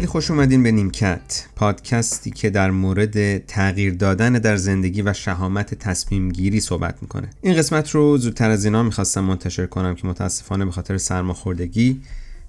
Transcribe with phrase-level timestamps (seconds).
[0.00, 5.74] خیلی خوش اومدین به نیمکت پادکستی که در مورد تغییر دادن در زندگی و شهامت
[5.74, 7.30] تصمیم گیری صحبت می‌کنه.
[7.42, 12.00] این قسمت رو زودتر از اینا می‌خواستم منتشر کنم که متاسفانه به خاطر سرماخوردگی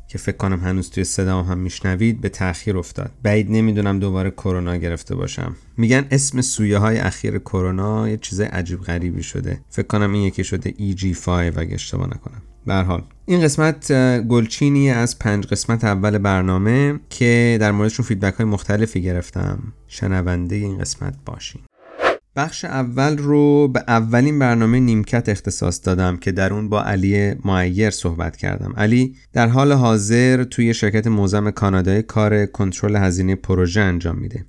[0.08, 3.12] که فکر کنم هنوز توی صدا هم میشنوید به تاخیر افتاد.
[3.24, 5.55] بعید نمی‌دونم دوباره کرونا گرفته باشم.
[5.77, 9.60] میگن اسم سویه های اخیر کرونا یه چیز عجیب غریبی شده.
[9.70, 12.41] فکر کنم این یکی شده EG5 اگه اشتباه نکنم.
[12.66, 13.04] به حال.
[13.26, 19.60] این قسمت گلچینی از پنج قسمت اول برنامه که در موردشون فیدبک های مختلفی گرفتم.
[19.88, 21.62] شنونده این قسمت باشین.
[22.36, 27.90] بخش اول رو به اولین برنامه نیمکت اختصاص دادم که در اون با علی معیر
[27.90, 28.74] صحبت کردم.
[28.78, 34.46] علی در حال حاضر توی شرکت موزم کانادای کار کنترل هزینه پروژه انجام میده.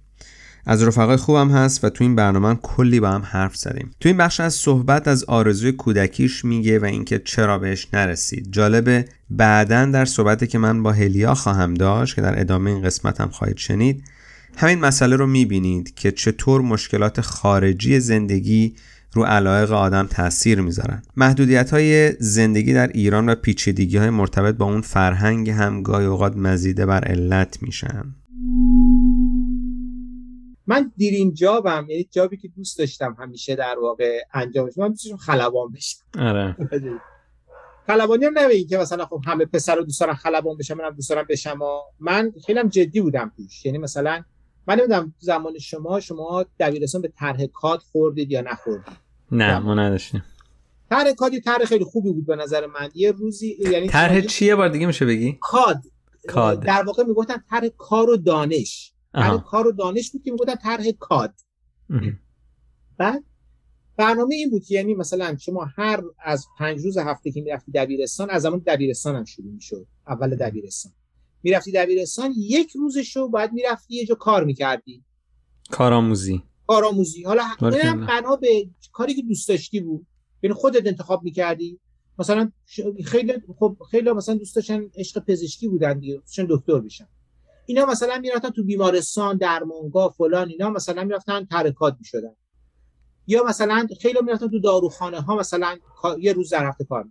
[0.66, 3.90] از رفقای خوبم هست و تو این برنامه کلی با هم حرف زدیم.
[4.00, 8.48] تو این بخش از صحبت از آرزوی کودکیش میگه و اینکه چرا بهش نرسید.
[8.52, 13.20] جالبه بعدا در صحبتی که من با هلیا خواهم داشت که در ادامه این قسمت
[13.20, 14.04] هم خواهید شنید
[14.56, 18.74] همین مسئله رو می‌بینید که چطور مشکلات خارجی زندگی
[19.12, 21.02] رو علایق آدم تاثیر می‌ذارن.
[21.16, 26.36] محدودیت های زندگی در ایران و پیچیدگی های مرتبط با اون فرهنگ هم گاهی اوقات
[26.36, 28.14] مزیده بر علت میشن.
[30.72, 35.72] من دیرین جابم یعنی جابی که دوست داشتم همیشه در واقع انجامش من دوست خلبان
[35.72, 35.98] بشم.
[36.18, 36.56] آره.
[37.86, 41.10] خلبانی هم نمیگی که مثلا خب همه پسر رو دوست دارن خلبان بشم منم دوست
[41.10, 41.62] دارم بشم.
[41.62, 43.66] و من خیلی جدی بودم توش.
[43.66, 44.22] یعنی مثلا
[44.66, 48.96] من نمی‌دونم زمان شما شما دبیرستان به طرح کاد خوردید یا نخوردید؟
[49.32, 50.24] نه ما نداشتیم.
[50.90, 52.88] طرح کاد طرح خیلی خوبی بود به نظر من.
[52.94, 55.82] یه روزی یعنی طرح چیه بار دیگه میشه بگی؟ کاد.
[56.28, 56.60] کاد.
[56.60, 58.91] در واقع می‌گفتن طرح کار و دانش.
[59.12, 61.34] طرح کار و دانش بود که می‌گفتن طرح کاد.
[62.98, 63.24] بعد
[63.96, 68.42] برنامه این بود یعنی مثلا شما هر از پنج روز هفته که می‌رفتی دبیرستان از
[68.42, 70.92] زمان دبیرستان هم شروع می‌شد اول دبیرستان.
[71.42, 75.04] می‌رفتی دبیرستان یک روزش رو باید می‌رفتی یه جا کار می‌کردی.
[75.70, 76.42] کارآموزی.
[76.66, 77.22] کارآموزی.
[77.22, 80.06] حالا اینم بنا به کاری که دوست داشتی بود.
[80.42, 81.80] یعنی خودت انتخاب می‌کردی.
[82.18, 82.52] مثلا
[83.04, 87.08] خیلی خب خیلی مثلا دوست داشتن عشق پزشکی بودن دیگه دکتر بشن.
[87.66, 92.34] اینا مثلا می‌رفتن تو بیمارستان درمانگاه فلان اینا مثلا می‌رفتن ترکات می‌شدن.
[93.26, 95.78] یا مثلا خیلی می‌رفتن تو داروخانه ها مثلا
[96.18, 97.04] یه روز در هفته کار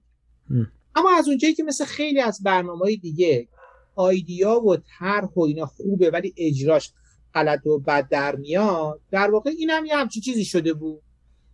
[0.96, 3.48] اما از اونجایی که مثل خیلی از برنامه دیگه
[3.96, 6.94] آیدیا و طرح و اینا خوبه ولی اجراش
[7.34, 11.02] غلط و بد در میاد در واقع این هم یه همچین چیزی شده بود.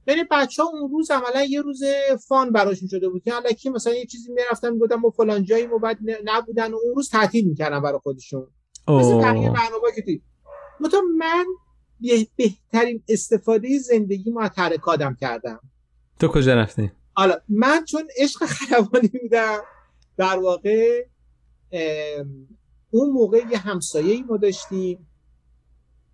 [0.07, 1.83] یعنی بچه ها اون روز عملا یه روز
[2.27, 5.77] فان براشون شده بود که الکی مثلا یه چیزی می‌رفتن می‌گفتن ما فلان جایی ما
[5.77, 8.47] بعد نبودن و اون روز تعطیل می‌کردن برای خودشون.
[8.87, 10.21] مثل برنامه که
[11.17, 11.45] من
[12.37, 15.59] بهترین استفاده زندگی ما ترکادم کردم.
[16.19, 19.59] تو کجا رفتی؟ حالا من چون عشق خلبانی بودم
[20.17, 21.05] در واقع
[22.91, 25.07] اون موقع یه همسایه ای ما داشتیم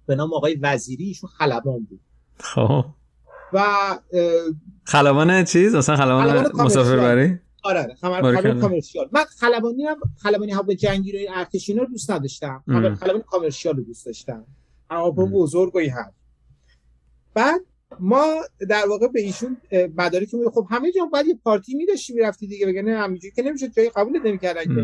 [0.05, 2.01] به نام آقای وزیری ایشون خلبان بود.
[2.40, 2.85] خب.
[3.53, 3.63] و
[4.84, 9.09] خلبان چیز؟ اصلا خلبان مسافر بری آره خلبان کامرشیال.
[9.12, 12.63] من خلبانی هم خلبانی هوا جنگی رو ارتشینا رو دوست نداشتم.
[13.00, 14.46] خلبان کامرشیال رو دوست داشتم.
[14.90, 15.94] هواپیما بزرگ و این
[17.34, 17.62] بعد
[18.00, 19.57] ما در واقع به ایشون
[19.97, 23.41] مدارک که خب همه جا باید یه پارتی می داشتی می‌رفتی دیگه بگن همینجوری که
[23.41, 24.81] نمی‌شد جایی قبول نمی‌کردن که.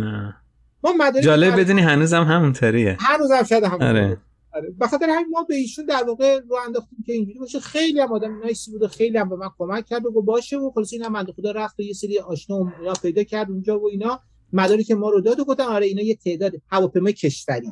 [0.84, 2.98] ما مدارک جالب بدونی هنوزم همونطوریه.
[3.00, 4.18] هنوزم شاید همون آره.
[4.54, 4.70] آره.
[4.70, 7.60] به خاطر همین ما به ایشون در واقع رو انداختیم که اینجوری باشه.
[7.60, 10.06] خیلی هم آدم نایسی بود و خیلی هم به من کمک کرد.
[10.06, 13.24] و باشه و خلاص این هم بنده خدا رفت و یه سری آشنا اینا پیدا
[13.24, 14.22] کرد اونجا و اینا.
[14.54, 17.72] مدارک ما رو داد و گفتن آره اینا یه تعداد هواپیمای کشوری.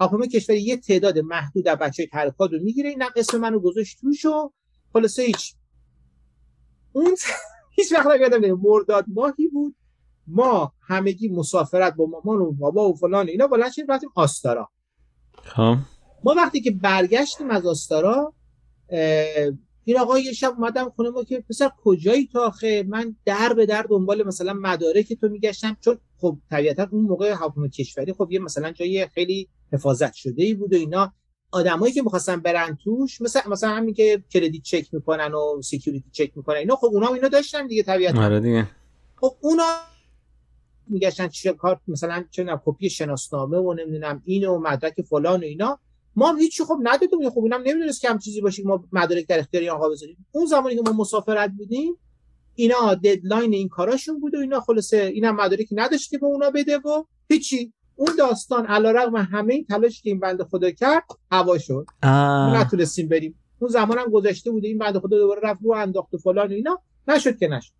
[0.00, 2.90] هواپیما کشوری یه تعداد محدود از بچهای ترکات رو می‌گیره.
[2.90, 4.52] این اسم منو گذاشت توش و
[4.92, 5.54] خلاصه هیچ.
[6.92, 7.14] اون
[7.76, 9.74] هیچ وقت نگردم مرداد ماهی بود.
[10.26, 13.46] ما همگی مسافرت با مامان و بابا و فلان اینا.
[13.46, 14.68] بلند شدیم رفتیم آستارا.
[15.42, 15.76] خب.
[16.24, 18.32] ما وقتی که برگشتیم از آستارا
[19.84, 23.66] این آقا یه شب اومدم خونه ما که پسر کجایی تا آخه؟ من در به
[23.66, 28.38] در دنبال مثلا مدارک تو میگشتم چون خب طبیعتا اون موقع حکومت کشوری خب یه
[28.38, 31.12] مثلا جای خیلی حفاظت شده ای بود و اینا.
[31.50, 36.36] آدمایی که می‌خواستن برن توش مثلا مثلا همین که credit چک می‌کنن و security چک
[36.36, 38.24] می‌کنن اینا خب اونا اینا داشتن دیگه طبیعتا.
[38.24, 38.66] آره دیگه.
[39.16, 39.64] خب اونا
[40.86, 45.78] میگشتن چه کارت مثلا چه کپی شناسنامه و نمی‌دونم اینو مدرک فلان و اینا.
[46.18, 49.38] ما هم هیچی خب ندادیم خب اینم نمی‌دونست که هم چیزی باشه ما مدارک در
[49.38, 51.94] اختیار آقا بذاریم اون زمانی که ما مسافرت بودیم
[52.54, 56.78] اینا deadline این کاراشون بود و اینا خلاصه اینا مدارکی نداشت که به اونا بده
[56.78, 57.72] و هیچی.
[57.96, 61.86] اون داستان علیرغم همه این تلاش که این بنده خدا کرد هوا شد.
[62.54, 63.38] نتونستیم بریم.
[63.58, 66.52] اون زمان هم گذشته بوده این بنده خدا دوباره رفت رو انداخت و فلان و
[66.52, 66.82] اینا.
[67.08, 67.72] نشد که نشد.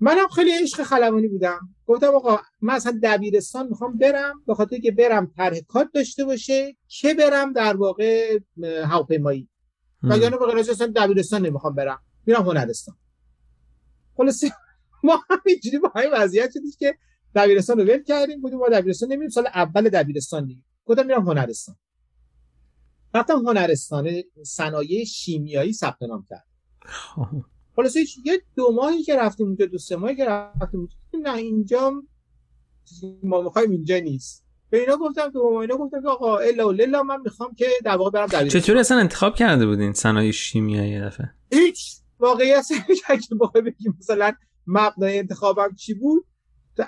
[0.00, 1.74] منم خیلی عشق خلبانی بودم.
[1.86, 6.76] گفتم آقا من اصلا دبیرستان می‌خوام برم به خاطر که برم طرح کات داشته باشه
[6.86, 9.48] که برم در واقع هواپیمایی.
[10.02, 12.02] وگرنه به غیر اصلا دبیرستان نمی‌خوام برم.
[12.26, 12.96] میرم هنرستان.
[14.16, 14.44] خلاص
[15.04, 16.98] ما همینجوری با همین وضعیت شدیم که
[17.34, 18.40] دبیرستان رو ول کردیم.
[18.40, 20.62] بودیم ما دبیرستان نمیریم سال اول دبیرستان دیگه.
[20.84, 21.76] گفتم میرم هنرستان.
[23.14, 26.46] رفتم هنرستان صنایع شیمیایی ثبت نام کرد
[27.76, 27.82] خب.
[27.82, 30.88] خلاص یه دو ماهی که رفتیم اونجا دو سه ماهی که رفتیم
[31.22, 32.02] نه اینجا
[33.22, 34.44] ما می‌خوایم اینجا نیست.
[34.70, 37.66] به اینا گفتم تو ما اینا گفتم که آقا الا و للا من می‌خوام که
[37.84, 42.66] در واقع برم دبیرستان چطوری اصلا انتخاب کرده بودین صنایع شیمیایی یه دفعه؟ هیچ واقعیت
[43.28, 44.32] که بخوای بگیم مثلا
[44.66, 46.26] مبنای انتخابم چی بود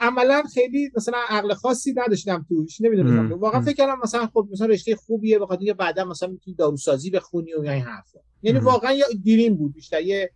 [0.00, 4.97] عملا خیلی مثلا عقل خاصی نداشتم توش نمی‌دونم واقعا فکر کردم مثلا خب مثلا رشته
[4.97, 8.19] خوبیه بخاطر اینکه بعدا مثلا می‌تونی داروسازی بخونی و این حرفا.
[8.43, 10.31] یعنی واقعا یه دیرین بود بیشتر یه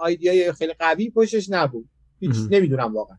[0.00, 1.88] آیدیای خیلی قوی پشتش نبود.
[2.20, 3.16] هیچ نمی‌دونم واقعا.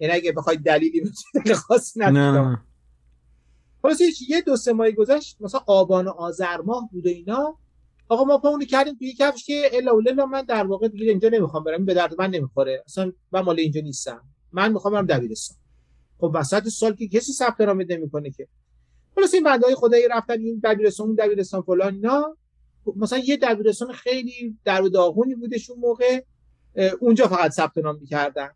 [0.00, 2.66] یعنی اگه بخوای دلیلی خیلی خاصی نداشتم
[3.82, 7.58] خلاص یه دو سه ماه گذشت مثلا آبان و آذر ماه بود اینا.
[8.08, 11.64] آقا ما پامونو کردیم توی کفش که الا الا من در واقع دیگه اینجا نمی‌خوام
[11.64, 12.82] برم به درد من نمی‌خوره.
[12.86, 14.24] اصلا من مال اینجا نیستم.
[14.52, 15.58] من می‌خوام برم دبیرستان.
[16.18, 18.48] خب وسط سال که کسی ثبت نمی‌کنه که.
[19.14, 22.36] خلاص این بنده های خدایی رفتن این دبیرستان اون دبیرستان فلان اینا.
[22.96, 26.22] مثلا یه دبیرستان خیلی در داغونی بودش اون موقع
[27.00, 28.48] اونجا فقط ثبت نام می‌کردن.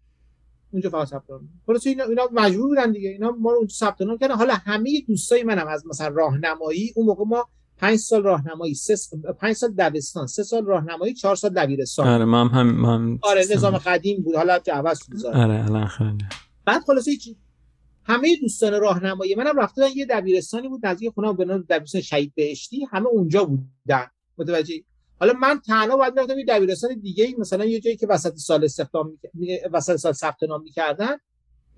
[0.73, 3.09] اونجا فقط ثبت نام خلاص اینا اینا مجبور بودن دیگه.
[3.09, 4.35] اینا ما رو اونجا ثبت نام کردن.
[4.35, 8.97] حالا همه دوستای منم از مثلا راهنمایی اون موقع ما پنج سال راهنمایی سه
[9.41, 12.09] پنج سال دبستان سه سال راهنمایی چهار سال دبیرستان.
[12.09, 14.35] آره من هم من آره نظام قدیم بود.
[14.35, 15.27] حالا عوض شد.
[15.27, 16.25] آره الان خیلی.
[16.65, 17.37] بعد خلاصه چی
[18.05, 22.87] همه دوستان راهنمایی منم رفتن یه دبیرستانی بود نزدیک خونه به نام دبیرستان شهید بهشتی.
[22.91, 24.07] همه اونجا بودن.
[24.41, 24.83] متوجه
[25.21, 29.19] حالا من تنها باید رفتم یه دبیرستان دیگه مثلا یه جایی که وسط سال استخدام
[29.35, 29.59] می...
[29.73, 31.17] وسط سال ثبت نام می‌کردن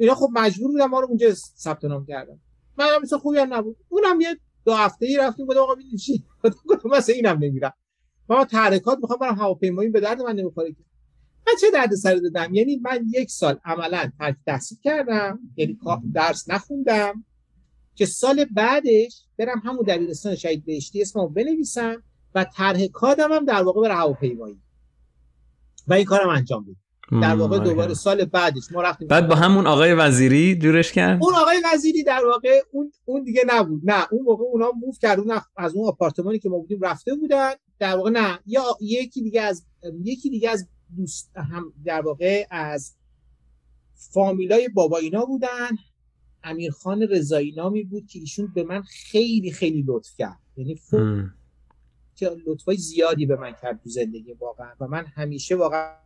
[0.01, 2.41] اینا خب مجبور بودن ما رو اونجا ثبت نام کردن.
[2.79, 3.77] من هم خوبی هم نبود.
[3.89, 6.25] اونم یه دو هفته ای رفتیم بود آقا ببین چی؟
[6.69, 7.73] گفتم مثلا اینم نمیرم.
[8.29, 10.85] ما تحرکات می‌خوام برم هواپیمایی به درد من نمی‌خوره که.
[11.47, 15.79] من چه درد سر دادم؟ یعنی من یک سال عملا ترک تحصیل کردم یعنی
[16.15, 17.25] درس نخوندم
[17.95, 22.03] که سال بعدش برم همون دبیرستان شهید بهشتی اسممو بنویسم.
[22.35, 24.61] و طرح کادم هم در واقع بر هواپیمایی.
[25.87, 26.77] و این کارم انجام بود.
[27.23, 31.35] در واقع دوباره سال بعدش ما رفتیم بعد با همون آقای وزیری دورش کرد؟ اون
[31.35, 33.81] آقای وزیری در واقع اون اون دیگه نبود.
[33.85, 35.19] نه اون موقع اونا موو کرد.
[35.57, 37.53] از اون آپارتمانی که ما بودیم رفته بودن.
[37.79, 39.67] در واقع نه یا یکی دیگه از
[40.03, 42.95] یکی دیگه از دوست هم در واقع از
[43.95, 45.71] فامیلای بابا اینا بودن.
[46.45, 50.39] امیرخان رضایی نامی بود که ایشون به من خیلی خیلی لطف کرد.
[50.57, 50.81] یعنی
[52.47, 55.97] لطفای زیادی به من کرد تو زندگی واقعا و من همیشه واقعا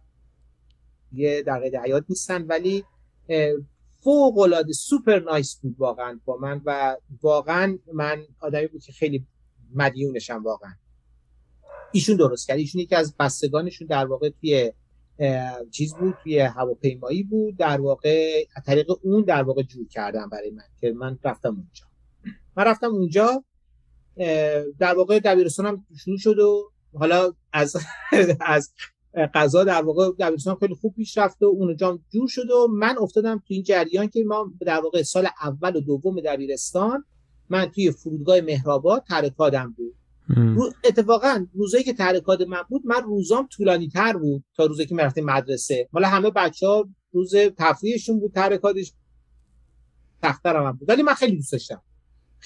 [1.13, 2.85] یه در قید حیات نیستن ولی
[4.05, 9.27] فوق العاده سوپر نایس بود واقعا با من و واقعا من آدمی بود که خیلی
[9.75, 10.73] مدیونشم واقعا.
[11.93, 12.59] ایشون درست کرد.
[12.59, 14.73] ایشون یکی از بستگانشون در واقع توی
[15.71, 20.65] چیز بود توی هواپیمایی بود در واقع طریق اون در واقع جور کردم برای من
[20.81, 21.85] که من رفتم اونجا.
[22.57, 23.45] من رفتم اونجا
[24.79, 27.77] در واقع دبیرستانم شروع شد و حالا از
[28.41, 28.73] از
[29.35, 33.37] قضا در واقع دبیرستان خیلی خوب پیش رفت و اونجا جور شد و من افتادم
[33.37, 37.05] تو این جریان که ما در واقع سال اول و دوم دبیرستان
[37.49, 39.95] من توی فرودگاه مهرآباد ترکادم بود.
[40.29, 44.95] رو اتفاقا روزایی که ترکاد من بود من روزام طولانی تر بود تا روزی که
[44.95, 45.89] می‌رفتیم مدرسه.
[45.93, 48.93] حالا همه بچه ها روز تفریحشون بود ترکادش
[50.23, 50.89] تختر هم بود.
[50.89, 51.83] ولی من خیلی دوست داشتم.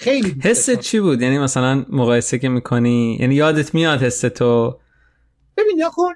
[0.00, 4.78] خیلی حست چی بود؟ یعنی مثلا مقایسه که می‌کنی؟ یعنی یادت میاد حس تو؟
[5.56, 6.12] ببین یا کن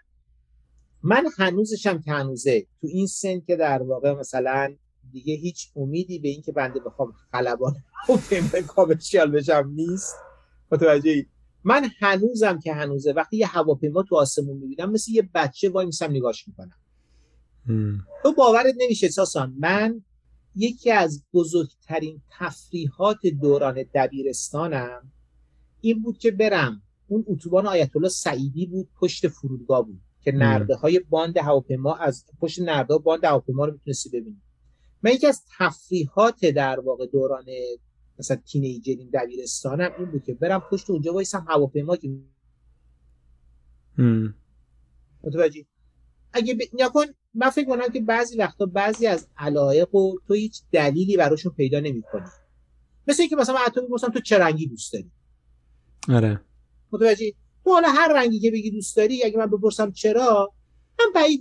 [1.03, 4.75] من هنوزشم که هنوزه تو این سن که در واقع مثلا
[5.13, 7.75] دیگه هیچ امیدی به اینکه بنده بخوام خلبان
[8.29, 10.15] فیلم کامرشیال بشم نیست.
[10.73, 11.27] متوجه
[11.65, 13.13] من هنوزم که هنوزه.
[13.13, 16.77] وقتی یه هواپیما تو آسمون می‌بینم مثل یه بچه وای میسم نگاش می‌کنم.
[18.23, 20.03] تو باورت نمیشه ساسان من
[20.55, 25.13] یکی از بزرگترین تفریحات دوران دبیرستانم
[25.81, 26.83] این بود که برم.
[27.09, 32.25] اون اتوبان آیت الله سعیدی بود پشت فرودگاه بود که نرده های باند هواپیما از
[32.41, 34.43] پشت نرده باند هواپیما رو می‌تونستی ببینی.
[35.03, 37.45] من یکی از تفریحات در واقع دوران
[38.19, 42.09] مثلا تینیجرین دبیرستانم این بود که برم پشت اونجا وایسم هواپیما که
[45.23, 45.67] متوجه.
[46.33, 46.59] اگه ب...
[46.81, 47.05] نکن
[47.35, 51.81] من فکر کنم که بعضی وقتا بعضی از علایق و تو هیچ دلیلی براشون پیدا
[51.81, 52.27] نمی‌کنی.
[53.09, 55.11] مثل اینکه مثلا تو میگم تو چه رنگی دوست داری؟
[56.09, 56.41] آره.
[56.93, 57.33] متوجه
[57.65, 60.53] تو حالا هر رنگی که بگی دوست داری اگه من بپرسم چرا
[61.01, 61.41] من بعید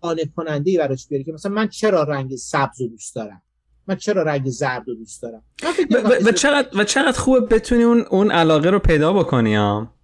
[0.00, 3.42] قانع کننده ای براش بیاری که مثلا من چرا رنگ سبز رو دوست دارم؟
[3.86, 5.42] من چرا رنگ زرد رو دوست دارم؟
[5.90, 9.95] و, و, چقدر و چقدر خوبه بتونی اون اون علاقه رو پیدا بکنی ها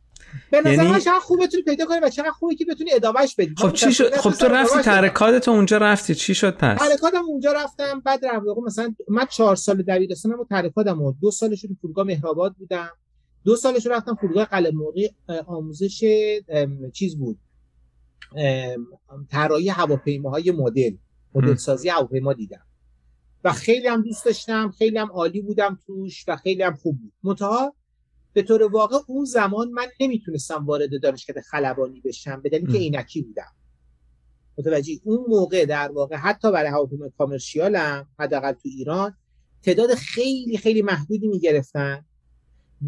[0.50, 0.88] به نظر یعنی...
[0.88, 3.54] من چقدر خوب بتونی پیدا کنی و چقدر خوبه که بتونی ادامهش بدی.
[3.58, 6.14] خب چی شد؟ خب تو رفتی ترکات اونجا رفتی.
[6.14, 8.00] چی شد پس؟ ترکاتم اونجا رفتم.
[8.00, 12.54] بعد رفتم مثلا من چهار سال دبیرستانم و ترکاتم و دو سالش رو فرودگاه مهرآباد
[12.58, 12.90] بودم.
[13.44, 15.10] دو سالش رفتم فرودگاه قلعه مرغی
[15.46, 16.04] آموزش
[16.92, 17.38] چیز بود.
[19.30, 20.90] طراحی هواپیماهای مدل
[21.34, 22.66] مدل سازی هواپیما دیدم.
[23.44, 27.12] و خیلی هم دوست داشتم خیلی هم عالی بودم توش و خیلی هم خوب بود.
[27.22, 27.74] منتها
[28.32, 33.22] به طور واقع اون زمان من نمی‌تونستم وارد دانشکده خلبانی بشم به دلیل که عینکی
[33.22, 33.52] بودم.
[34.58, 39.14] متوجه اون موقع در واقع حتی برای هواپیمای کامرشیالم حداقل تو ایران
[39.62, 42.04] تعداد خیلی خیلی محدودی می‌گرفتن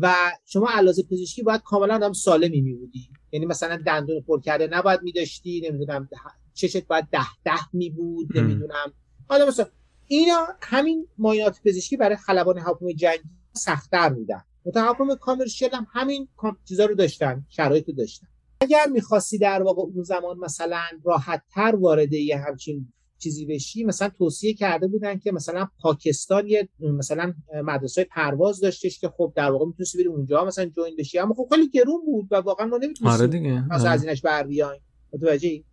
[0.01, 4.67] و شما علاوه پزشکی باید کاملا هم سالمی می بودی یعنی مثلا دندون پر کرده
[4.67, 6.09] نباید می داشتی نمی‌دونم
[6.55, 8.93] چشت باید ده ده می بود نمی‌دونم.
[9.29, 9.67] حالا مثلا
[10.07, 13.23] اینا همین ماینات پزشکی برای خلبان هواپیمای جنگی
[13.53, 14.45] سختتر بودن.
[14.65, 16.29] متهاپم کامرشیال هم همین
[16.69, 18.27] چیزا رو داشتن شرایط رو داشتن.
[18.61, 24.09] اگر می‌خواستی در واقع اون زمان مثلا راحت تر وارد یه همچین چیزی بشی مثلا
[24.09, 29.67] توصیه کرده بودن که مثلا پاکستان یه مثلا مدرسه پرواز داشتش که خب در واقع
[29.67, 31.19] می‌تونستی بری اونجا مثلا جوین بشی.
[31.19, 34.83] اما خب خیلی گرون بود و واقعا ما نمی‌تونستیم آره دیگه از هزینه‌اش بر بیایم.
[35.13, 35.65] متوجه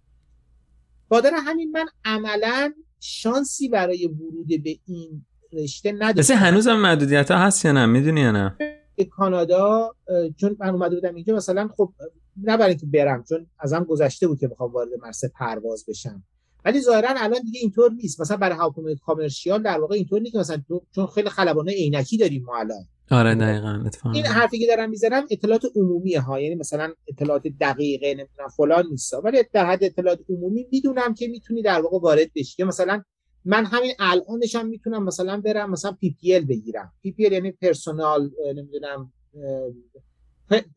[1.09, 7.65] بادر همین من عملا شانسی برای ورود به این رشته نداشتم هنوزم محدودیت ها هست
[7.65, 8.57] یا نه؟ می‌دونی یا نه؟
[9.05, 9.95] کانادا
[10.37, 11.93] چون من اومده بودم اینجا مثلا خب
[12.37, 16.23] نه برای اینکه برم چون ازم گذشته بود که بخوام وارد مرسه پرواز بشم.
[16.65, 18.21] ولی ظاهرا الان دیگه اینطور نیست.
[18.21, 20.61] مثلا برای هواپیمای کامرشیال در واقع اینطور نیست که مثلا
[20.95, 22.83] چون خیلی خلبانای عینکی داریم ما الان.
[23.11, 28.49] آره دقیقاً این حرفی که دارم می‌زنم اطلاعات عمومی ها یعنی مثلا اطلاعات دقیقه نمی‌دونم
[28.57, 29.13] فلان نیست.
[29.23, 32.63] ولی در حد اطلاعات عمومی می‌دونم که می‌تونی در واقع وارد بشی.
[32.63, 33.03] مثلا
[33.45, 36.91] من همین الانش هم می‌تونم مثلا برم مثلا پی پی ال بگیرم.
[37.03, 39.11] پی پی ال یعنی پرسونال نمی‌دونم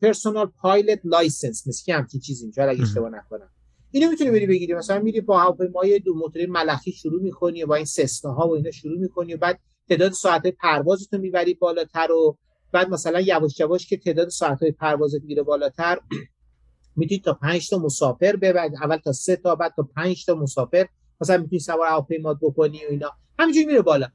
[0.01, 3.49] personal pilot license مثل که همچین چیزی میشه اگه اشتباه نکنم.
[3.91, 4.73] اینو می‌تونی بری بگیری.
[4.73, 8.55] مثلا میری با هواپیمای دو موتوری ملخی شروع می‌کنی و با این Cessna ها و
[8.55, 12.37] اینا شروع می‌کنی و بعد تعداد ساعت پروازتون می‌بری بالاتر و
[12.71, 15.99] بعد مثلا یواش یواش که تعداد ساعت های پروازت میره بالاتر
[16.95, 20.87] می‌تونی تا 5 تا مسافر ببرد اول تا سه تا بعد تا 5 تا مسافر.
[21.21, 23.11] مثلا می‌تونی سوار هواپیما بکنی و اینا.
[23.39, 24.07] همینجوری میره بالا.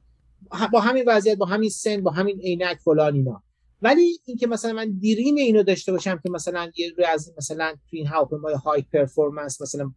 [0.71, 3.43] با همین وضعیت با همین سن با همین عینک فلان اینا.
[3.81, 8.07] ولی اینکه مثلا من dream اینو داشته باشم که مثلا یه روزی مثلا تو این
[8.07, 9.91] هواپیمای high performance مثلا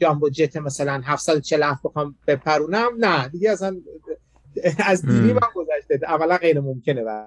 [0.00, 3.28] jumbo jet مثلا 747 بخوام بپرونم نه.
[3.28, 3.76] دیگه اصلا
[4.86, 6.00] از dream هم گذشته.
[6.06, 7.26] اولا غیر ممکنه و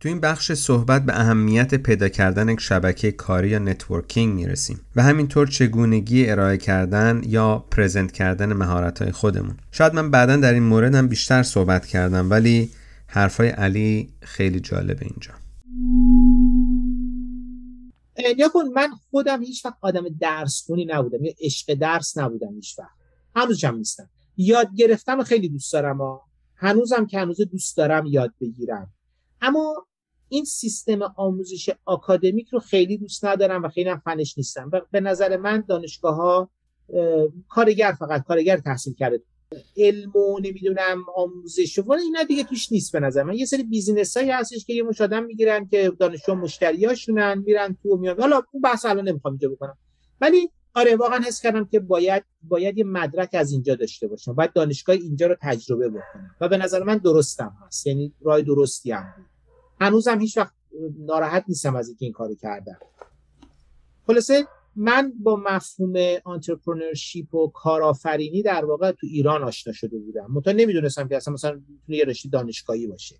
[0.00, 5.02] تو این بخش صحبت به اهمیت پیدا کردن یک شبکه کاری یا networking می‌رسیم و
[5.02, 9.56] همینطور چگونگی ارائه کردن یا present کردن مهارت خودمون.
[9.72, 12.70] شاید من بعدا در این مورد هم بیشتر صحبت کردم ولی
[13.06, 15.32] حرفای علی خیلی جالبه اینجا.
[18.36, 22.98] نیا من خودم هیچ وقت آدم درس خونی نبودم یا عشق درس نبودم هیچ وقت.
[23.36, 24.10] هنوزم نیستم.
[24.36, 26.22] یاد گرفتم خیلی دوست دارم ها
[26.56, 28.92] هنوزم که هنوز دوست دارم یاد بگیرم.
[29.40, 29.86] اما
[30.28, 34.70] این سیستم آموزش آکادمیک رو خیلی دوست ندارم و خیلی هم فنش نیستم.
[34.90, 36.50] به نظر من دانشگاه ها
[37.48, 39.22] کارگر فقط کارگر تحصیل کرده.
[39.76, 43.34] علم و نمی‌دونم آموزش و اینا دیگه توش نیست به نظر من.
[43.34, 47.88] یه سری بیزینس هایی هستش که یه مش آدم می‌گیرن که دانشجو مشتریاشونن میرن تو
[47.88, 48.20] و میان.
[48.20, 49.78] حالا اون بحث الان نمی‌خوام اینجا بکنم.
[50.20, 54.32] ولی آره واقعا حس کردم که باید باید یه مدرک از اینجا داشته باشم.
[54.32, 56.30] باید دانشگاه اینجا رو تجربه بکنم.
[56.40, 57.86] و به نظر من درستم هست.
[57.86, 59.26] یعنی راه درستی هم بود.
[59.80, 60.52] هنوزم هیچ وقت
[60.98, 62.78] ناراحت نیستم از اینکه این کارو کردم.
[64.06, 65.92] خلاصه من با مفهوم
[66.26, 70.26] entrepreneurship و کارآفرینی در واقع تو ایران آشنا شده بودم.
[70.32, 73.16] منتها نمی‌دونستم که اصلا مثلا یه رشته دانشگاهی باشه.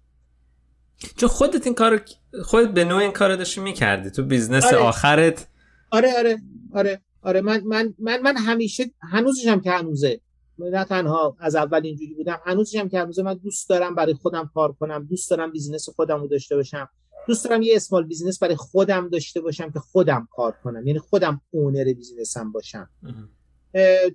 [1.17, 2.01] چون خودت این کار
[2.45, 4.11] خودت به نوع این کار داشتی می‌کردی.
[4.11, 4.77] تو business آره.
[4.77, 5.49] آخرت.
[5.91, 6.39] آره آره
[6.75, 7.01] آره.
[7.29, 10.21] آره من من من, من همیشه هنوزشم که هنوزه.
[10.59, 14.73] نه تنها از اول اینجوری بودم هنوزشم که هنوز من دوست دارم برای خودم کار
[14.73, 16.89] کنم دوست دارم business خودم رو داشته باشم.
[17.27, 21.41] دوست دارم یه small business برای خودم داشته باشم که خودم کار کنم یعنی خودم
[21.51, 22.91] owner business م باشم.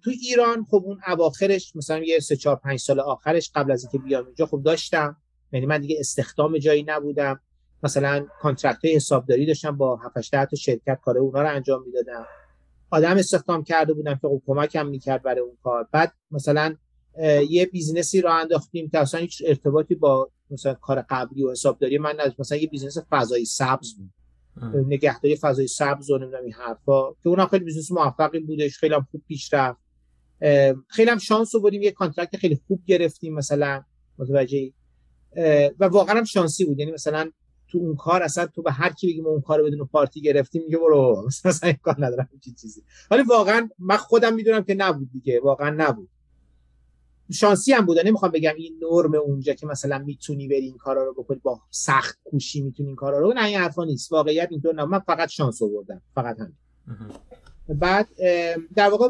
[0.03, 3.97] تو ایران خب اون اواخرش مثلا یه سه چهار پنج سال آخرش قبل از اینکه
[3.97, 5.17] بیام اینجا خب داشتم.
[5.51, 7.39] یعنی من دیگه استخدام جایی نبودم.
[7.83, 12.25] مثلا contract حسابداری داشتم با 7 تا شرکت کار اونا رو انجام می‌دادم.
[12.93, 15.87] آدم استخدام کرده بودم که خب کمکم می‌کرد برای اون کار.
[15.91, 16.75] بعد مثلا
[17.49, 21.97] یه business ی رو انداختیم که اصلا هیچ ارتباطی با مثلا کار قبلی و حسابداری
[21.97, 22.39] من نداشت.
[22.39, 24.09] مثلا یه business فضای سبز بود.
[24.87, 29.07] نگهداری فضای سبز و نمی‌دونم این حرفا که اونم خیلی business موفقی بودش خیلی هم
[29.11, 29.79] خوب پیش رفت.
[30.87, 33.83] خیلی خوش شانس بودیم یه contract خیلی خوب گرفتیم مثلا
[34.17, 34.71] متوجه
[35.79, 36.79] و واقعا هم شانسی بود.
[36.79, 37.31] یعنی مثلا
[37.73, 40.77] تو اون کار اصلا تو به هر کی بگیم اون کارو بدون پارتی گرفتیم میگه
[40.77, 42.29] برو مثلا این کار ندارم
[42.61, 42.83] چیزی.
[43.11, 46.09] ولی واقعا من خودم می‌دونم که نبود دیگه واقعا نبود.
[47.31, 51.13] شانسی هم بوده نمی‌خوام بگم این نرم اونجا که مثلا می‌تونی بری این کارا رو
[51.13, 53.33] بکنی با سخت کوشی می‌تونی این کارا رو.
[53.33, 54.11] نه این حرفا نیست.
[54.11, 56.01] واقعیت اینطور نه من فقط شانس آوردم.
[56.15, 56.55] فقط همین.
[57.69, 58.07] بعد
[58.75, 59.09] در واقع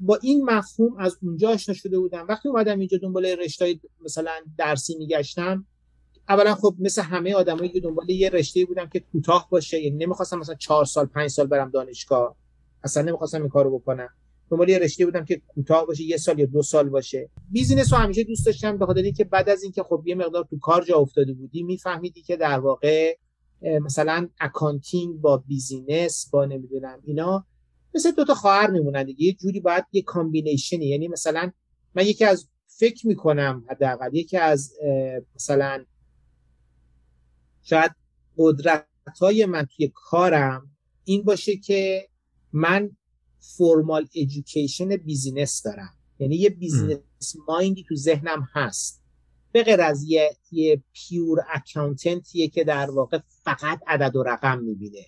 [0.00, 2.26] با این مفهوم از اونجا آشنا شده بودم.
[2.28, 5.66] وقتی اومدم اینجا دنبال رشته مثلا درسی میگشتم
[6.28, 10.38] اولا خب مثل همه آدمایی که دنبال یه رشته بودم که کوتاه باشه یعنی نمی‌خواستم
[10.38, 12.36] مثلا چهار سال پنج سال برم دانشگاه.
[12.84, 14.08] اصلا نمی‌خواستم این کارو بکنم.
[14.50, 17.30] دنبال یه رشته بودم که کوتاه باشه یه سال یا دو سال باشه.
[17.50, 20.58] بیزینس رو همیشه دوست داشتم به خاطر اینکه بعد از اینکه خب یه مقدار تو
[20.58, 23.16] کار جا افتاده بودی میفهمیدی که در واقع
[23.62, 27.46] مثلا accounting با business با نمی‌دونم اینا
[27.94, 29.24] مثل دو تا خواهر میمونن دیگه.
[29.24, 31.50] یه جوری باید یه combination ی یعنی مثلا
[31.94, 34.72] من یکی از فکر می‌کنم حداقل یکی از
[35.34, 35.84] مثلا
[37.62, 37.92] شاید
[38.36, 38.86] قدرت
[39.20, 40.70] های من توی کارم
[41.04, 42.08] این باشه که
[42.52, 42.96] من
[43.58, 45.94] formal education business دارم.
[46.18, 49.02] یعنی یه business mind ی تو ذهنم هست.
[49.52, 54.58] به غیر از یه, یه pure accountant یه که در واقع فقط عدد و رقم
[54.58, 55.06] می‌بینه.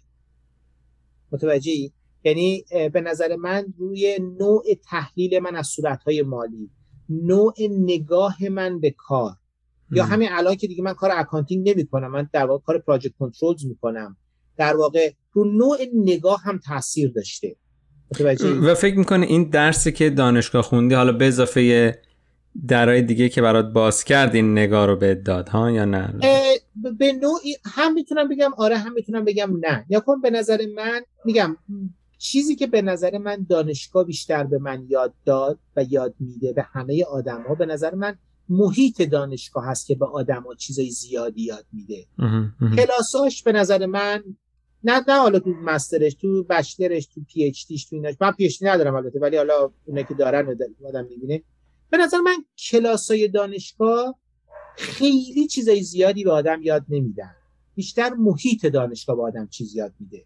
[1.32, 1.92] متوجهی؟
[2.24, 6.70] یعنی به نظر من روی نوع تحلیل من از صورتهای مالی
[7.08, 9.36] نوع نگاه من به کار
[9.90, 13.14] یا همین الان که دیگه من کار accounting نمی کنم من در واقع کار project
[13.18, 14.16] controls می کنم
[14.56, 17.56] در واقع رو نوع نگاه هم تاثیر داشته.
[18.62, 21.98] و فکر می‌کنه این درسی که دانشگاه خوندی حالا به اضافه
[22.68, 26.14] درای دیگه که برات باز کرد این نگاه رو به داد ها یا نه؟
[26.98, 29.84] به نوعی هم می‌تونم بگم آره هم می‌تونم بگم نه.
[29.88, 31.56] یا کن به نظر من میگم
[32.18, 36.62] چیزی که به نظر من دانشگاه بیشتر به من یاد داد و یاد میده به
[36.62, 41.42] همه آدم ها به نظر من محیط دانشگاه هست که به آدم ها چیزای زیادی
[41.42, 42.06] یاد میده.
[42.76, 44.24] کلاساش به نظر من
[44.84, 48.14] نه نه حالا تو مسترش تو بشلرش تو پی اچ دیش تو ایناش.
[48.20, 51.42] من پی اچ ندارم البته ولی حالا اونایی که دارن آدم می‌بینه.
[51.90, 54.18] به نظر من کلاسای دانشگاه
[54.76, 57.34] خیلی چیزای زیادی به آدم یاد نمیدن.
[57.74, 60.24] بیشتر محیط دانشگاه به آدم چیز یاد میده.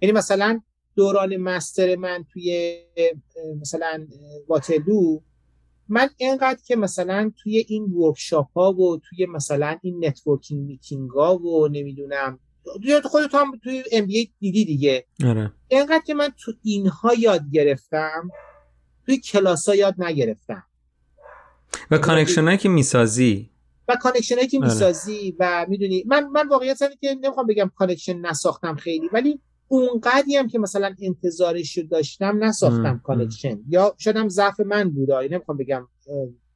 [0.00, 0.60] یعنی مثلا
[0.96, 2.78] دوران master من توی
[3.60, 4.06] مثلا
[4.48, 5.20] واترلو
[5.88, 11.36] من اینقدر که مثلا توی این workshop ها و توی مثلا این networking meeting ها
[11.36, 12.38] و نمی‌دونم
[13.04, 15.52] خودت هم توی MBA دیدی دیگه آره.
[15.68, 18.30] اینقدر که من تو اینها یاد گرفتم
[19.06, 20.64] توی کلاس ها یاد نگرفتم
[21.90, 23.50] و connection هایی که می‌سازی
[23.88, 24.68] و connection هایی که آره.
[24.68, 29.40] می‌سازی و می‌دونی من من واقعیت که نمی‌خوام بگم connection نساختم خیلی ولی
[29.76, 33.60] اونقدی هم که مثلا انتظارش رو داشتم نساختم connection.
[33.68, 35.12] یا شاید هم ضعف من بود.
[35.12, 35.88] نمی‌خوام بگم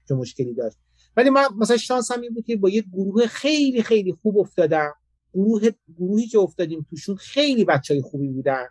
[0.09, 0.77] چه مشکلی داشت.
[1.17, 4.93] ولی من مثلا شانس هم این بود که با یه گروه خیلی خیلی خوب افتادم.
[5.35, 8.67] گروه گروهی که افتادیم توشون خیلی بچه های خوبی بودن.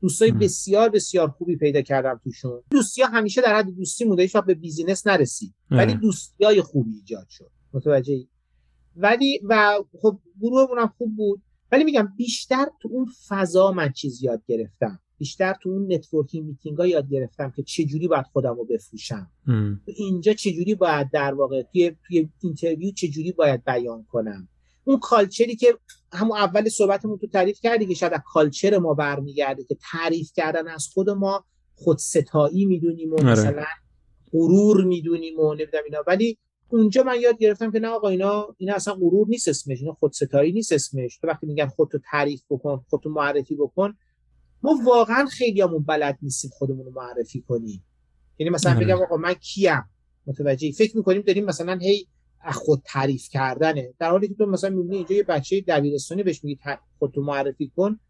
[0.00, 2.62] دوستای بسیار بسیار خوبی پیدا کردم توشون.
[2.70, 4.22] دوستی ها همیشه در حد دوستی مونده.
[4.22, 5.54] هیچ به business نرسید.
[5.70, 7.50] ولی دوستی های خوبی ایجاد شد.
[7.72, 8.26] متوجه
[8.96, 11.42] ولی و خب گروهمون هم خوب بود.
[11.74, 15.00] ولی میگم بیشتر تو اون فضا من چیز یاد گرفتم.
[15.18, 19.30] بیشتر تو اون networking meeting ها یاد گرفتم که چجوری باید خودم رو بفروشم
[19.86, 24.48] اینجا چجوری باید در واقع توی, توی interview چجوری باید بیان کنم.
[24.84, 25.74] اون culture ی که
[26.12, 30.86] همون اول صحبتمون تو تعریف کردی که شاید کالچر ما برمیگرده که تعریف کردن از
[30.94, 33.30] خود ما خود ستایی می‌دونیم و آره.
[33.32, 33.64] مثلا
[34.32, 35.98] غرور می‌دونیم و نمی‌دونم اینا.
[36.06, 36.38] ولی
[36.74, 40.52] اونجا من یاد گرفتم که نه آقا اینا اینا اصلا غرور نیست اسمش اینا خودستایی
[40.52, 41.18] نیست اسمش.
[41.18, 43.94] تو وقتی میگن خودتو تعریف بکن خودتو معرفی بکن
[44.62, 47.84] ما واقعا خیلیامون بلد نیستیم خودمون رو معرفی کنیم.
[48.38, 48.84] یعنی مثلا آره.
[48.84, 49.84] بگم آقا من کیم؟
[50.26, 52.06] متوجه فکر می‌کنیم داریم مثلا هی
[52.52, 53.94] خود تعریف کردنه.
[53.98, 56.60] در حالی که تو مثلا می‌بینی اینجا یه بچه دبیرستانی بهش میگی
[56.98, 58.00] خودتو معرفی کن.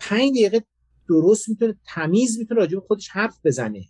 [0.00, 0.64] پنج دقیقه
[1.08, 3.84] درست می‌تونه تمیز می‌تونه راجع به خودش حرف بزنه.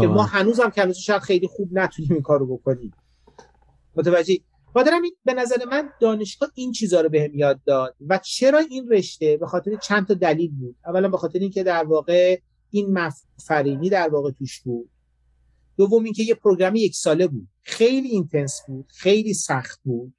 [0.00, 2.92] که ما هنوز هم که شاید خیلی خوب نتونیم این کارو بکنیم.
[3.96, 4.38] متوجه.
[4.74, 8.88] دارم این به نظر من دانشگاه این چیزها رو بهم یاد داد و چرا این
[8.88, 12.38] رشته به خاطر چند تا دلیل بود؟ اولا به خاطر اینکه در واقع
[12.70, 14.90] این مفرینی در واقع توش بود.
[15.76, 17.48] دوم اینکه یه پروگرام یک ساله بود.
[17.62, 20.14] خیلی اینتنس بود خیلی سخت بود.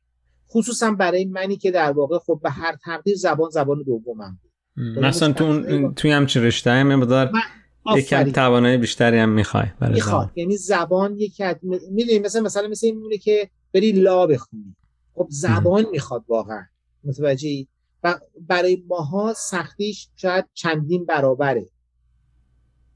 [0.50, 4.52] خصوصا برای منی که در واقع خب به هر تقدیر زبان زبان دومم بود.
[5.04, 7.32] مثلا تو توی همچین رشته هم مقدار
[7.98, 11.44] یکم توانایی بیشتری هم می‌خوای برای می‌خواد یعنی زبان یکی
[11.92, 14.76] می‌دونی مثلا مثلا مثل این که بری لا بخونی.
[15.14, 16.66] خب زبان می‌خواد واقعا.
[17.04, 17.68] متوجهی؟
[18.04, 21.70] و برای ماها سختیش شاید چندین برابره.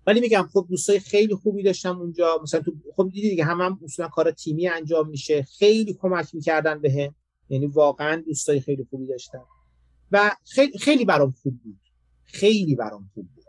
[0.07, 2.39] ولی میگم خب دوستای خیلی خوبی داشتم اونجا.
[2.43, 5.43] مثلا تو خب دیدی دیگه هم, هم اصولا کار تیمی انجام میشه.
[5.43, 7.15] خیلی کمک می‌کردن بهم.
[7.49, 9.45] یعنی واقعا دوستای خیلی خوبی داشتم.
[10.11, 11.79] و خیلی خیلی برام خوب بود.
[12.23, 13.45] خیلی برام خوب بود.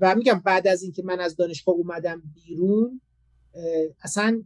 [0.00, 3.00] و میگم بعد از اینکه من از دانشگاه اومدم بیرون
[4.02, 4.42] اصلا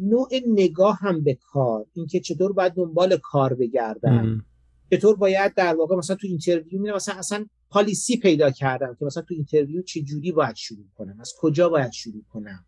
[0.00, 4.44] نوع نگاه هم به کار اینکه چطور باید دنبال کار بگردم.
[4.90, 9.22] چطور باید در واقع مثلا تو interview میرم مثلا اصلا policy پیدا کردم که مثلا
[9.22, 12.64] تو interview چه جوری باید شروع کنم از کجا باید شروع کنم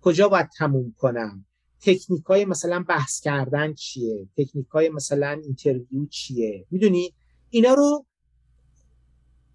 [0.00, 1.44] کجا باید تموم کنم
[1.80, 7.14] تکنیک های مثلا بحث کردن چیه تکنیک های مثلا interview چیه؟ می‌دونی؟
[7.50, 8.06] اینا رو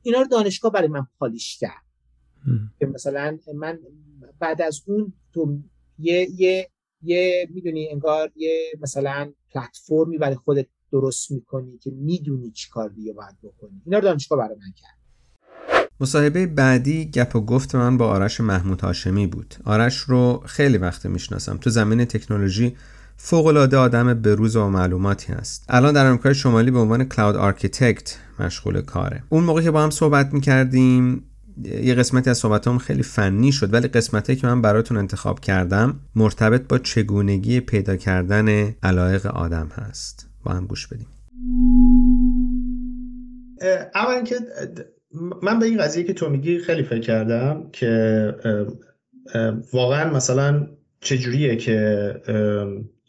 [0.01, 1.83] اینا رو دانشگاه برای من polish کرد.
[2.79, 3.79] که مثلا من
[4.39, 5.59] بعد از اون تو
[5.99, 6.69] یه یه
[7.01, 13.13] یه می‌دونی انگار یه مثلا پلتفرمی برای خودت درست می‌کنی که می‌دونی چی کار دیگه
[13.13, 13.81] باید بکنی.
[13.85, 14.97] اینا رو دانشگاه برای من کرد
[15.99, 19.55] مصاحبه بعدی گپ و گفت من با آرش محمود هاشمی بود.
[19.65, 21.57] آرش رو خیلی وقت می‌شناسم.
[21.57, 22.75] تو زمینه تکنولوژی
[23.17, 25.65] فوقالعاده آدم بروز و با معلوماتی هست.
[25.69, 29.23] الان در آمریکای شمالی به عنوان cloud architect مشغول کاره.
[29.29, 31.23] اون موقع که با هم صحبت می‌کردیم
[31.63, 36.61] یه قسمتی از صحبتامون خیلی فنی شد ولی قسمتی که من براتون انتخاب کردم مرتبط
[36.67, 40.29] با چگونگی پیدا کردن علایق آدم هست.
[40.43, 41.07] با هم گوش بدیم.
[43.95, 44.35] اول که
[45.41, 48.35] من به این قضیه که تو میگی خیلی فکر کردم که
[49.73, 50.67] واقعا مثلا
[51.01, 52.13] چجوریه که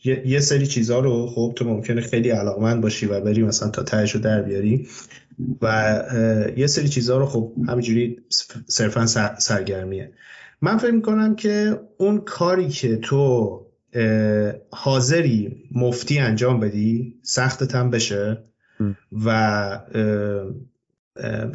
[0.04, 4.14] یه سری چیزها رو خب تو ممکنه خیلی علاقمند باشی و بری مثلا تا تهش
[4.14, 4.88] رو در بیاری.
[5.62, 5.96] و
[6.56, 8.20] یه سری چیزها رو خب همینجوری
[8.66, 9.06] صرفا
[9.38, 10.12] سرگرمیه.
[10.62, 13.66] من فکر می‌کنم که اون کاری که تو
[14.70, 18.44] حاضری مفتی انجام بدی سختت هم بشه
[19.24, 19.80] و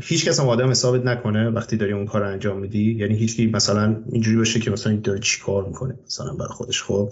[0.02, 2.96] هیچ کس هم آدم حسابت نکنه وقتی داری اون کار انجام میدی.
[3.00, 6.84] یعنی هیچ مثلا اینجوری باشه که مثلا داره چی کار می‌کنه مثلا برای خودش.
[6.84, 7.12] خب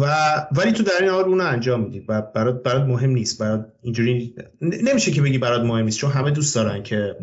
[0.00, 0.04] و
[0.52, 3.38] ولی تو در این حال اون انجام میدی و برات برات مهم نیست.
[3.38, 7.16] برات اینجوری نمیشه که بگی برات مهم نیست چون همه دوست دارن که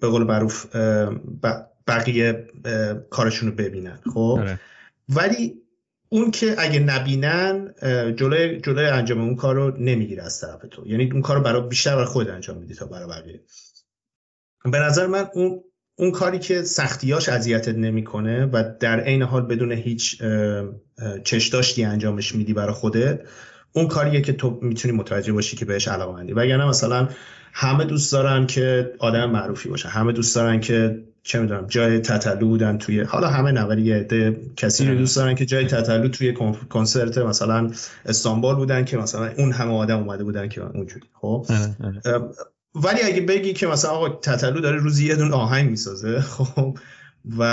[0.00, 0.76] به قول معروف
[1.86, 2.46] بقیه
[3.10, 4.60] کارشون رو ببینن خب؟ آره.
[5.08, 5.62] ولی
[6.08, 7.74] اون که اگه نبینن
[8.16, 10.86] جلوی جلوی انجام اون کار رو نمی‌گیره از طرف تو.
[10.86, 13.40] یعنی اون کار رو برای بیشتر برای خود انجام میدی تا برای بقیه
[14.64, 15.64] به نظر من اون
[15.98, 20.22] اون کاری که سختیاش اذیتت نمی‌کنه و در عین حال بدون هیچ
[21.24, 23.20] چشداشتی انجامش میدی برای خودت
[23.72, 26.32] اون کاریه که تو می‌تونی متوجه باشی که بهش علاقه مندی.
[26.32, 27.08] وگرنه مثلا
[27.52, 32.48] همه دوست دارن که آدم معروفی باشن همه دوست دارن که چه می‌دونم جای تتلو
[32.48, 34.06] بودن توی حالا همه نوری یه
[34.56, 36.34] کسی رو دوست دارن که جای تتلو توی
[36.70, 37.70] کنسرت مثلا
[38.06, 42.28] استانبول بودن که مثلا اون همه آدم اومده بودن که اونجوری خب؟ آره، آره.
[42.74, 46.78] ولی اگه بگی که مثلا آقا تتلو داره روزی یه دون آهنگ می‌سازه خب
[47.38, 47.44] و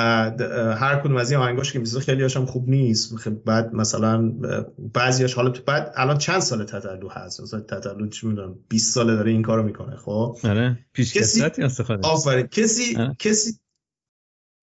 [0.80, 3.15] هر کدوم از این آهنگاش که می‌سازه خیلی هاشم خوب نیست.
[3.15, 4.34] خب بعد مثلا
[4.93, 9.32] بعضیاش حالا بعد الان چند سال تتلو هست؟ مثلا تتلو چی می‌دونم 20 ساله داره
[9.32, 11.43] این کارو می‌کنه خب؟ آره پیش کسی
[12.04, 12.47] آفرین.
[12.47, 13.15] کسی آره.
[13.19, 13.60] کسی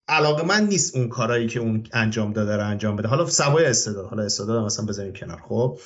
[0.07, 3.07] علاقه من نیست اون کارهایی که اون انجام داده رو انجام بده.
[3.07, 5.79] حالا سوای استعداد حالا استعداد مثلا بذاریم کنار خب؟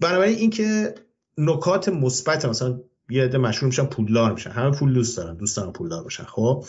[0.00, 0.94] بنابراین اینکه
[1.38, 4.50] نکات مثبت مثلا یه عده مشهور میشن پولدار میشن.
[4.50, 6.24] همه پول دوست دارن دوست دارن پولدار باشن.
[6.24, 6.64] خب؟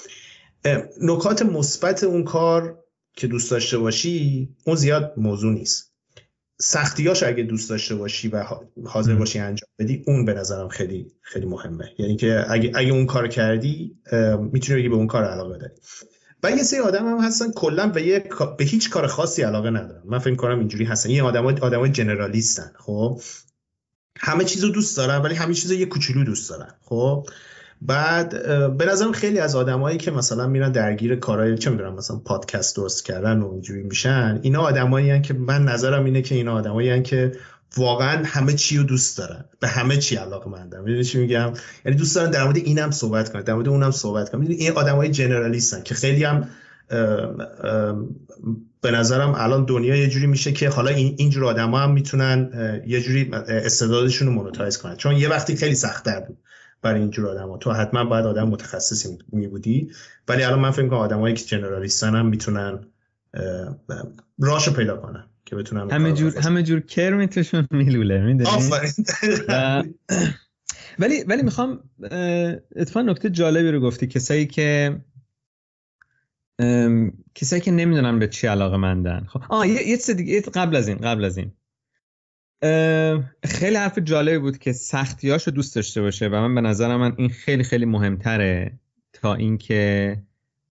[1.01, 5.93] نکات مثبت اون کار که دوست داشته باشی اون زیاد موضوع نیست.
[6.59, 8.45] سختیاش اگه دوست داشته باشی و
[8.85, 11.85] حاضر باشی انجام بدی اون به نظرم خیلی خیلی مهمه.
[11.97, 13.97] یعنی که اگه اگه اون کار کردی
[14.51, 15.73] می‌تونی بگی به اون کار علاقه داری.
[16.43, 18.23] و یه سری آدم هم هستن کلا به,
[18.57, 20.01] به هیچ کار خاصی علاقه ندارن.
[20.05, 21.09] من فکر کنم اینجوری هستن.
[21.09, 23.21] این آدمای آدمای جنرالیستن خب؟
[24.19, 26.67] همه چیز رو دوست دارن ولی همه چیز رو یه کوچولو دوست دارن.
[26.85, 27.27] خب؟
[27.81, 28.29] بعد
[28.77, 33.05] به نظرم خیلی از آدمایی که مثلا میرن درگیر کارهای چه می‌دونم مثلا پادکست درست
[33.05, 37.31] کردن و اینجوری میشن اینا آدمایی که من نظرم اینه که اینا آدمایی که
[37.77, 39.45] واقعا همه چی رو دوست دارن.
[39.59, 40.79] به همه چی علاقه مندن.
[40.79, 41.53] می‌دونی چی میگم؟
[41.85, 44.47] یعنی دوست دارن در مورد اینم صحبت کنن در مورد اونم صحبت کنن.
[44.47, 46.47] این آدمای جنرالیستن که خیلی هم
[48.81, 52.51] به نظرم الان دنیا یه جوری میشه که حالا این اینجور آدما هم می‌تونن
[52.87, 54.95] یه جوری استعدادشون رو مونوتایز کنن.
[54.95, 56.37] چون یه وقتی خیلی سختتر بود
[56.81, 59.91] برای اینجور آدما تو حتما باید آدم متخصصی می بودی
[60.27, 62.79] ولی الان من فکر می‌کنم آدمایی که جنرالیستن هم می‌تونن
[64.39, 68.69] راشو پیدا کنن که بتونن همه جور همه جور کرمیتشون میلوله می‌دونی؟
[70.99, 71.79] ولی ولی می‌خوام
[72.75, 74.97] اتفاقا نکته جالبی رو گفتی کسایی که
[77.35, 79.25] کسایی که نمی‌دونن به چی علاقه مندن.
[79.29, 81.51] خب آه یه, یه دیگه قبل از این قبل از این.
[83.43, 87.29] خیلی حرف جالبی بود که سختیاشو دوست داشته باشه و من به نظر من این
[87.29, 88.79] خیلی خیلی مهمتره
[89.13, 90.17] تا اینکه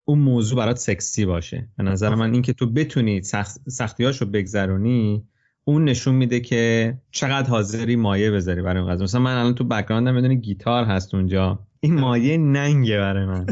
[0.06, 1.68] اون موضوع برات سکسی باشه.
[1.78, 5.24] به نظر من اینکه تو بتونی سخت، سختیاشو بگذرونی
[5.64, 9.64] اون نشون میده که چقدر حاضری مایه بذاری برای اون قضیه مثلا من الان تو
[9.64, 11.60] بک‌گراندم می‌دونی گیتار هست اونجا.
[11.80, 13.46] این مایه ننگه برای من.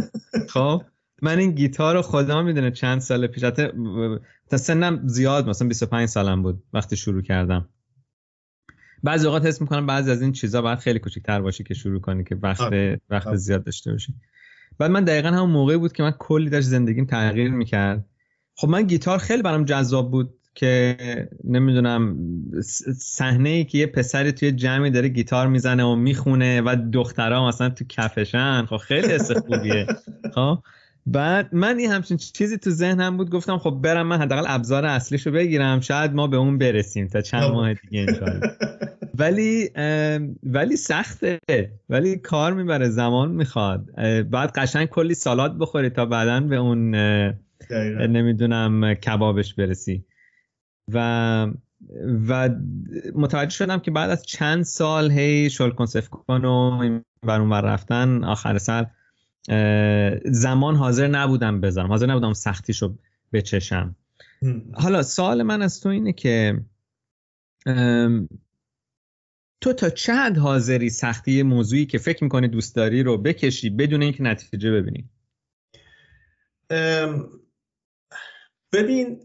[0.49, 0.81] خب؟
[1.21, 3.43] من این گیتار رو خدا می‌دونه چند سال پیش
[4.49, 7.69] تا سنم زیاد مثلا 25 سالم بود وقتی شروع کردم.
[9.03, 12.23] بعضی اوقات حس می‌کنم بعضی از این چیزا باید خیلی کوچیک‌تر باشه که شروع کنی
[12.23, 13.01] که وقت آره.
[13.09, 13.37] وقت آره.
[13.37, 14.13] زیاد داشته باشی.
[14.77, 18.05] بعد من دقیقا همون موقعی بود که من کلی داشت زندگیم تغییر می‌کرد.
[18.55, 20.97] خب من گیتار خیلی برام جذاب بود که
[21.43, 22.17] نمی‌دونم
[22.97, 27.69] صحنه ای که یه پسری توی جمعی داره گیتار می‌زنه و می‌خونه و دخترها مثلا
[27.69, 28.65] تو کفشن.
[28.65, 29.87] خب خیلی حس خوبیه.
[30.35, 30.59] خب؟
[31.11, 35.31] بعد من این همچین چیزی تو ذهنم بود گفتم خب برم من حداقل ابزار اصلیشو
[35.31, 37.51] بگیرم شاید ما به اون برسیم تا چند خب.
[37.51, 38.55] ماه دیگه انشالله
[39.19, 39.69] ولی
[40.43, 41.39] ولی سخته.
[41.89, 43.85] ولی کار می‌بره زمان می‌خواد.
[44.29, 46.95] بعد قشنگ کلی سالات بخوری تا بعدا به اون
[48.09, 50.05] نمی‌دونم کبابش برسی.
[50.93, 51.47] و
[52.29, 52.49] و
[53.15, 58.23] متوجه شدم که بعد از چند سال هی شل کنسف کن و بر اون رفتن
[58.23, 58.87] آخر سر
[60.25, 61.87] زمان حاضر نبودم بذارم.
[61.87, 62.95] حاضر نبودم سختیشو
[63.33, 63.95] بچشم.
[64.73, 66.61] حالا سوال من از تو اینه که
[69.61, 74.01] تو تا چه حد حاضری سختی موضوعی که فکر می‌کنی دوست داری رو بکشی بدون
[74.01, 75.09] اینکه نتیجه ببینی؟
[78.73, 79.19] ببین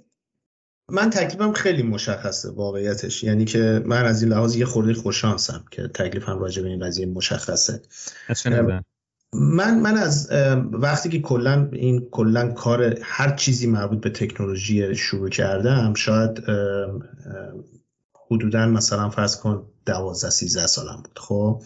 [0.89, 3.25] من تکلیفم خیلی مشخصه واقعیتش.
[3.25, 7.07] یعنی که من از این لحاظ یه خورده خوششانسم که تکلیفم راجع به این قضیه
[7.07, 7.83] مشخصه.
[9.35, 10.29] من من از
[10.73, 16.45] وقتی که کلا این کلا کار هر چیزی مربوط به تکنولوژی شروع کردم شاید
[18.31, 21.63] حدودا مثلا فرض کن 12 13 سالم بود خب؟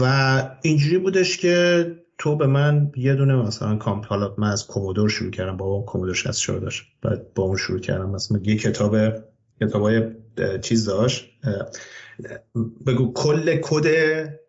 [0.00, 1.86] و اینجوری بودش که
[2.18, 6.14] تو به من یه دونه مثلا کامپ حالا من از کومودور شروع کردم با کومودور
[6.14, 8.96] 64 داشت؟ بعد با اون شروع کردم مثلا یه کتاب
[9.60, 10.02] کتابای
[10.62, 11.30] چیز داشت
[12.86, 13.86] بگو کل کد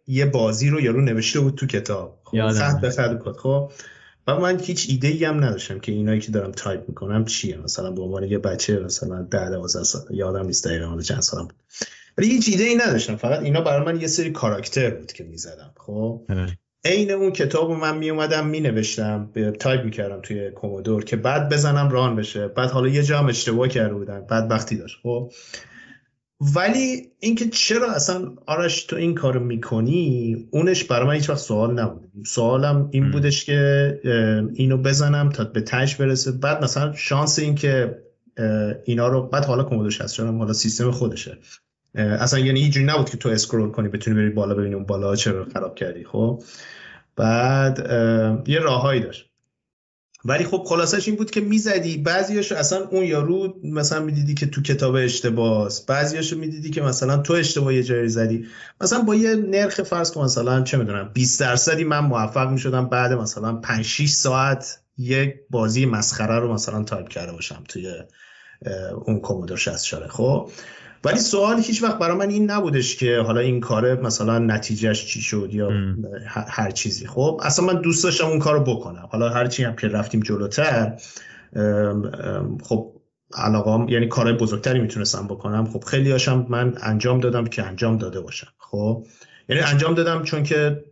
[0.10, 2.20] یه بازی رو یارو نوشته بود تو کتاب.
[2.24, 3.32] خب به کد.
[3.32, 3.72] خب
[4.28, 7.58] و من هیچ ایده ای هم نداشتم که اینایی که دارم تایپ می‌کنم چیه.
[7.58, 11.56] مثلا به عنوان یه بچه مثلا 10 12 سال یادم نیست دقیقاً چند سالم بود.
[12.18, 13.16] ولی هیچ ایده ای نداشتم.
[13.16, 15.72] فقط اینا برای من یه سری کاراکتر بود که می‌زدم.
[15.78, 16.58] خب آره.
[16.86, 21.90] عین اون کتاب من می اومدم می نوشتم تایپ می‌کردم توی کومودور که بعد بزنم
[21.90, 22.48] run بشه.
[22.48, 24.26] بعد حالا یه جام اشتباه کرده بودم.
[24.30, 24.98] بعد وقتی داشت.
[25.04, 25.32] خب
[26.56, 31.80] ولی اینکه چرا اصلا آرش تو این کارو می‌کنی اونش برای من هیچ وقت سوال
[31.80, 32.12] نبود.
[32.26, 34.00] سوالم این بودش که
[34.54, 36.32] اینو بزنم تا به تهش برسه.
[36.32, 38.00] بعد مثلا شانس این که
[38.86, 41.38] اینا رو بعد حالا کومودور 64 حالا سیستم خودشه.
[41.96, 45.48] اصلا یعنی اینجوری نبود که تو scroll کنی بتونی بری بالا ببینی اون بالا چرا
[45.54, 46.44] خراب کردی خب؟
[47.16, 47.78] بعد
[48.48, 49.29] یه راههایی داشت.
[50.26, 51.98] ولی خب خلاصش این بود که می‌زدی.
[51.98, 57.34] بعضیاشو اصلا اون یارو مثلا می‌دیدی که تو کتاب اشتباهه بعضیاشو می‌دیدی که مثلا تو
[57.34, 58.46] اشتباه یه جایی زدی.
[58.82, 63.14] مثلا با یه نرخ فرض کن مثلا چه می‌دونم 20 درصدی من موفق می‌شدم بعد
[63.14, 67.94] مثلا 5 6 ساعت یک بازی مسخره رو مثلا تایپ کرده باشم توی
[69.06, 70.52] اون کومودور 64 خب
[71.04, 75.22] ولی سوال هیچ وقت برای من این نبودش که حالا این کاره مثلا نتیجهش چی
[75.22, 75.70] شد یا
[76.34, 77.08] هر چیزی.
[77.08, 79.08] خب اصلا من دوست داشتم اون کارو بکنم.
[79.12, 80.98] حالا هر چی هم که رفتیم جلوتر
[82.64, 82.92] خب
[83.34, 85.66] علاقام یعنی کارهای بزرگتری می‌تونستم بکنم.
[85.66, 88.48] خب خیلی هاشم من انجام دادم که انجام داده باشم.
[88.58, 89.06] خب
[89.50, 90.84] یعنی انجام دادم چون که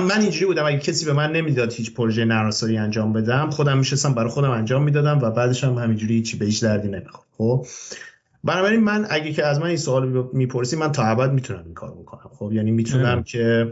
[0.00, 4.14] من اینجوری بودم اگه کسی به من نمی‌داد هیچ پروژه نراسایی انجام بدم خودم میشستم
[4.14, 7.26] برای خودم انجام می‌دادم و بعدش هم همینجوری هیچی به هیچ دردی نمی‌خورد.
[7.38, 7.66] خب
[8.44, 11.90] بنابراین من اگه که از من این سوال می‌پرسی من تا ابد می‌تونم این کار
[11.90, 12.30] بکنم.
[12.38, 13.70] خب یعنی می‌تونم که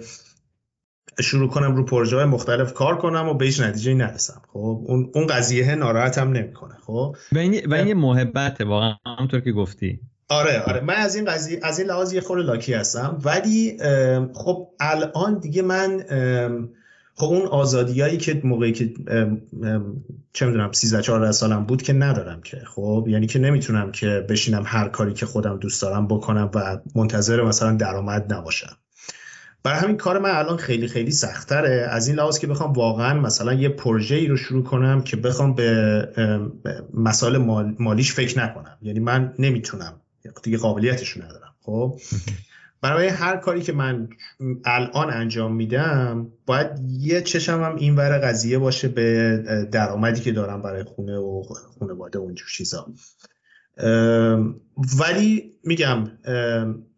[1.20, 4.42] شروع کنم رو پروژه های مختلف کار کنم و به هیچ نتیجه نرسم.
[4.52, 6.74] خب اون اون قضیه ناراحتم نمی‌کنه.
[6.86, 10.00] خب؟ و این و این محبت واقعا همونطور که گفتی.
[10.28, 10.80] آره آره.
[10.80, 13.18] من از این قضیه از این لحاظ یه خورده لاکی هستم.
[13.24, 13.76] ولی
[14.34, 16.00] خب الان دیگه من
[17.22, 18.94] خب اون آزادیایی که موقعی که
[20.32, 22.62] چه می‌دونم 13 14 سالم بود که ندارم که.
[22.66, 27.42] خب یعنی که نمی‌تونم که بشینم هر کاری که خودم دوست دارم بکنم و منتظر
[27.42, 28.76] مثلا درآمد نباشم.
[29.62, 31.86] برای همین کار من الان خیلی خیلی سختره.
[31.90, 35.54] از این لحاظ که بخوام واقعا مثلا یه پروژه ای رو شروع کنم که بخوام
[35.54, 36.08] به
[36.94, 37.36] مسائل
[37.78, 38.78] مالیش فکر نکنم.
[38.82, 39.92] یعنی من نمی‌تونم
[40.42, 41.54] دیگه قابلیتش ندارم.
[41.60, 42.00] خب؟
[42.82, 44.08] برای هر کاری که من
[44.64, 49.38] الان انجام میدم باید یه چشم هم این ور قضیه باشه به
[49.72, 51.42] درآمدی که دارم برای خونه و
[51.78, 52.86] خانواده و اینجور چیزا.
[55.00, 56.08] ولی میگم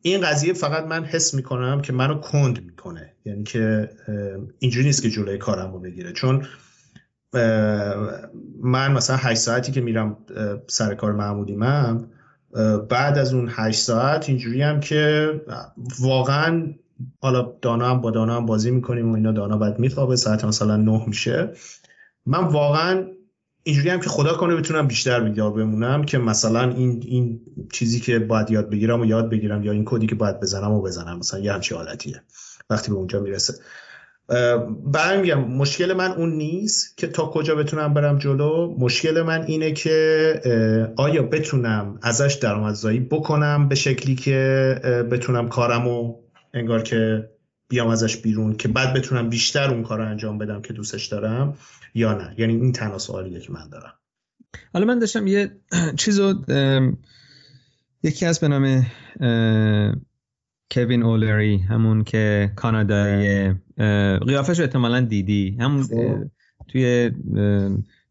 [0.02, 3.12] این قضیه فقط من حس می‌کنم که منو کند می‌کنه.
[3.24, 3.90] یعنی که
[4.58, 6.12] اینجوری نیست که جلوی کارم رو بگیره.
[6.12, 6.46] چون
[8.62, 10.16] من مثلا 8 ساعتی که میرم
[10.66, 12.06] سر کار معمولی من
[12.88, 15.30] بعد از اون 8 ساعت اینجوری هم که
[16.00, 16.74] واقعا
[17.22, 20.76] حالا دانا هم با دانا هم بازی می‌کنیم و اینا دانا بعد میخوابه ساعت مثلا
[20.76, 21.52] 9 میشه.
[22.26, 23.06] من واقعا
[23.62, 27.40] اینجوری هم که خدا کنه بتونم بیشتر بیدار بمونم که مثلا این این
[27.72, 30.82] چیزی که باید یاد بگیرم و یاد بگیرم یا این کدی که باید بزنم و
[30.82, 32.22] بزنم مثلا یه همچی حالتیه.
[32.70, 33.54] وقتی به اونجا می‌رسه.
[34.86, 38.74] برای میگم مشکل من اون نیست که تا کجا بتونم برم جلو.
[38.78, 46.16] مشکل من اینه که آیا بتونم ازش درآمدزایی بکنم به شکلی که بتونم کارمو
[46.54, 47.30] انگار که
[47.68, 51.56] بیام ازش بیرون که بعد بتونم بیشتر اون کار رو انجام بدم که دوستش دارم
[51.94, 53.94] یا نه؟ یعنی این تنها سوالیه که من دارم.
[54.72, 55.56] حالا من داشتم یه
[55.98, 56.34] چیزو
[58.02, 58.86] یکی از به نام
[60.70, 63.54] کوین اولری همون که کانادایی
[64.26, 65.56] قیافش احتمالا دیدی.
[65.60, 65.86] همون.
[66.68, 67.10] توی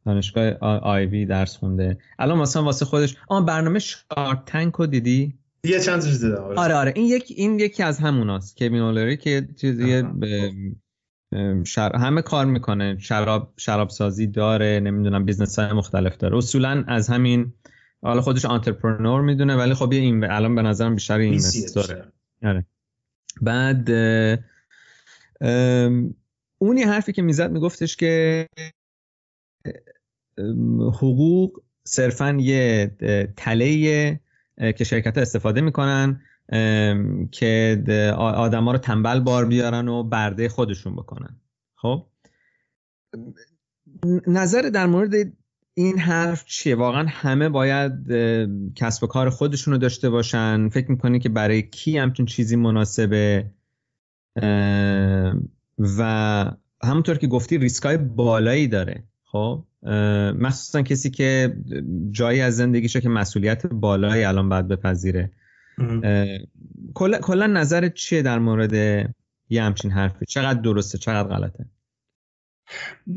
[0.06, 1.98] دانشگاه آیوی درس خونده.
[2.20, 3.18] الان مثلا واسه خودش.
[3.28, 6.76] آن برنامه شارک تنک رو دیدی؟ یه چند چیز دیدم آره.
[6.76, 8.58] آره این یک این یکی از هموناست.
[8.58, 10.04] کوین اولری که چیزی
[11.66, 11.96] شر...
[11.96, 12.98] همه کار می‌کنه.
[13.00, 16.38] شراب شراب سازی داره نمی‌دونم business های مختلف داره.
[16.38, 17.54] اصولا از همین
[18.02, 21.42] حالا خودش entrepreneur می‌دونه ولی خب یه این الان به نظرم بیشتر این
[21.76, 22.06] داره.
[22.44, 22.66] آره.
[23.42, 23.90] بعد
[26.58, 28.48] اونی حرفی که می‌زد میگفتش که
[30.80, 32.92] حقوق صرفا یه
[33.38, 34.20] تله
[34.78, 36.22] که شرکت استفاده می‌کنن
[37.32, 37.84] که
[38.18, 41.42] آدما رو تنبل بار بیارن و برده خودشون بکنن.
[41.76, 42.08] خب؟
[44.28, 45.14] نظر در مورد
[45.74, 47.94] این حرف چیه؟ واقعا همه باید
[48.76, 50.70] کسب و کار خودشون رو داشته باشن.
[50.70, 53.46] فکر می‌کنی که برای کی همچین چیزی مناسبه؟
[55.80, 56.52] و
[56.84, 59.04] همونطور که گفتی ریسکای بالایی داره.
[59.24, 59.64] خب؟
[60.40, 61.58] مخصوصا کسی که
[62.12, 65.32] جایی از زندگیشه که مسئولیت بالایی الان باید بپذیره.
[66.94, 68.74] کلا نظر چیه در مورد
[69.50, 71.66] یه همچین حرفی؟ چقدر درسته چقدر غلطه؟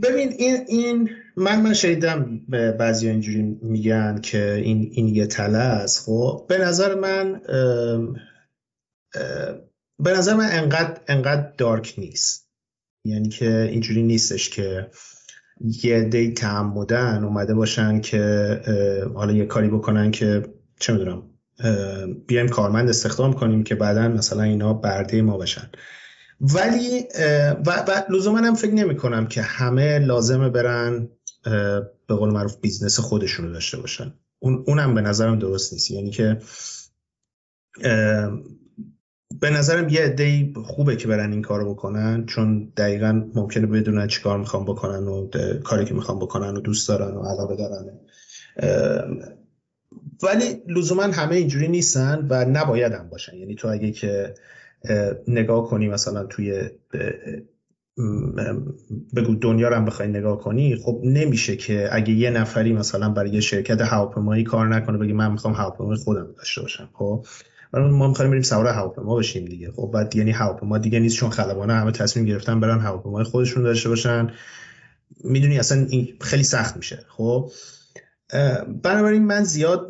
[0.03, 2.41] ببین این این من من شنیدم
[2.79, 7.41] بعضی اینجوری میگن که این این یه تله است خب؟ به نظر من
[9.99, 12.51] به نظر من انقدر انقدر dark نیست.
[13.05, 14.91] یعنی که اینجوری نیستش که
[15.85, 18.61] یه دی تعمدن اومده باشن که
[19.15, 20.43] حالا یه کاری بکنن که
[20.81, 21.23] چه می‌دونم
[22.27, 25.71] بیایم کارمند استخدام کنیم که بعدا مثلا اینا برده ما بشن.
[26.41, 27.05] ولی
[27.67, 31.09] و, و لزوما هم فکر نمی کنم که همه لازمه برن
[32.07, 34.15] به قول معروف business خودشونو داشته باشن.
[34.39, 35.91] اون اونم به نظرم درست نیست.
[35.91, 36.39] یعنی که
[39.41, 44.23] به نظرم یه عده خوبه که برن این کارو بکنن چون دقیقا ممکنه بدونن چی
[44.23, 45.29] کار می‌خوام بکنن و
[45.65, 47.99] کاری که می‌خوام بکنن و دوست دارن و علاقه دارن.
[50.23, 53.37] ولی لزوما همه اینجوری نیستن و نباید هم باشن.
[53.37, 54.35] یعنی تو اگه که
[55.29, 56.71] نگاه کنی مثلا توی
[59.17, 63.31] بگو دنیا رو هم بخوای نگاه کنی خب نمیشه که اگه یه نفری مثلا برای
[63.31, 67.25] یه شرکت هواپیمایی کار نکنه بگی من می‌خوام هواپیمای خودم داشته باشم خب؟
[67.73, 71.73] ما می‌خوایم بریم سوار هواپیما بشیم دیگه خب؟ بعد یعنی هواپیما دیگه نیست چون خلبانه
[71.73, 74.31] همه تصمیم گرفتن برن هواپیمای خودشون داشته باشن.
[75.25, 77.51] می‌دونی اصلا این خیلی سخت میشه خب؟
[78.83, 79.89] بنابراین من زیاد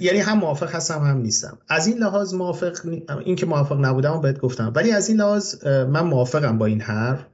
[0.00, 1.58] یعنی هم موافق هستم هم نیستم.
[1.68, 2.78] از این لحاظ موافق
[3.24, 4.72] این که موافق نبودم بهت گفتم.
[4.76, 7.26] ولی از این لحاظ من موافقم با این حرف.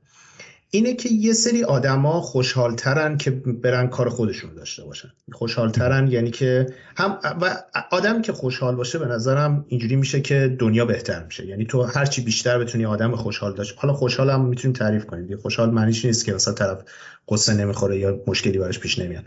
[0.70, 5.08] اینه که یه سری آدما خوشحالترن که برن کار خودشون داشته باشن.
[5.32, 10.84] خوشحالترن یعنی که هم و آدم که خوشحال باشه به نظرم اینجوری میشه که دنیا
[10.84, 11.46] بهتر میشه.
[11.46, 13.74] یعنی تو هرچی بیشتر بتونی آدم خوشحال داشت.
[13.78, 16.78] حالا خوشحال هم می‌تونیم تعریف کنیم خوشحال معنیش نیست که مثلا طرف
[17.28, 19.24] قصه نمی‌خوره یا مشکلی براش پیش نمیاد.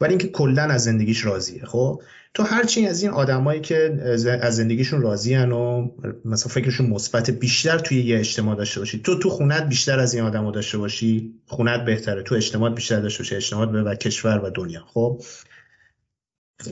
[0.00, 1.64] ولی اینکه کلا از زندگیش راضیه.
[1.64, 2.02] خب؟
[2.34, 4.00] تو هرچی از این آدمایی که
[4.42, 5.90] از زندگیشون راضیان و
[6.24, 10.24] مثلا فکرشون مثبت بیشتر توی یه اجتماع داشته باشی تو تو خونت بیشتر از این
[10.24, 12.22] آدما داشته باشی خونت بهتره.
[12.22, 14.84] تو اجتماع بیشتر داشته باشی اجتماع به و کشور و دنیا.
[14.86, 15.22] خب؟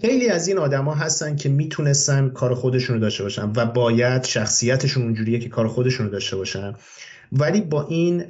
[0.01, 5.03] خیلی از این آدما هستن که می‌تونستن کار خودشون رو داشته باشن و باید شخصیتشون
[5.03, 6.75] اونجوریه که کار خودشون رو داشته باشن.
[7.33, 8.25] ولی با این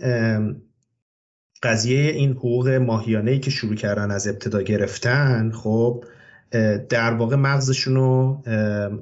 [1.65, 6.05] قضیه این حقوق ماهیانه ای که شروع کردن از ابتدا گرفتن خب
[6.89, 8.43] در واقع مغزشون رو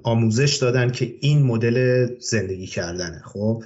[0.02, 3.62] آموزش دادن که این مدل زندگی کردنه خب.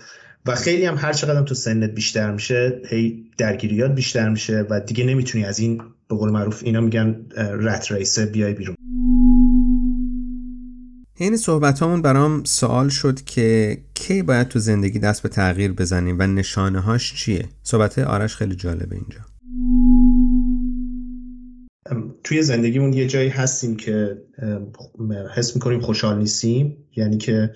[0.46, 5.04] و خیلی هم هر چقدر تو سنت بیشتر میشه هی درگیریات بیشتر میشه و دیگه
[5.04, 8.76] نمی‌تونی از این به قول معروف اینا میگن رت ریسه بیای بیرون.
[11.18, 16.16] این صحبت همون برام سوال شد که کی باید تو زندگی دست به تغییر بزنیم
[16.18, 19.20] و نشانه هاش چیه؟ صحبت آرش خیلی جالبه اینجا.
[22.24, 24.22] توی زندگیمون یه جایی هستیم که
[25.34, 26.76] حس می‌کنیم خوشحال نیستیم.
[26.96, 27.50] یعنی که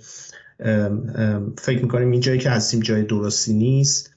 [1.59, 4.11] فکر می‌کنیم این جایی که هستیم جای درستی نیست.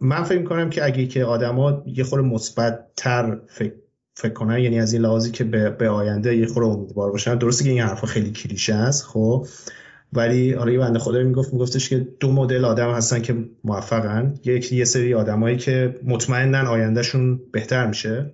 [0.00, 3.72] من فکر می‌کنم که اگه که آدما یه خور مثبت تر فکر
[4.16, 7.38] فکر کنن یعنی از این لحاظی که به, به آینده یه خورده امیدوار باشن.
[7.38, 9.46] درسته که این حرفا خیلی کلیشه است خب.
[10.12, 14.34] ولی حالا یه بنده خدا می‌گفت میگفتش که دو مدل آدم هستن که موفقن.
[14.44, 18.32] یک یه سری آدمایی که مطمئنن آیندهشون بهتر میشه.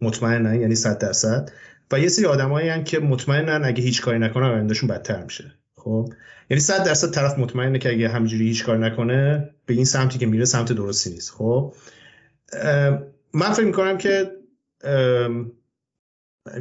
[0.00, 1.50] مطمئنن یعنی 100 درصد.
[1.92, 5.52] و یه سری آدمایی که مطمئنن اگه هیچ کاری نکنن آیندهشون بدتر میشه.
[5.76, 6.12] خب.
[6.50, 10.26] یعنی 100 درصد طرف مطمئنه که اگه همینجوری هیچ کار نکنه به این سمتی که
[10.26, 11.30] میره سمت درستی نیست.
[11.30, 11.74] خب.
[13.34, 14.37] من فکر می‌کنم که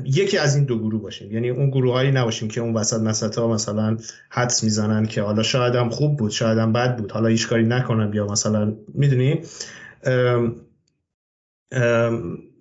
[0.05, 1.31] یکی از این دو گروه باشیم.
[1.31, 3.97] یعنی اون گروه هایی نباشیم که اون وسط مسط مثلا
[4.29, 7.11] حدس می‌زنن که حالا شاید هم خوب بود شاید هم بد بود.
[7.11, 9.41] حالا هیچ کاری نکنم یا مثلا می‌دونی؟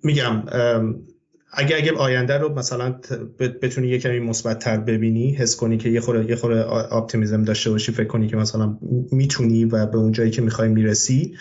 [0.03, 0.43] میگم
[1.53, 2.99] اگه اگه آینده رو مثلا
[3.39, 7.91] بتونی یه کمی مثبت تر ببینی حس کنی که یه خورده یه خورده داشته باشی
[7.91, 8.77] فکر کنی که مثلا
[9.11, 11.37] می‌تونی و به اون جایی که می‌خوای می‌رسی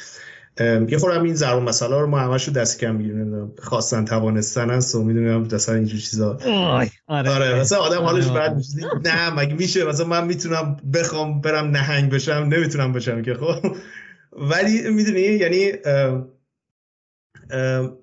[0.60, 3.52] یه خورم این ضرب مسئله رو ما همش رو دست کم می‌گیریم.
[3.58, 6.38] خواستن توانستن هست و می‌دونم مثلا اینجور چیزا.
[7.08, 7.30] آره.
[7.30, 8.62] آره مثلا آدم حالش بعد
[9.04, 13.76] نه مگه میشه؟ مثلا من می‌تونم بخوام برم نهنگ بشم؟ نمی‌تونم بشم که خب.
[14.32, 15.72] ولی می‌دونی یعنی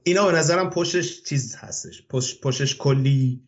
[0.04, 2.08] اینا به نظرم پشتش چیز هستش.
[2.42, 3.42] پشتش کلی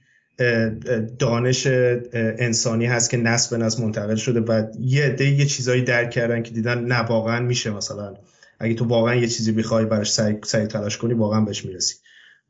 [1.19, 1.67] دانش
[2.13, 6.43] انسانی هست که نسل به نسل منتقل شده و یه عده یه چیزایی درک کردن
[6.43, 8.13] که دیدن نه واقعا میشه مثلا.
[8.59, 11.95] اگه تو واقعا یه چیزی بخوای براش سعی, سعی تلاش کنی واقعا بهش می‌رسی.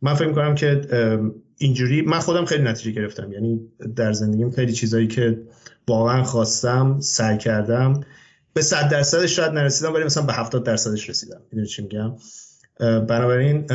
[0.01, 0.82] من فکر می‌کنم که
[1.58, 3.32] اینجوری من خودم خیلی نتیجه گرفتم.
[3.32, 3.62] یعنی
[3.95, 5.41] در زندگیم خیلی چیزایی که
[5.88, 8.01] واقعا خواستم سعی کردم.
[8.53, 11.41] به صد درصدش شاید نرسیدم ولی مثلا به 70 درصدش رسیدم.
[11.51, 12.16] می‌دونی چی میگم؟
[12.80, 13.66] بنابراین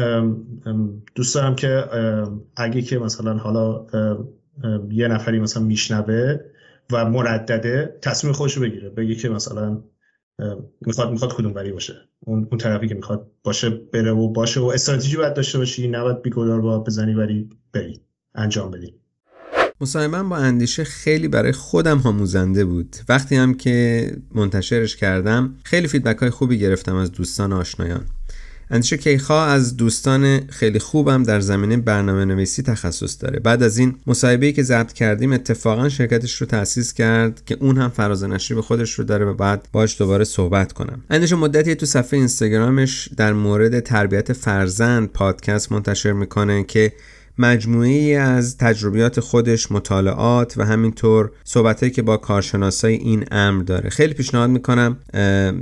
[1.14, 1.85] دوست دارم که
[2.57, 3.87] اگه که مثلا حالا
[4.91, 6.37] یه نفری مثلا میشنوه
[6.93, 8.91] و مردده تصمیم خودش بگیره.
[8.91, 9.83] بگه که مثلا
[10.86, 11.95] می‌خواد می‌خواد کدوم بری باشه.
[12.20, 15.88] اون اون طرفی که می‌خواد باشه بره و باشه و استراتژی باید داشته باشی.
[15.88, 18.01] نباید بیگدار با بزنی ولی بری.
[18.34, 18.95] انجام بدی.
[19.80, 22.97] مصاحبه با اندیشه خیلی برای خودم آموزنده بود.
[23.09, 28.05] وقتی هم که منتشرش کردم خیلی فیدبک های خوبی گرفتم از دوستان آشنایان.
[28.70, 33.40] اندیشه کیخا از دوستان خیلی خوبم در زمینه برنامه نویسی تخصص داره.
[33.40, 37.90] بعد از این مصاحبه که ضبط کردیم اتفاقا شرکتش رو تأسیس کرد که اون هم
[37.90, 41.04] فراز به خودش رو داره و بعد باش دوباره صحبت کنم.
[41.10, 46.92] اندیشه مدتی تو صفحه اینستاگرامش در مورد تربیت فرزند پادکست منتشر می‌کنه که
[47.41, 53.91] مجموعی از تجربیات خودش مطالعات و همینطور صحبتهایی که با کارشناسای این امر داره.
[53.91, 54.97] خیلی پیشنهاد می‌کنم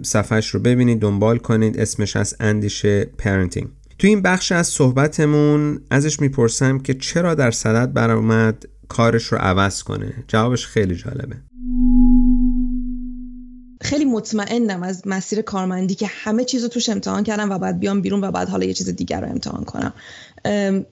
[0.03, 1.81] صفحش رو ببینید دنبال کنید.
[1.81, 3.68] اسمش از اندیشه پرنتینگ.
[3.99, 9.83] تو این بخش از صحبتمون ازش می‌پرسم که چرا در صدد برآمد کارش رو عوض
[9.83, 11.37] کنه؟ جوابش خیلی جالبه.
[13.81, 18.01] خیلی مطمئنم از مسیر کارمندی که همه چیز رو توش امتحان کردم و بعد بیام
[18.01, 19.95] بیرون و بعد حالا یه چیز دیگر رو امتحان کنم.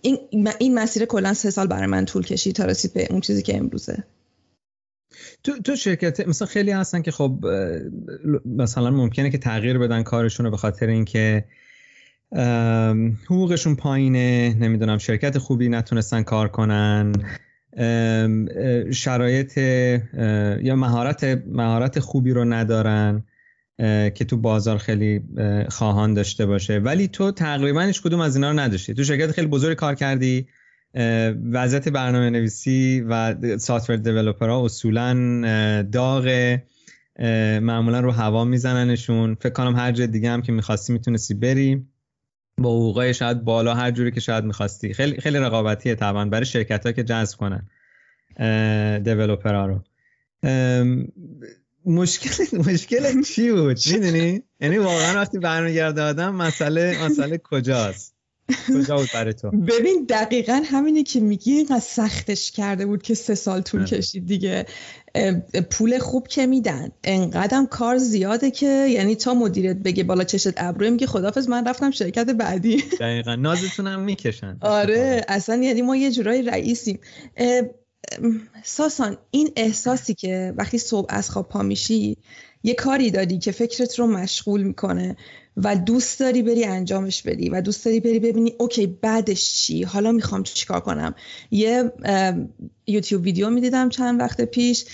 [0.01, 0.19] این,
[0.59, 3.57] این مسیر کلا سه سال برای من طول کشید تا رسید به اون چیزی که
[3.57, 4.05] امروزه.
[5.45, 7.47] تو تو شرکت مثلا خیلی هستن که خب
[8.47, 11.45] مثلا ممکنه که تغییر بدن کارشون رو به خاطر اینکه
[13.25, 17.13] حقوقشون پایینه نمی‌دونم شرکت خوبی نتونستن کار کنن.
[18.93, 19.59] شرایط
[20.63, 23.25] یا مهارت مهارت خوبی رو ندارن
[24.15, 25.23] که تو بازار خیلی
[25.69, 26.79] خواهان داشته باشه.
[26.79, 28.95] ولی تو تقریبا هیچ کدوم از اینا رو نداشتی.
[28.95, 30.47] تو شرکت خیلی بزرگ کار کردی
[31.53, 35.13] وضعیت برنامه نویسی و سافتور دیولپرها اصولا
[35.93, 36.59] داغ
[37.63, 39.35] معمولا رو هوا میزننشون.
[39.35, 41.87] فکر کنم هر جای دیگه هم که می‌خواستی می‌تونستی بری.
[42.61, 44.95] با حقوقای شاید بالا هر جوری که شاید می‌خواستی.
[44.95, 47.69] خیلی خیلی رقابتیه طبعا برای شرکت ها که جذب کنن
[49.03, 49.83] دیولپرها رو.
[51.87, 58.16] مشکل مشکل چی بود؟ می‌دونی؟ یعنی واقعا وقتی برمیگرده آدم مسئله مسئله کجاست؟
[58.75, 59.51] کجا بود برای تو.
[59.51, 64.67] ببین دقیقا همینه که میگی اینقدر سختش کرده بود که سه سال طول کشید دیگه.
[65.71, 66.89] پول خوب که میدن.
[67.05, 71.91] انقدرم کار زیاده که یعنی تا مدیرت بگه بالا چشت ابروی میگه خدافظ من رفتم
[71.91, 72.85] شرکت بعدی.
[73.01, 73.35] دقیقا.
[73.35, 74.59] نازتون هم می‌کشن.
[74.81, 76.99] آره اصلا یعنی ما یه جورایی رئیسیم.
[78.65, 82.17] ساسان این احساسی که وقتی صبح از خواب پا میشی
[82.63, 85.17] یه کاری داری که فکرت رو مشغول می‌کنه.
[85.57, 90.13] و دوست داری بری انجامش بدی و دوست داری بری ببینی اوکی بعدش چی؟ حالا
[90.13, 91.15] می‌خوام چیکار کنم؟
[91.51, 91.93] یه
[92.87, 94.85] یوتیوب ویدیو می‌دیدم چند وقت پیش.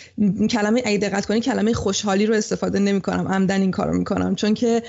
[0.50, 4.34] کلمه اگه دقت کنی کلمه خوشحالی رو استفاده نمی کنم عمدن این کارو می‌کنم.
[4.34, 4.82] چون که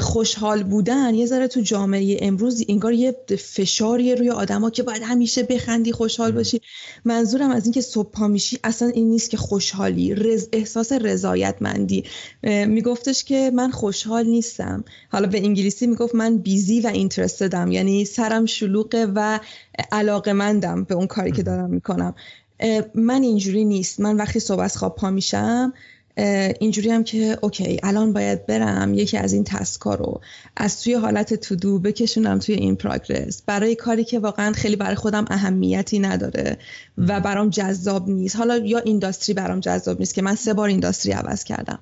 [0.00, 5.42] خوشحال بودن یه ذره تو جامعه امروز انگار یه فشاری روی آدما که باید همیشه
[5.42, 6.60] بخندی خوشحال باشی.
[7.04, 10.14] منظورم از اینکه صبح پا میشی اصلا این نیست که خوشحالی.
[10.14, 12.04] رز احساس رضایتمندی.
[12.66, 14.84] میگفتش که من خوشحال نیستم.
[15.08, 17.72] حالا به انگلیسی می‌گفت من بیزی و اینترستدم.
[17.72, 19.40] یعنی سرم شلوغه و
[19.92, 22.14] علاقمندم به اون کاری که دارم می‌کنم.
[22.94, 24.00] من اینجوری نیست.
[24.00, 25.72] من وقتی صبح از خواب پا میشم
[26.60, 30.20] اینجوری هم که اوکی الان باید برم یکی از این تسکا رو
[30.56, 33.42] از توی حالت تودو بکشونم توی این پراگرس.
[33.46, 36.58] برای کاری که واقعا خیلی برای خودم اهمیتی نداره
[36.98, 38.36] و برام جذاب نیست.
[38.36, 41.78] حالا یا اینداستری برام جذاب نیست که من سه بار اینداستری عوض کردم.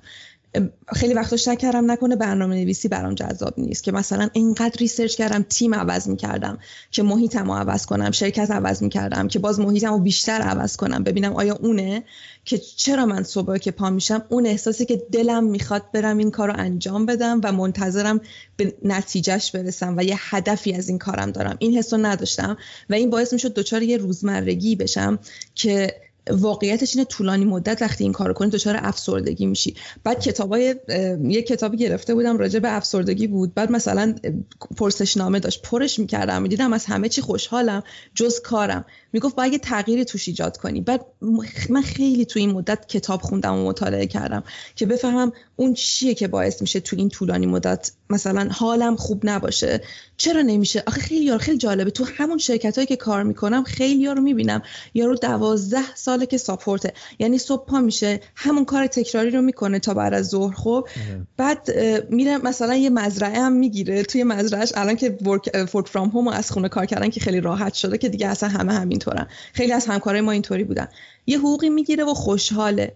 [0.95, 5.43] خیلی وقتا شک کردم نکنه برنامه نویسی برام جذاب نیست که مثلا اینقدر research کردم
[5.43, 6.59] تیم عوض می‌کردم
[6.91, 11.05] که محیطم رو عوض کنم شرکت عوض می‌کردم که باز محیطم رو بیشتر عوض کنم.
[11.05, 12.05] ببینم آیا اونه
[12.45, 16.49] که چرا من صبح که پا میشم اون احساسی که دلم می‌خواد برم این کار
[16.49, 18.21] رو انجام بدم و منتظرم
[18.57, 21.57] به نتیجهش برسم و یه هدفی از این کارم دارم.
[21.59, 22.57] این حس نداشتم
[22.91, 25.19] و این باعث می‌شد دچار یه روزمرگی بشم
[25.55, 25.95] که
[26.31, 29.75] واقعیتش اینه طولانی مدت وقتی این کارو کنی دچار افسردگی میشی.
[30.05, 30.75] بعد کتابای
[31.23, 33.55] یه کتابی گرفته بودم راجع به افسردگی بود.
[33.55, 34.15] بعد مثلا
[34.77, 35.63] پرسشنامه داشت.
[35.63, 36.43] پرش می‌کردم.
[36.43, 37.83] می‌دیدم از همه چی خوشحالم.
[38.15, 38.85] جز کارم.
[39.13, 40.81] می‌گفت باید یه تغییری توش ایجاد کنی.
[40.81, 41.07] بعد
[41.69, 44.43] من خیلی تو این مدت کتاب خوندم و مطالعه کردم
[44.77, 49.81] که بفهمم اون چیه که باعث میشه تو این طولانی مدت مثلا حالم خوب نباشه.
[50.17, 51.91] چرا نمیشه؟ آخه خیلی یار خیلی جالبه.
[51.91, 54.63] تو همون شرکت هایی که کار می‌کنم خیلی یارو می‌بینم.
[54.95, 56.93] یارو دوازده ساله که ساپورته.
[57.19, 60.89] یعنی صبح پا میشه همون کار تکراری رو می‌کنه تا بعد از ظهر خب؟
[61.37, 61.71] بعد
[62.11, 64.03] میره مثلا یه مزرعه هم می‌گیره.
[64.03, 65.19] توی مزرعهش الان که
[65.75, 68.73] ورک فرام هوم از خونه کار کردن که خیلی راحت شده که دیگه اصلا همه
[68.73, 69.27] همینطورن.
[69.53, 70.89] خیلی از همکارای ما اینطوری بودن.
[71.27, 72.95] یه حقوقی می‌گیره و خوشحاله.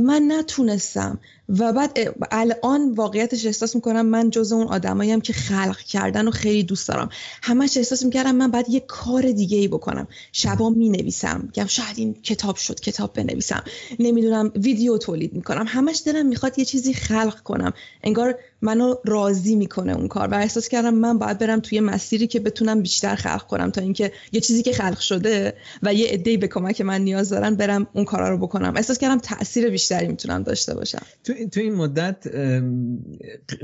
[0.00, 1.20] من نتونستم.
[1.48, 1.98] و بعد
[2.30, 7.08] الان واقعیتش احساس می‌کنم من جز اون آدماییم که خلق کردن و خیلی دوست دارم.
[7.42, 10.08] همش احساس می‌کردم من بعد یه کار دیگه ای بکنم.
[10.32, 13.64] شبا می نویسم گم شاید این کتاب شد کتاب بنویسم.
[13.98, 15.64] نمی‌دونم ویدیو تولید می‌کنم.
[15.68, 17.72] همش دلم می‌خواد یه چیزی خلق کنم.
[18.02, 20.28] انگار منو راضی می‌کنه اون کار.
[20.28, 24.12] و احساس کردم من باید برم توی مسیری که بتونم بیشتر خلق کنم تا اینکه
[24.32, 28.04] یه چیزی که خلق شده و یه عده‌ای به کمک من نیاز دارن برم اون
[28.04, 28.76] کارا رو بکنم.
[28.76, 31.02] احساس کردم تاثیر بیشتری می‌تونم داشته باشم.
[31.24, 32.26] تو, تو این مدت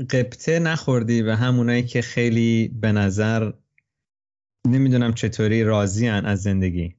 [0.09, 3.51] قبطه نخوردی و همونایی که خیلی به نظر
[4.67, 6.95] نمی‌دونم چطوری راضیان از زندگی.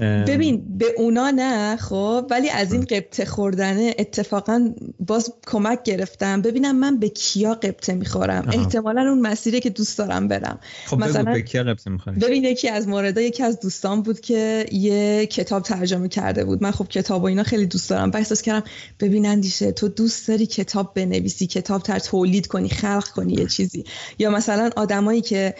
[0.00, 6.42] ببین به اونا نه خب؟ ولی از این قبطه خوردنه اتفاقا باز کمک گرفتم.
[6.42, 8.48] ببینم من به کیا قبطه می‌خورم.
[8.52, 10.60] احتمالا اون مسیری که دوست دارم برم.
[10.86, 12.18] خب مثلا به کیا قبطه می‌خوری.
[12.18, 16.62] ببین یکی از موردا یکی از دوستان بود که یه کتاب ترجمه کرده بود.
[16.62, 18.10] من خب کتاب و اینا خیلی دوست دارم.
[18.10, 18.66] و احساس کردم
[19.00, 23.84] ببین اندیشه تو دوست داری کتاب بنویسی کتاب تر تولید کنی خلق کنی یه چیزی.
[24.18, 25.54] یا مثلا آدمایی که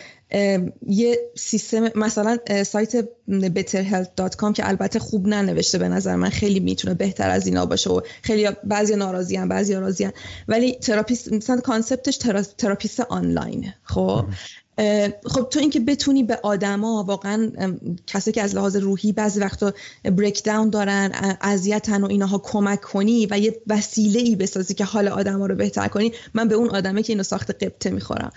[0.87, 7.31] یه سیستم مثلا سایت betterhelp.com که البته خوب ننوشته به نظر من خیلی می‌تونه بهتر
[7.31, 10.09] از اینا باشه و خیلی بعضی ناراضی هم بعضی راضی
[10.49, 12.17] ولی therapist مثلا concept ش
[12.59, 14.25] therapist آنلاین خب؟
[15.27, 17.53] خب تو اینکه بتونی به آدما واقعا
[18.07, 19.73] کسی که از لحاظ روحی بعضی وقتا
[20.05, 25.09] بریک داون دارن اذیتن و اینها کمک کنی و یه وسیله ای بسازی که حال
[25.09, 28.33] آدما رو بهتر کنی من به اون آدمه که اینو ساخت قبطه می‌خورم.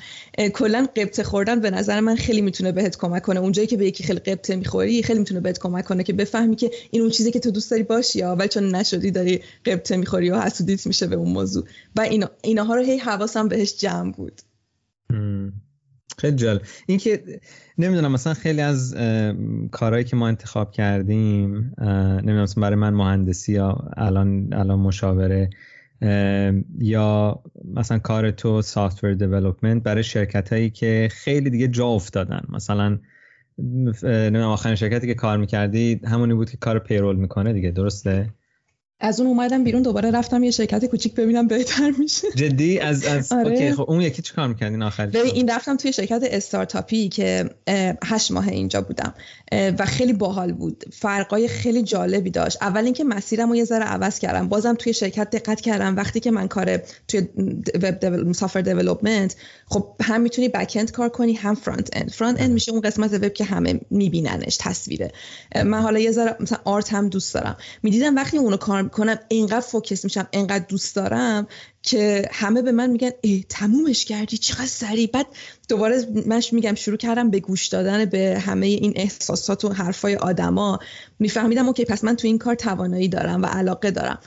[0.53, 3.39] کلا قبطه خوردن به نظر من خیلی می‌تونه بهت کمک کنه.
[3.39, 6.71] اونجایی که به یکی خیلی قبطه می‌خوری خیلی می‌تونه بهت کمک کنه که بفهمی که
[6.91, 10.29] این اون چیزی که تو دوست داری باشی یا ولی چون نشدی داری قبطه می‌خوری
[10.29, 11.65] و حسودیت میشه به اون موضوع.
[11.95, 14.41] و اینا اینها رو هی حواسم بهش جمع بود.
[16.19, 16.61] خیلی جالب.
[16.87, 17.23] این که
[17.77, 18.95] نمی‌دونم مثلا خیلی از
[19.71, 25.49] کارهایی که ما انتخاب کردیم نمی‌دونم مثلا برای من مهندسی یا الان الان مشاوره
[26.79, 27.39] یا
[27.73, 32.41] مثلا کار تو سافتور دیولپمنت برای شرکت هایی که خیلی دیگه جا افتادن.
[32.49, 32.99] مثلا
[34.03, 38.29] نمی‌دونم آخرین شرکتی که کار می‌کردی همونی بود که کار پیرول می‌کنه دیگه درسته؟
[38.99, 42.27] از اون اومدم بیرون دوباره رفتم یه شرکت کوچیک ببینم بهتر میشه.
[42.35, 43.49] جدی؟ از از آره.
[43.51, 47.49] okay خب اون یکی چیکار می‌کردین آخر این رفتم توی شرکت استارتاپی که
[48.03, 49.13] هشت ماه اینجا بودم.
[49.51, 50.83] و خیلی باحال بود.
[50.93, 52.57] فرقای خیلی جالبی داشت.
[52.61, 54.47] اول اینکه مسیرم رو یه ذره عوض کردم.
[54.49, 55.95] بازم توی شرکت دقت کردم.
[55.95, 56.77] وقتی که من کار
[57.07, 57.27] توی
[57.81, 59.35] web software development
[59.65, 63.13] خب هم می‌تونی back end کار کنی هم front end front end میشه اون قسمت
[63.13, 65.11] وب که همه میبیننش تصویره.
[65.65, 67.57] من حالا یه ذره مثلا art هم دوست دارم.
[67.83, 71.47] می‌دیدم وقتی اونو کار می‌کنم اینقدر focus میشم اینقدر دوست دارم
[71.83, 75.09] که همه به من میگن ای تمومش کردی چقدر سریع.
[75.13, 75.27] بعد
[75.69, 80.79] دوباره منش میگم شروع کردم به گوش دادن به همه این احساسات و حرفای آدما.
[81.19, 84.19] میفهمیدم okay پس من تو این کار توانایی دارم و علاقه دارم.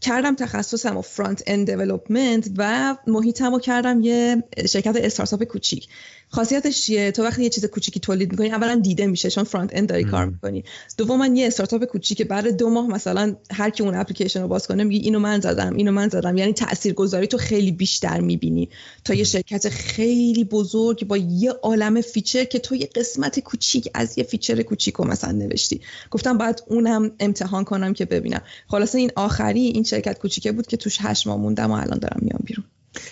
[0.00, 5.88] کردم تخصصم و front end development و محیطم کردم یه شرکت استارتاپ کوچیک.
[6.30, 9.88] خاصیتش چیه؟ تو وقتی یه چیز کوچیکی تولید می‌کنی اولا دیده میشه چون front end
[9.88, 10.64] داری کار می‌کنی.
[10.96, 14.84] دوما یه استارتاپ کوچیک بعد دو ماه مثلا هر کی اون اپلیکیشن رو باز کنه
[14.84, 16.36] میگه اینو من زدم اینو من زدم.
[16.36, 18.68] یعنی تاثیرگذاری تو خیلی بیشتر می‌بینی.
[19.04, 24.18] تا یه شرکت خیلی بزرگ با یه عالم feature که تو یه قسمت کوچیک از
[24.18, 25.80] یه feature کوچیک رو مثلا نوشتی.
[26.10, 28.42] گفتم باید اونم امتحان کنم که ببینم.
[28.68, 32.20] خلاصه این آخری این شرکت کوچیکه بود که توش هشت ماه موندم و الان دارم
[32.22, 32.64] میام بیرون.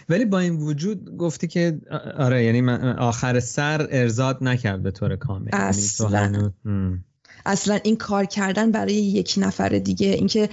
[0.09, 1.79] ولی با این وجود گفتی که
[2.19, 5.49] آره یعنی من آخر سر ارضات نکرد به طور کامل.
[5.53, 6.53] یعنی اصلا.
[7.47, 10.49] اصلا این کار کردن برای یک نفر دیگه اینکه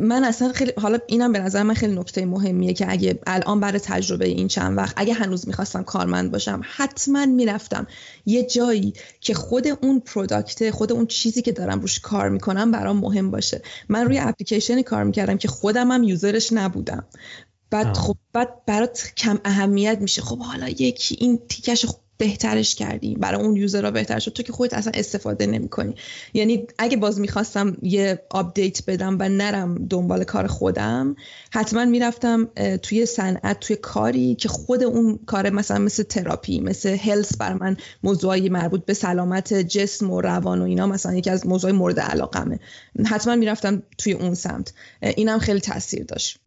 [0.00, 3.78] من اصلا خیلی حالا اینم به نظر من خیلی نکته مهمیه که اگه الان برای
[3.78, 7.86] تجربه این چند وقت اگه هنوز می‌خواستم کارمند باشم حتما می‌رفتم
[8.26, 12.96] یه جایی که خود اون product خود اون چیزی که دارم روش کار می‌کنم برام
[12.96, 13.62] مهم باشه.
[13.88, 17.04] من روی اپلیکیشنی کار می‌کردم که خودم هم user ش نبودم.
[17.70, 20.22] بعد خب بعد برات کم اهمیت میشه.
[20.22, 21.86] خب حالا یکی این تیکش
[22.18, 24.32] بهترش کردی برای اون user ها بهتر شد.
[24.32, 25.94] تو که خودت اصلا استفاده نمی‌کنی.
[26.34, 31.16] یعنی اگه باز می‌خواستم ادامه بدم و نرم دنبال کار خودم
[31.50, 32.48] حتما می‌رفتم
[32.82, 37.76] توی صنعت توی کاری که خود اون کار مثلا مثل تراپی مثل health برای من
[38.02, 42.60] موضوعی مربوط به سلامت جسم و روان و اینا مثلا یکی از موضوع مورد علاقمه.
[43.06, 44.72] حتما می‌رفتم توی اون سمت.
[45.02, 46.38] اینم خیلی تاثیر داشت.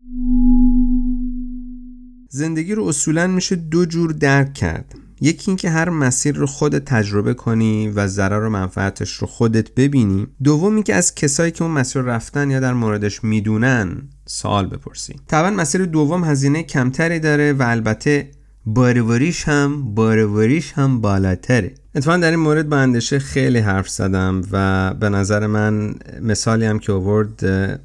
[2.30, 4.96] زندگی رو اصولا میشه دو جور درک کرد.
[5.22, 10.28] یکی اینکه هر مسیر رو خودت تجربه کنی و ضرر و منفعتش رو خودت ببینی.
[10.44, 15.16] دوم اینکه از کسایی که اون مسیر رفتن یا در موردش می‌دونن سوال بپرسی.
[15.28, 18.32] طبعا مسیر دوم هزینه کمتری داره و البته
[18.66, 21.72] باروریش هم باروریش هم بالاتره.
[21.96, 26.80] اتفاقا در این مورد با اندشه خیلی حرف زدم و به نظر من مثالی هم
[26.80, 27.40] که آورد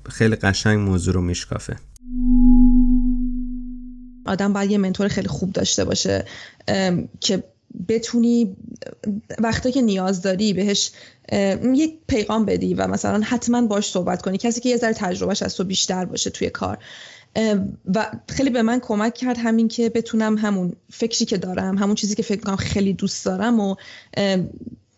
[0.09, 1.77] خیلی قشنگ موضوع رو میشکافه.
[4.27, 6.25] آدم باید یه منتور خیلی خوب داشته باشه
[7.21, 7.43] که
[7.89, 8.57] بتونی
[9.39, 10.91] وقتی که نیاز داری بهش
[11.75, 14.39] یک پیغام بدی و مثلا حتما باش صحبت کنی.
[14.39, 16.79] کسی که یه ذره تجربهش از تو بیشتر باشه توی کار.
[17.95, 22.15] و خیلی به من کمک کرد همین که بتونم همون فکری که دارم همون چیزی
[22.15, 23.75] که فکر کنم خیلی دوست دارم و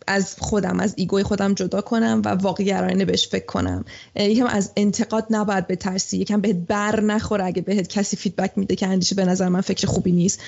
[0.07, 3.85] از خودم از ایگوی خودم جدا کنم و واقعی بهش فکر کنم.
[4.17, 8.87] یکم از انتقاد نباید بترسی یکم بهت بر نخوره اگه بهت کسی feedback میده که
[8.87, 10.41] اندیشه به نظر من فکر خوبی نیست.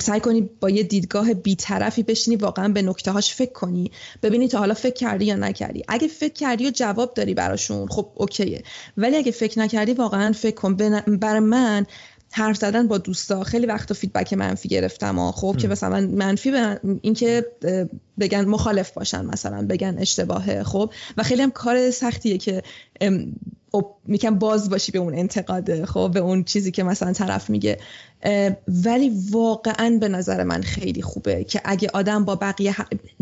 [0.00, 3.90] سعی کنی با یه دیدگاه بیطرفی بشینی واقعا به نکته هاش فکر کنی.
[4.22, 5.84] ببینی تا حالا فکر کردی یا نکردی.
[5.88, 8.62] اگه فکر کردی و جواب داری براشون خب okay ه.
[8.96, 10.74] ولی اگه فکر نکردی واقعا فکر کن.
[11.06, 11.86] برای من
[12.32, 13.44] حرف زدن با دوستا.
[13.44, 17.46] خیلی وقت feedback منفی گرفتم و خب که مثلا منفی به اینکه
[18.20, 20.62] بگن مخالف باشن مثلا بگن اشتباهه.
[20.62, 22.62] خب؟ و خیلی هم کار سختیه که
[24.06, 27.78] میگم باز باشی به اون انتقاد خب به اون چیزی که مثلا طرف میگه.
[28.68, 32.74] ولی واقعا به نظر من خیلی خوبه که اگه آدم با بقیه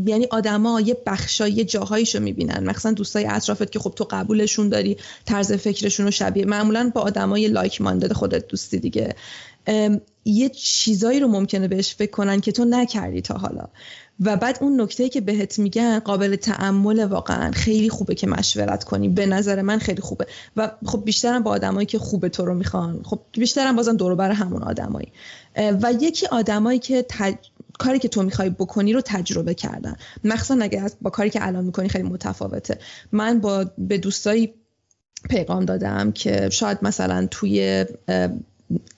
[0.06, 2.64] یعنی آدما یه بخشای یه جاهایشو می‌بینن.
[2.64, 6.44] مثلا دوستای اطرافت که خب تو قبولشون داری طرز فکرشون رو شبیه.
[6.44, 9.14] معمولا با آدمای لایک ماندد خودت دوستی دیگه.
[10.24, 13.64] یه چیزایی رو ممکنه بهش فکر کنن که تو نکردی تا حالا.
[14.20, 17.50] و بعد اون نکته که بهت میگن قابل تعمل واقعا.
[17.50, 19.08] خیلی خوبه که مشورت کنی.
[19.08, 20.26] به نظر من خیلی خوبه.
[20.56, 23.00] و خب بیشترم با آدمایی که خوبه تو رو می‌خوان.
[23.04, 25.12] خب بیشترم بازم دور بر همون آدمایی.
[25.56, 27.06] و یکی آدمایی که
[27.78, 29.96] کاری که تو می‌خوای بکنی رو تجربه کردن.
[30.24, 32.78] مخصوصا اگه با کاری که الان می‌کنی خیلی متفاوته.
[33.12, 34.54] من با به دوستایی
[35.30, 37.86] پیغام دادم که شاید مثلا توی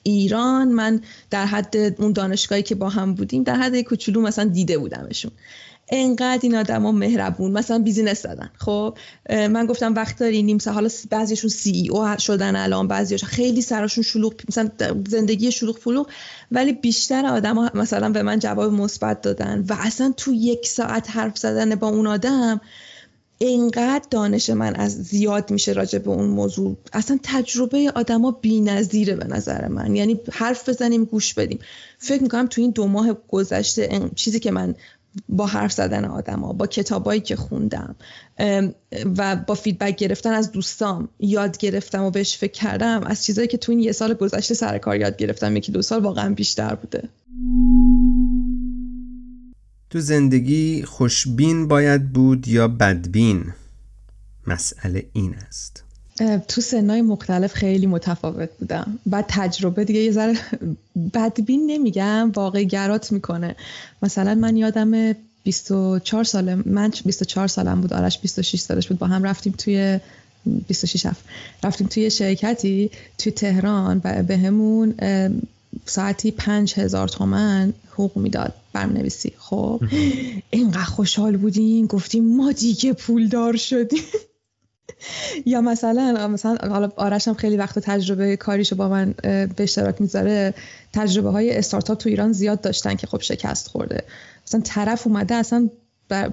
[0.03, 4.77] ایران من در حد اون دانشگاهی که با هم بودیم در حد کوچولو مثلا دیده
[4.77, 5.31] بودمشون.
[5.89, 8.49] انقدر این آدما مهربون مثلا business دادن.
[8.57, 8.97] خب
[9.29, 14.69] من گفتم وقت داری نیم حالا بعضیشون CEO شدن الان بعضیش خیلی سراشون شلوغ مثلا
[15.07, 16.07] زندگی شلوغ پلوغ
[16.51, 21.37] ولی بیشتر آدما مثلا به من جواب مثبت دادن و اصلا تو یک ساعت حرف
[21.37, 22.61] زدن با اون آدم
[23.47, 26.77] اینقدر دانش من از زیاد میشه راجع به اون موضوع.
[26.93, 29.95] اصلا تجربه آدما بی‌نظیره به نظر من.
[29.95, 31.59] یعنی حرف بزنیم گوش بدیم.
[31.97, 34.75] فکر می‌کنم تو این دو ماه گذشته چیزی که من
[35.29, 37.95] با حرف زدن آدما با کتابایی که خوندم
[39.17, 43.57] و با فیدبک گرفتن از دوستام یاد گرفتم و بهش فکر کردم از چیزایی که
[43.57, 47.09] تو این یه سال گذشته سر کار یاد گرفتم یکی دو سال واقعا بیشتر بوده.
[49.93, 53.53] تو زندگی خوشبین باید بود یا بدبین؟
[54.47, 55.83] مسئله این است.
[56.47, 58.99] تو سنهای مختلف خیلی متفاوت بودم.
[59.05, 60.37] بعد تجربه دیگه یه ذره
[61.13, 63.55] بدبین نمیگم واقع گرات می‌کنه.
[64.01, 65.13] مثلا من یادم
[65.43, 68.99] 24 سالم من 24 سالم بود آرش 26 سالش بود.
[68.99, 69.99] با هم رفتیم توی
[70.67, 71.25] 26 هفت.
[71.63, 74.95] رفتیم توی شرکتی توی تهران و به همون
[75.85, 79.33] ساعتی پنج هزار تومن حقوق می‌داد برنویسی.
[79.37, 79.81] خب
[80.49, 84.03] اینقدر خوشحال بودیم گفتیم ما دیگه پولدار شدیم.
[85.45, 90.53] یا مثلا مثلا حالا آرش هم خیلی وقت تجربه کاریشو با من به اشتراک می‌ذاره.
[90.93, 94.03] تجربه های استارتاپ تو ایران زیاد داشتن که خب شکست خورده.
[94.47, 95.69] مثلا طرف اومده اصلا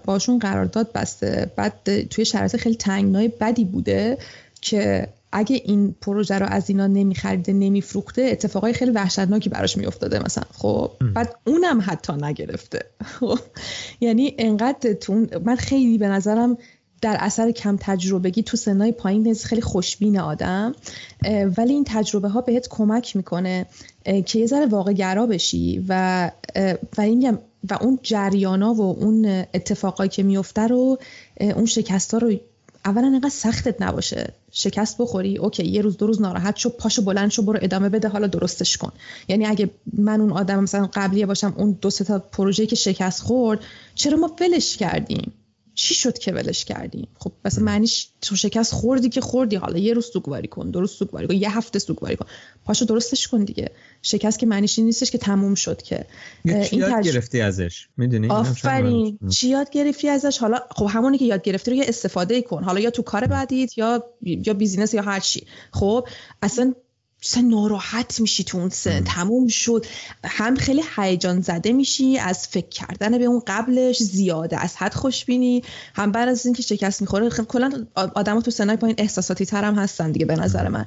[0.05, 1.53] باشون قرارداد بسته.
[1.57, 4.19] بعد توی شرایط خیلی تنگنای بدی بوده
[4.61, 10.45] که اگه این پروژه رو از اینا نمیخریده نمیفروخته اتفاقای خیلی وحشتناکی براش میافتاده مثلا
[10.53, 13.39] خب؟ بعد اونم حتی نگرفته خب؟
[14.01, 16.57] یعنی انقدر تو من خیلی به نظرم
[17.01, 20.75] در اثر کم تجربگی تو سنای پایین خیلی خوشبین آدم
[21.57, 23.67] ولی این تجربه ها بهت کمک می‌کنه
[24.27, 26.31] که یه ذره واقع گرا بشی و
[26.99, 27.39] و این
[27.71, 30.99] و اون جریانا و اون اتفاقایی که میفته رو
[31.41, 32.33] اون شکست ها رو
[32.85, 34.33] اولا انقدر سختت نباشه.
[34.53, 38.09] شکست بخوری اوکی یه روز دو روز ناراحت شو پاشو بلند شو برو ادامه بده
[38.09, 38.93] حالا درستش کن.
[39.29, 43.23] یعنی اگه من اون آدم مثلا قبلیه باشم اون دو سه تا پروژه که شکست
[43.23, 43.61] خورد
[43.95, 45.33] چرا ما ولش کردیم؟
[45.81, 49.57] چی شد که ولش کردیم خب مثلا معنیش تو شکست خوردی که خوردی.
[49.57, 52.27] حالا یه روز سوگواری کن درست سوگواری کن یه هفته سوگواری کن.
[52.65, 53.71] پاشو درستش کن دیگه.
[54.03, 56.07] شکست که معنیش این نیستش که تموم شد که.
[56.45, 59.19] این یاد گرفتی ازش؟ می‌دونی؟ آفرین.
[59.31, 62.65] چی یاد گرفتی ازش؟ حالا خب همونی که یاد گرفتی رو یه استفاده کن.
[62.65, 65.47] حالا یا تو کار بعدیت یا یا بیزینس یا هر چی.
[65.73, 66.09] خب
[66.43, 66.75] اصلا
[67.21, 69.87] سن ناراحت میشی تو اون سن تموم شد.
[70.25, 75.63] هم خیلی هیجان زده میشی از فکر کردن به اون قبلش زیاده از حد خوشبینی.
[75.95, 79.75] هم بعد از اینکه شکست می‌خوره خب کلا آدما تو سنای پایین احساساتی تر هم
[79.75, 80.87] هستن دیگه به نظر من.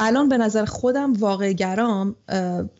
[0.00, 2.16] الان به نظر خودم واقع گرام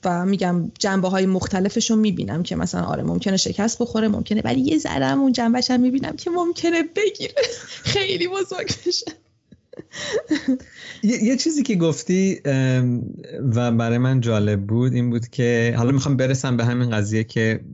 [0.04, 4.60] و میگم جنبه های مختلفش رو می‌بینم که مثلا آره ممکنه شکست بخوره ممکنه ولی
[4.60, 7.34] یه ذره اون جنبهش هم می‌بینم که ممکنه بگیره.
[7.94, 9.21] خیلی بزرگ بشه
[11.02, 12.40] یه،, چیزی که گفتی
[13.54, 17.64] و برای من جالب بود این بود که حالا می‌خوام برسم به همین قضیه که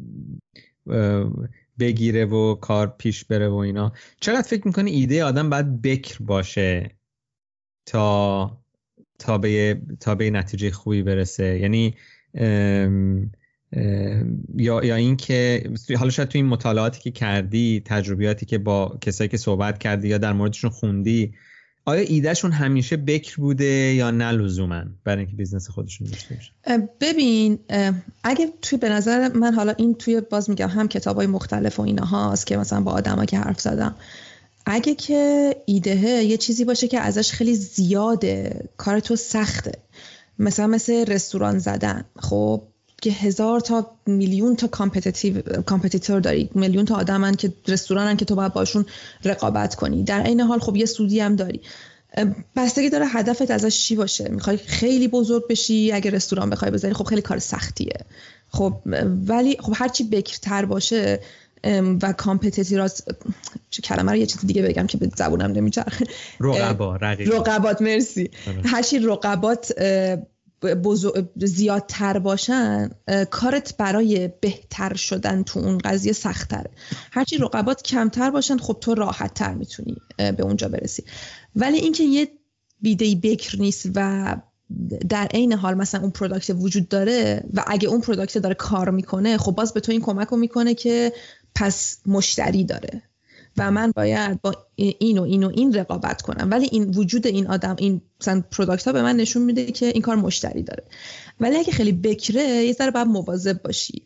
[1.78, 3.92] بگیره و کار پیش بره و اینا.
[4.20, 6.90] چقدر فکر می‌کنی ایده آدم باید بکر باشه
[7.86, 8.58] تا
[9.18, 11.94] تا به تا به نتیجه خوبی برسه؟ یعنی
[14.56, 19.36] یا یا اینکه حالا شاید تو این مطالعاتی که کردی تجربیاتی که با کسایی که
[19.36, 21.34] صحبت کردی یا در موردشون خوندی
[21.88, 23.64] آیا ایدهشون همیشه بکر بوده
[23.94, 26.52] یا نه لزوما برای اینکه business خودشون داشته باشه؟
[27.00, 27.58] ببین
[28.24, 31.82] اگه توی به نظر من حالا این توی باز میگم هم کتاب های مختلف و
[31.82, 33.94] اینا هاست که مثلا با آدما که حرف زدم.
[34.66, 39.72] اگه که ایدهه یه چیزی باشه که ازش خیلی زیاده کار تو سخته.
[40.38, 42.04] مثلا مثل رستوران زدن.
[42.18, 42.62] خب
[43.02, 44.66] که هزار تا میلیون تا
[45.66, 46.50] competitor داری.
[46.54, 48.86] میلیون تا آدمن که رستورانن که تو باید باشون
[49.24, 50.04] رقابت کنی.
[50.04, 51.60] در این حال خب یه سودی هم داری.
[52.56, 57.04] بستگی داره هدفت ازش چی باشه؟ می‌خوای خیلی بزرگ بشی اگه رستوران بخوای بزنی خب
[57.04, 57.96] خیلی کار سختیه.
[58.48, 58.74] خب
[59.26, 61.20] ولی خب هرچی بکرتر باشه
[62.02, 63.02] و competitors
[63.84, 66.06] کلمه رو یه چیز دیگه بگم که به زبونم نمیچرخه.
[66.40, 68.30] رقبا رقبات مرسی.
[68.64, 69.72] هرچی رقبات
[71.36, 72.90] زیادتر باشن
[73.30, 76.70] کارت برای بهتر شدن تو اون قضیه سختتره
[77.12, 81.04] هرچی رقبات کمتر باشن خب تو راحت تر می‌تونی به اونجا برسی.
[81.56, 82.28] ولی اینکه یه
[82.80, 84.36] ایده بکر نیست و
[85.08, 89.38] در عین حال مثلا اون product وجود داره و اگه اون product داره کار می‌کنه
[89.38, 91.12] خب باز به تو این کمک رو می‌کنه که
[91.54, 93.02] پس مشتری داره.
[93.58, 96.50] و من باید با این و این و این رقابت کنم.
[96.50, 100.02] ولی این وجود این آدم این مثلا پروداکت ها به من نشون میده که این
[100.02, 100.84] کار مشتری داره.
[101.40, 104.02] ولی اگه خیلی بکره یه ذره باید مواظب باشی.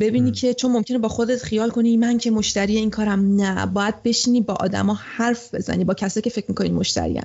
[0.00, 3.66] ببینی که چون ممکنه با خودت خیال کنی من که مشتری این کارم نه.
[3.66, 7.24] باید بشینی با آدما حرف بزنی با کسایی که فکر می‌کنی مشتریان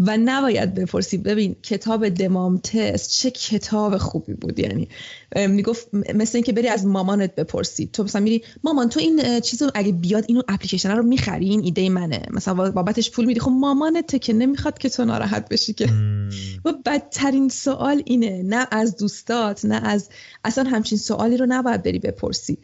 [0.00, 4.58] و نباید بپرسی ببین کتاب دمام تست چه کتاب خوبی بود.
[4.58, 4.88] یعنی
[5.36, 9.92] می‌گفت مثل اینکه بری از مامانت بپرسی تو مثلا میری مامان تو این چیزو اگه
[9.92, 12.22] بیاد اینو اپلیکیشن رو می‌خری این ایده منه.
[12.30, 13.40] مثلا بابتش پول میدی.
[13.40, 15.88] خب مامانت که نمی‌خواد که تو ناراحت بشی که.
[16.64, 18.42] و بدترین سوال اینه.
[18.42, 20.08] نه از دوستات نه از
[20.44, 22.58] اصلا همچین سوالی رو نباید بری بپرسی.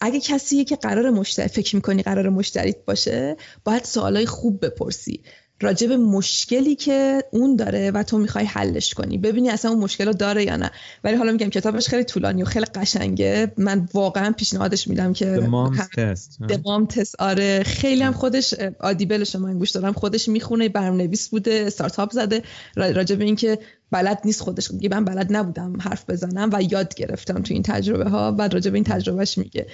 [0.00, 5.20] اگه کسی که قرار مشتری فکر می‌کنی قرار مشتریت باشه باید سوالای خوب بپرسی.
[5.62, 9.18] راجع به مشکلی که اون داره و تو می‌خوای حلش کنی.
[9.18, 10.70] ببینی اصلا اون مشکل رو داره یا نه.
[11.04, 13.52] ولی حالا میگم کتابش خیلی طولانی و خیلی قشنگه.
[13.56, 17.62] من واقعا پیشنهادش میدم که The Mom Test The Mom Test آره.
[17.62, 22.42] خیلی هم خودش Audible ش من گوش دارم خودش می‌خونه برنامه‌نویس بوده استارتاپ زده.
[22.76, 23.58] راجع به اینکه
[23.92, 28.10] بلد نیست خودش میگه من بلد نبودم حرف بزنم و یاد گرفتم تو این تجربه
[28.10, 29.66] ها بعد راجع به این تجربهش میگه.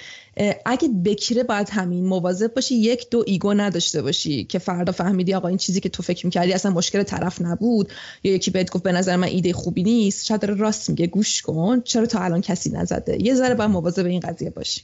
[0.67, 5.49] اگه بکره باید همین مواظب باشی یک دو ego نداشته باشی که فردا فهمیدی آقا
[5.49, 7.93] این چیزی که تو فکر می‌کردی اصلا مشکل طرف نبود
[8.23, 11.81] یا یکی بهت گفت به نظر من ایده خوبی نیست شاید راست میگه گوش کن.
[11.81, 14.83] چرا تا الان کسی نزده؟ یه ذره باید مواظب این قضیه باشی.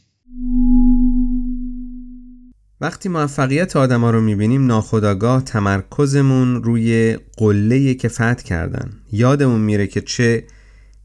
[2.81, 8.91] وقتی موفقیت آدما رو می‌بینیم ناخداگاه تمرکزمون روی قله که فتح کردن.
[9.13, 10.45] یادمون میره که چه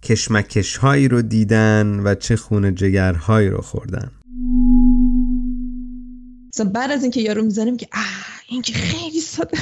[0.04, 4.12] کشمکش هایی رو دیدن و چه خون جگرهایی رو خوردن.
[6.74, 8.02] بعد از اینکه یارو می‌زنیم که آه
[8.50, 9.58] این که خیلی ساده.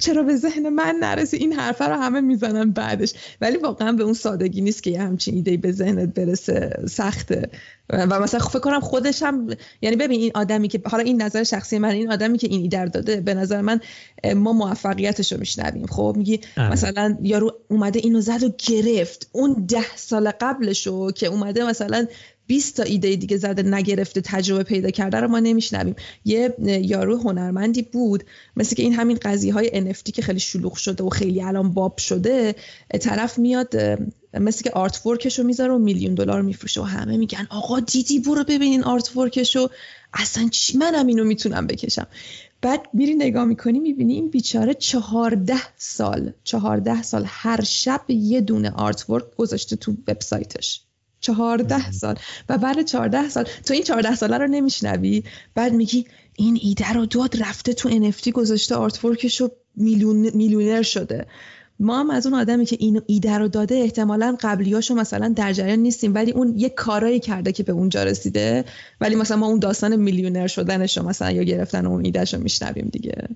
[0.00, 3.12] چرا به ذهن من نرسه؟ این حرفه رو همه می‌زنن بعدش.
[3.40, 6.84] ولی واقعا به اون سادگی نیست که یه همچین ایده به ذهنت برسه.
[6.88, 7.50] سخته.
[7.90, 9.48] و مثلا فکر کنم خودش هم
[9.82, 12.84] یعنی ببین این آدمی که حالا این نظر شخصی من این آدمی که این ایده
[12.84, 13.80] داده به نظر من
[14.34, 15.86] ما موفقیتش رو میشنویم.
[15.86, 16.72] خب میگی آره.
[16.72, 19.28] مثلا یارو اومده اینو زد و گرفت.
[19.32, 22.06] اون ده سال قبلشو که اومده مثلا
[22.48, 25.94] 20 تا ایده دیگه زده نگرفته تجربه پیدا کرده رو ما نمیشنویم.
[26.24, 28.24] یه یارو هنرمندی بود
[28.56, 31.98] مثل که این همین قضیه های NFT که خیلی شلوغ شده و خیلی الان باب
[31.98, 32.54] شده
[33.00, 33.76] طرف میاد
[34.34, 38.18] مثل که آرت ورکش رو می‌ذاره و میلیون دلار میفروشه و همه میگن آقا دیدی
[38.18, 39.70] برو ببینین آرت ورکش رو.
[40.14, 42.06] اصلا چی؟ منم اینو می‌تونم بکشم.
[42.62, 48.70] بعد میری نگاه می‌کنی می‌بینی این بیچاره چهارده سال چهارده سال هر شب یه دونه
[48.70, 50.87] آرت ورک گذاشته تو وبسایتش
[51.20, 52.14] چهارده سال.
[52.48, 55.22] و بعد چهارده سال تو این چهارده ساله رو نمیشنوی؟
[55.54, 56.06] بعد میگی
[56.36, 61.26] این ایده رو داد رفته تو NFT گذاشته آرتورکش رو میلیون میلیونر شده.
[61.80, 65.78] ما هم از اون آدمی که این ایده رو داده احتمالا قبلیاشو مثلا در جریان
[65.78, 68.64] نیستیم ولی اون یه کارایی کرده که به اونجا رسیده
[69.00, 72.88] ولی مثلا ما اون داستان میلیونر شدنش رو مثلا یا گرفتن اون ایدهش رو میشنویم
[72.92, 73.28] دیگه.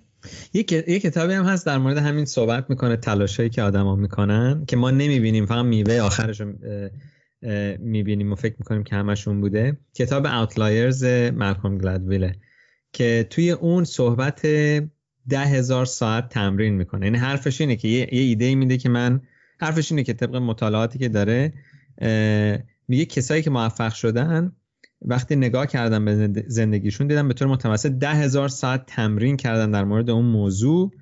[0.55, 0.63] یه
[1.01, 5.47] کتابی هم هست در مورد همین صحبت می‌کنه تلاشایی که آدما می‌کنن که ما نمی‌بینیم
[5.47, 6.53] فقط میوه آخرش رو
[7.79, 9.77] می‌بینیم و فکر می‌کنیم که همشون بوده.
[9.95, 12.37] کتاب اوتلایرز مالکوم گلدویله
[12.93, 14.47] که توی اون صحبت
[15.29, 17.07] ده هزار ساعت تمرین می‌کنه.
[17.07, 19.21] یعنی حرفش اینه که یه, ایده میده که من
[19.61, 21.53] حرفش اینه که طبق مطالعاتی که داره
[22.89, 24.53] میگه کسایی که موفق شدن
[25.03, 29.85] وقتی نگاه کردن به زندگیشون دیدن به طور متوسط ده هزار ساعت تمرین کردن در
[29.85, 30.93] مورد اون موضوع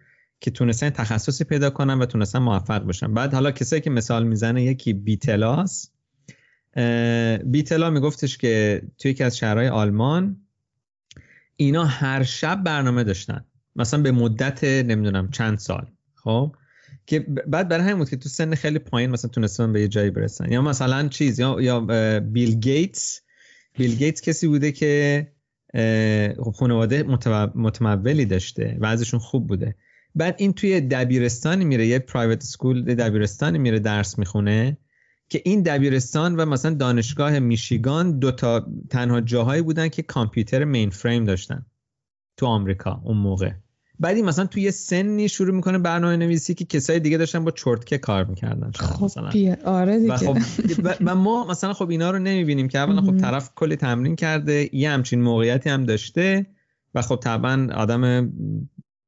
[0.41, 3.15] که تونستن تخصصی پیدا کنن و تونستن موفق بشن.
[3.15, 5.91] بعد حالا کسایی که مثال می‌زنه یکی بیتلاس
[7.45, 10.37] بیتلا میگفتش که توی یکی از شهرهای آلمان
[11.57, 13.45] اینا هر شب برنامه داشتن.
[13.77, 15.87] مثلا به مدت نمی‌دونم چند سال.
[16.15, 16.57] خب؟
[17.07, 20.11] که بعد برای همین بود که تو سن خیلی پایین مثلا تونستن به یه جایی
[20.11, 20.53] برسن.
[20.53, 21.81] یا مثلا چیز یا یا
[22.21, 23.21] بیل گیتس.
[23.79, 25.27] بیل گیتس کسی بوده که
[26.37, 27.03] خب خانواده
[27.55, 29.75] متمولی داشته و ازشون خوب بوده.
[30.15, 34.77] بعد این توی دبیرستانی میره یه پرایوت سکول دبیرستانی میره درس می‌خونه.
[35.31, 40.91] که این دبیرستان و مثلا دانشگاه میشیگان دو تا تنها جاهایی بودن که کامپیوتر مین
[40.91, 41.67] فریم داشتن
[42.37, 43.51] تو آمریکا اون موقع.
[44.01, 47.99] بعدی مثلا توی یه سنی شروع می‌کنه برنامه نویسی که کسای دیگه داشتن با چرتکه
[47.99, 49.31] کار می‌کردن خب مثلا.
[49.65, 50.13] آره دیگه.
[50.13, 50.39] و, خب
[51.01, 54.91] و ما مثلا خب اینا رو نمی‌بینیم که اولا خب طرف کلی تمرین کرده یه
[54.91, 56.47] همچین موقعیتی هم داشته
[56.95, 58.33] و خب طبعا آدم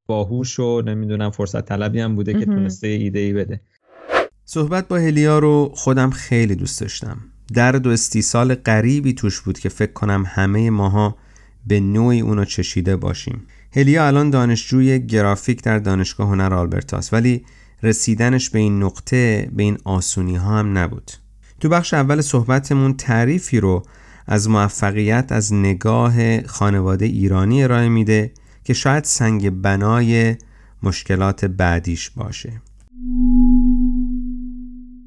[0.06, 3.60] باهوش و نمی‌دونم فرصت طلبی هم بوده که تونسته ایده ای بده.
[4.44, 7.18] صحبت با هلیا رو خودم خیلی دوست داشتم.
[7.54, 11.16] درد و استیصال غریبی توش بود که فکر کنم همه ماها
[11.66, 13.46] به نوعی اونو چشیده باشیم.
[13.74, 17.44] هلیا الان دانشجوی گرافیک در دانشگاه هنر آلبرتاس ولی
[17.82, 21.10] رسیدنش به این نقطه به این آسونی ها هم نبود.
[21.60, 23.82] تو بخش اول صحبتمون تعریفی رو
[24.26, 28.32] از موفقیت از نگاه خانواده ایرانی ارائه میده
[28.64, 30.36] که شاید سنگ بنای
[30.82, 32.52] مشکلات بعدیش باشه.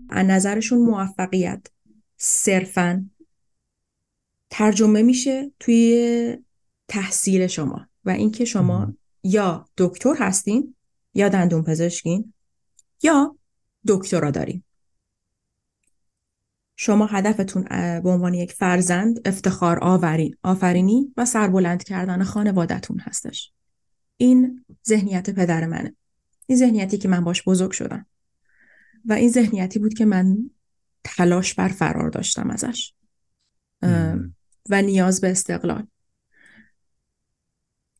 [0.09, 1.67] از نظرشون موفقیت.
[2.17, 3.09] صرفا
[4.49, 6.37] ترجمه میشه توی
[6.87, 8.93] تحصیل شما و اینکه شما
[9.23, 10.75] یا دکتر هستین
[11.13, 12.33] یا دندون پزشکین
[13.03, 13.37] یا
[13.87, 14.63] دکترا دارین.
[16.75, 17.63] شما هدفتون
[18.01, 23.51] به عنوان یک فرزند افتخار آورین آفرینی و سربلند کردن خانوادهتون هستش.
[24.17, 25.95] این ذهنیت پدر منه.
[26.47, 28.05] این ذهنیتی که من باش بزرگ شدم.
[29.05, 30.49] و این ذهنیتی بود که من
[31.03, 32.93] تلاش بر فرار داشتم ازش.
[34.69, 35.87] و نیاز به استقلال.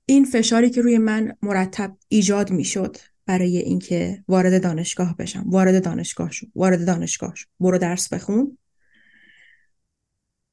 [0.06, 5.84] این فشاری که روی من مرتب ایجاد می شد برای اینکه وارد دانشگاه بشم وارد
[5.84, 8.58] دانشگاه شو وارد دانشگاه شو برو درس بخون.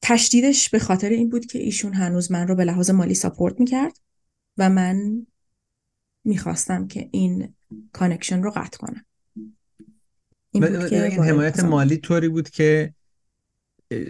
[0.03, 3.99] تشدیدش به خاطر این بود که ایشون هنوز من رو به لحاظ مالی ساپورت می‌کرد
[4.59, 5.27] و من
[6.25, 7.55] می‌خواستم که این
[7.93, 9.05] connection رو قطع کنم.
[10.51, 12.95] این, بود که این حمایت مالی طوری بود که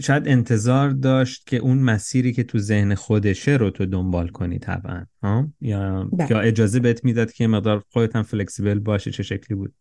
[0.01, 5.05] شاید انتظار داشت که اون مسیری که تو ذهن خودشه رو تو دنبال کنی طبعا
[5.23, 6.31] ها؟ یا بله.
[6.31, 9.75] یا اجازه بهت می‌داد که مقدار خودت هم flexible باشه چه شکلی بود؟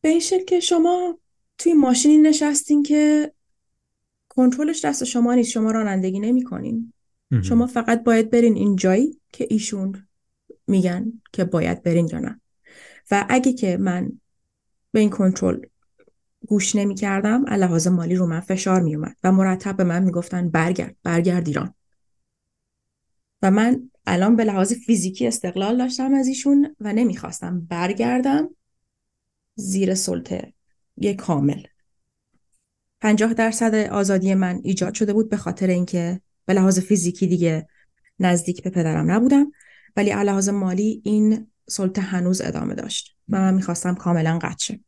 [0.00, 1.18] به این شکل که شما
[1.58, 3.32] توی ماشینی نشستین که
[4.28, 6.92] کنترلش دست شما نیست شما رانندگی نمی‌کنین.
[7.42, 10.06] شما فقط باید برین این جایی که ایشون
[10.70, 12.40] میگن که باید برین یا نه.
[13.10, 14.20] و اگه که من
[14.92, 15.60] به این کنترل
[16.46, 20.48] گوش نمی کردم لحاظ مالی رو من فشار می اومد و مرتب به من می‌گفتن
[20.48, 21.74] برگرد برگرد ایران.
[23.42, 28.48] و من الان به لحاظ فیزیکی استقلال داشتم از ایشون و نمی‌خواستم برگردم
[29.54, 30.52] زیر سلطه
[30.96, 31.62] یک کامل
[33.00, 37.68] پنجاه درصد آزادی من ایجاد شده بود به خاطر اینکه به لحاظ فیزیکی دیگه
[38.18, 39.52] نزدیک به پدرم نبودم.
[39.96, 43.16] ولی لحاظ مالی این سلطه هنوز ادامه داشت.
[43.28, 44.80] من می‌خواستم کاملا قطع شه.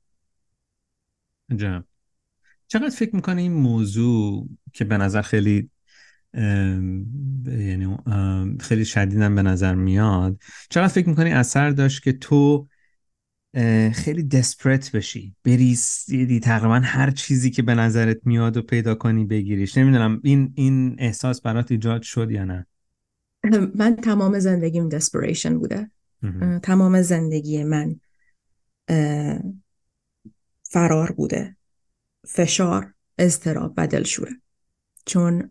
[2.69, 5.71] چقدر فکر می‌کنه این موضوع که به نظر خیلی
[7.45, 7.97] یعنی
[8.61, 10.41] خیلی شدیدم به نظر میاد
[10.71, 12.69] چقدر فکر می‌کنی اثر داشت که تو
[13.93, 15.77] خیلی دسپرت بشی؟ بری
[16.43, 19.79] تقریبا هر چیزی که به نظرت میاد و پیدا کنی بگیریش.
[19.79, 22.67] نمی‌دونم این این احساس برات ایجاد شد یا نه.
[23.80, 25.90] من تمام زندگیم دسپریشن بوده.
[26.62, 28.01] تمام زندگی من
[30.62, 31.57] فرار بوده.
[32.26, 34.32] فشار اضطراب و دلشوره.
[35.07, 35.51] چون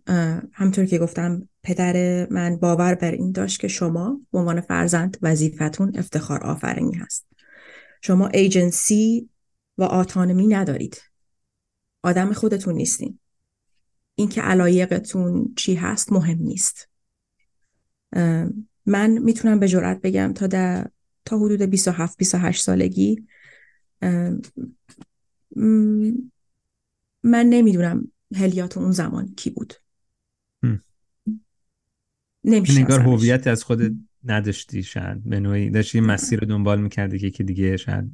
[0.54, 5.92] همطور که گفتم پدر من باور بر این داشت که شما به عنوان فرزند وظیفتون
[5.98, 7.26] افتخار آفرینی هست.
[8.02, 9.30] شما ایجنسی
[9.78, 11.02] و آتانمی ندارید.
[12.04, 13.20] آدم خودتون نیستین.
[14.16, 16.91] اینکه علایقتون چی هست مهم نیست.
[18.86, 20.88] من می‌تونم به جرات بگم تا در
[21.26, 23.28] تا حدود 27 28 سالگی
[27.24, 29.74] من نمی‌دونم هلیات اون زمان کی بود.
[32.44, 33.92] نمیشه نگار هویت از خودت
[34.24, 38.12] نداشتی شاید به نوعی داشتی مسیر رو دنبال می‌کردی که دیگه شاید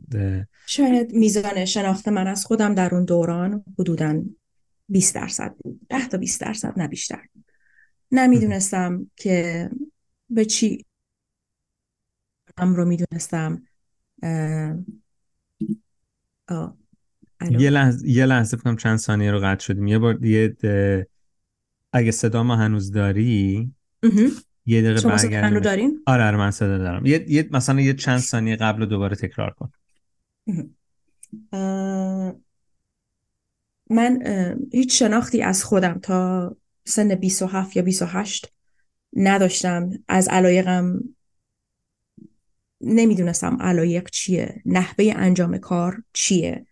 [0.65, 4.23] شاید میزان شناخت من از خودم در اون دوران حدودا
[4.89, 5.79] 20 درصد بود.
[5.89, 7.21] 10 تا 20 درصد نه بیشتر.
[8.11, 9.69] نمی‌دونستم که
[10.29, 10.85] به چی
[12.57, 13.63] هم رو می‌دونستم.
[17.51, 19.87] یه لحظه یه لحظه فکرم چند ثانیه رو قطع شدیم.
[19.87, 20.55] یه بار دیگه
[21.93, 23.71] اگه صدا ما هنوز داری
[24.65, 27.05] یه دقیقه شما صدا رو دارین؟ آره آره من صدا دارم.
[27.05, 29.71] یه, یه مثلا یه چند ثانیه قبل دوباره تکرار کن.
[33.89, 34.19] من
[34.71, 36.55] هیچ شناختی از خودم تا
[36.87, 38.53] سن 27 یا 28
[39.13, 39.89] نداشتم.
[40.07, 40.99] از علایقم
[42.81, 44.61] نمی‌دونستم علایق چیه.
[44.65, 46.65] نحوه انجام کار چیه.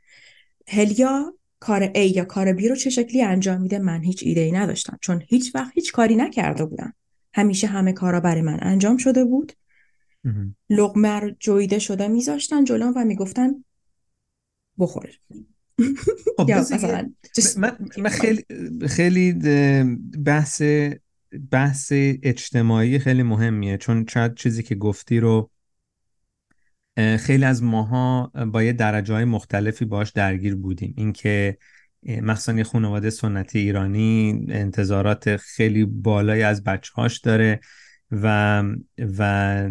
[0.68, 4.52] هلیا کار A یا کار B رو چه شکلی انجام میده من هیچ ایده ای
[4.52, 4.98] نداشتم.
[5.02, 6.94] چون هیچ وقت هیچ کاری نکرده بودم.
[7.34, 9.54] همیشه همه کارا برای من انجام شده بود.
[10.70, 13.64] لغمه رو جویده شده میذاشتن جلوم و می‌گفتن
[14.78, 15.10] بخور.
[16.38, 16.52] خب
[17.58, 18.46] من, خیلی
[18.88, 19.34] خیلی
[20.26, 20.62] بحث
[21.52, 21.92] بحث
[22.24, 23.78] اجتماعی خیلی مهمیه.
[23.78, 25.52] چون شاید چیزی که گفتی رو
[26.98, 30.94] خیلی از ماها با یه درجه های مختلفی باش درگیر بودیم.
[30.98, 31.58] اینکه
[32.04, 37.60] مخصوصا یه خانواده سنتی ایرانی انتظارات خیلی بالایی از بچه هاش داره
[38.12, 38.64] و
[39.18, 39.70] و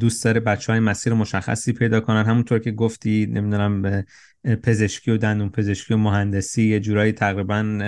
[0.00, 2.24] دوست داره بچه های مسیر مشخصی پیدا کنن.
[2.24, 4.04] همونطور که گفتی نمی‌دونم
[4.44, 7.78] پزشکی و دندون پزشکی و مهندسی یه جورایی تقریبا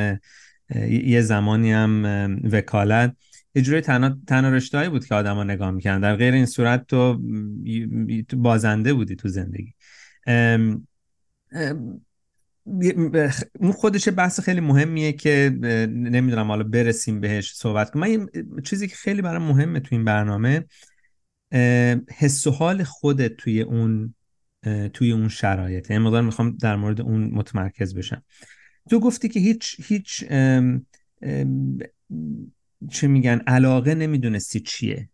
[0.88, 2.04] یه زمانی هم
[2.52, 3.16] وکالت.
[3.54, 7.20] یه جوری تنها, تنها بود که آدما نگاه می‌کنن در غیر این صورت تو
[8.36, 9.74] بازنده بودی تو زندگی.
[13.60, 15.58] اون خودش بحث خیلی مهمیه که
[15.90, 18.02] نمی‌دونم حالا برسیم بهش صحبت کنم.
[18.02, 18.28] من
[18.64, 20.64] چیزی که خیلی برای مهمه تو این برنامه
[22.18, 24.14] حس و حال خودت توی اون
[24.92, 25.90] توی اون شرایط.
[25.90, 28.22] یعنی مقدار می‌خوام در مورد اون متمرکز بشم.
[28.90, 30.24] تو گفتی که هیچ هیچ
[32.90, 35.08] چه میگن علاقه نمی‌دونستی چیه.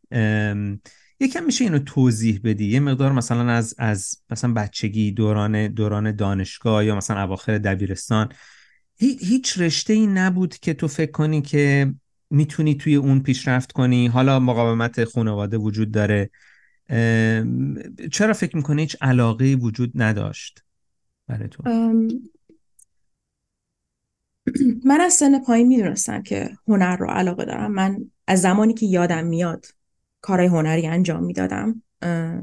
[1.21, 2.65] یکم میشه اینو توضیح بدی.
[2.65, 8.29] یه مقدار مثلا از از مثلا بچگی دوران دوران دانشگاه یا مثلا اواخر دبیرستان
[8.99, 11.95] هیچ رشته ای نبود که تو فکر کنی که
[12.31, 14.07] می‌تونی توی اون پیشرفت کنی.
[14.07, 16.31] حالا مقاومت خانواده وجود داره.
[18.13, 20.65] چرا فکر می‌کنه هیچ علاقه وجود نداشت
[21.29, 21.63] برای تو؟
[24.85, 27.73] من از سن پایین می‌دونستم که هنر رو علاقه دارم.
[27.73, 29.67] من از زمانی که یادم میاد
[30.21, 31.83] کارهای هنری انجام می‌دادم.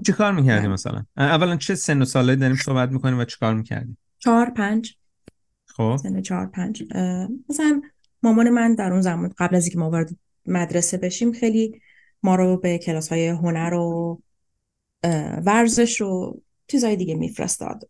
[0.06, 3.54] چه کار می‌کردی مثلا؟ اولا چه سن و ساله داریم صحبت می‌کنیم و چه کار
[3.54, 4.96] می‌کردی؟ چهار پنج.
[5.66, 5.98] خب.
[6.04, 6.84] سن چهار پنج.
[7.50, 7.82] مثلا
[8.24, 10.10] مامان من در اون زمان قبل از اینکه ما وارد
[10.46, 11.82] مدرسه بشیم خیلی
[12.24, 14.22] ما رو به کلاس های هنر و
[15.46, 17.90] ورزش و چیزای دیگه میفرستاد.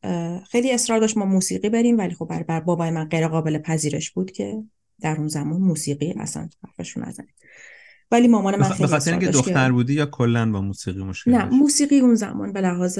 [0.49, 4.11] خیلی اصرار داشت ما موسیقی بریم ولی خب برای بر بابای من غیر قابل پذیرش
[4.11, 4.63] بود که
[5.01, 7.35] در اون زمان موسیقی اصلا حرفشون نزنید
[8.11, 11.99] ولی مامان من خیلی بخاطر اینکه دختر بودی یا کلا با موسیقی مشکل نه موسیقی
[11.99, 12.99] اون زمان به لحاظ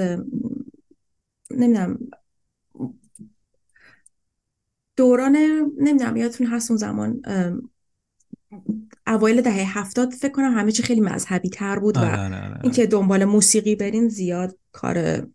[1.52, 2.00] نمی‌دونم
[4.96, 5.36] دوران
[5.78, 7.22] نمی‌دونم یادتون هست اون زمان
[9.10, 12.60] اوایل دهه هفتاد فکر کنم همه چی خیلی مذهبی تر بود و آره، آره، آره،
[12.64, 15.28] اینکه دنبال موسیقی برین زیاد کار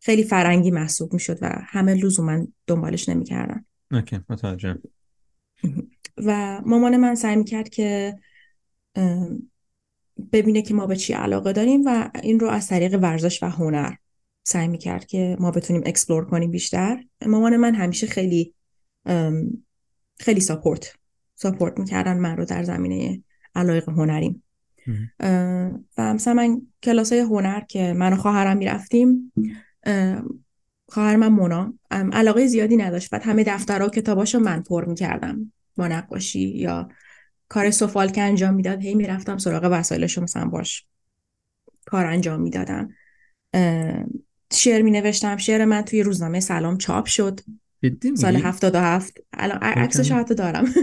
[0.00, 3.64] خیلی فرنگی محسوب می‌شد و همه لزوما دنبالش نمی‌کردن.
[3.92, 4.78] okay متوجه.
[6.16, 8.18] و مامان من سعی می‌کرد که
[10.32, 13.94] ببینه که ما به چی علاقه داریم و این رو از طریق ورزش و هنر
[14.44, 17.04] سعی می‌کرد که ما بتونیم explore کنیم بیشتر.
[17.26, 18.54] مامان من همیشه خیلی
[20.18, 20.94] خیلی support
[21.36, 23.22] support می‌کردن من رو در زمینه
[23.54, 24.42] علایق هنریم
[25.98, 29.32] و مثلا من کلاس های هنر که من و خواهرم می‌رفتیم
[30.88, 33.12] خواهر من مونا علاقه زیادی نداشت.
[33.12, 35.52] و همه دفترها و کتاباشو من پر می‌کردم.
[35.76, 36.88] با نقاشی یا
[37.48, 40.84] کار سفال که انجام می‌داد هی می‌رفتم سراغ وسایلشو مثلا باش
[41.86, 42.88] کار انجام می‌دادم.
[44.52, 47.40] شعر می نوشتم شعر من توی روزنامه سلام چاپ شد.
[48.14, 50.64] سال 77 الان عکسش حتی دارم.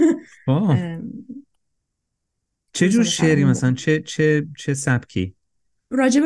[2.74, 5.36] چه جور شعری مثلا؟ چه چه چه سبکی؟
[5.90, 6.24] راجب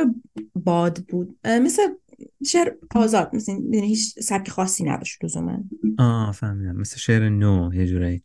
[0.56, 1.38] باد بود.
[1.46, 1.82] مثل
[2.46, 5.64] شعر آزاد مثل هیچ سبک خاصی نداشت لزوما.
[6.00, 6.76] آه فهمیدم.
[6.76, 8.24] مثل شعر نو یه جورایی.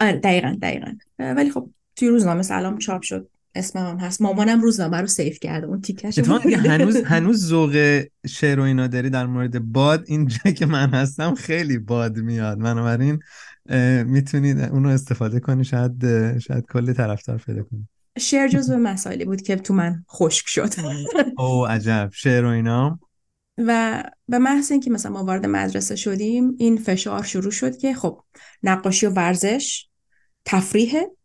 [0.00, 0.92] آره دقیقا دقیقا.
[1.18, 3.28] ولی خب توی روزنامه سلام چاپ شد.
[3.56, 4.22] اسمم هست.
[4.22, 5.66] مامانم روزنامه رو سیف کرده.
[5.66, 10.90] اون تیکش هنوز هنوز ذوق شعر و اینا داری در مورد باد اینجا که من
[10.90, 12.58] هستم خیلی باد میاد.
[12.58, 13.18] بنابراین
[14.06, 15.64] می‌تونید اونو استفاده کنی.
[15.64, 17.88] شاید شاید کلی طرفدار پیدا کنی.
[18.18, 20.74] شعر جزو مسائلی بود که تو من خشک شد.
[21.38, 22.10] او عجب.
[22.12, 23.00] شعر و اینا.
[23.58, 28.20] و به محض اینکه مثلا ما وارد مدرسه شدیم این فشار شروع شد که خب
[28.62, 29.86] نقاشی و ورزش
[30.44, 31.15] تفریحه.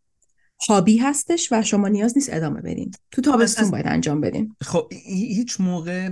[0.68, 2.90] هابی هستش و شما نیاز نیست ادامه بدین.
[3.10, 4.56] تو تابستون باید انجام بدین.
[4.60, 6.08] خب هیچ موقع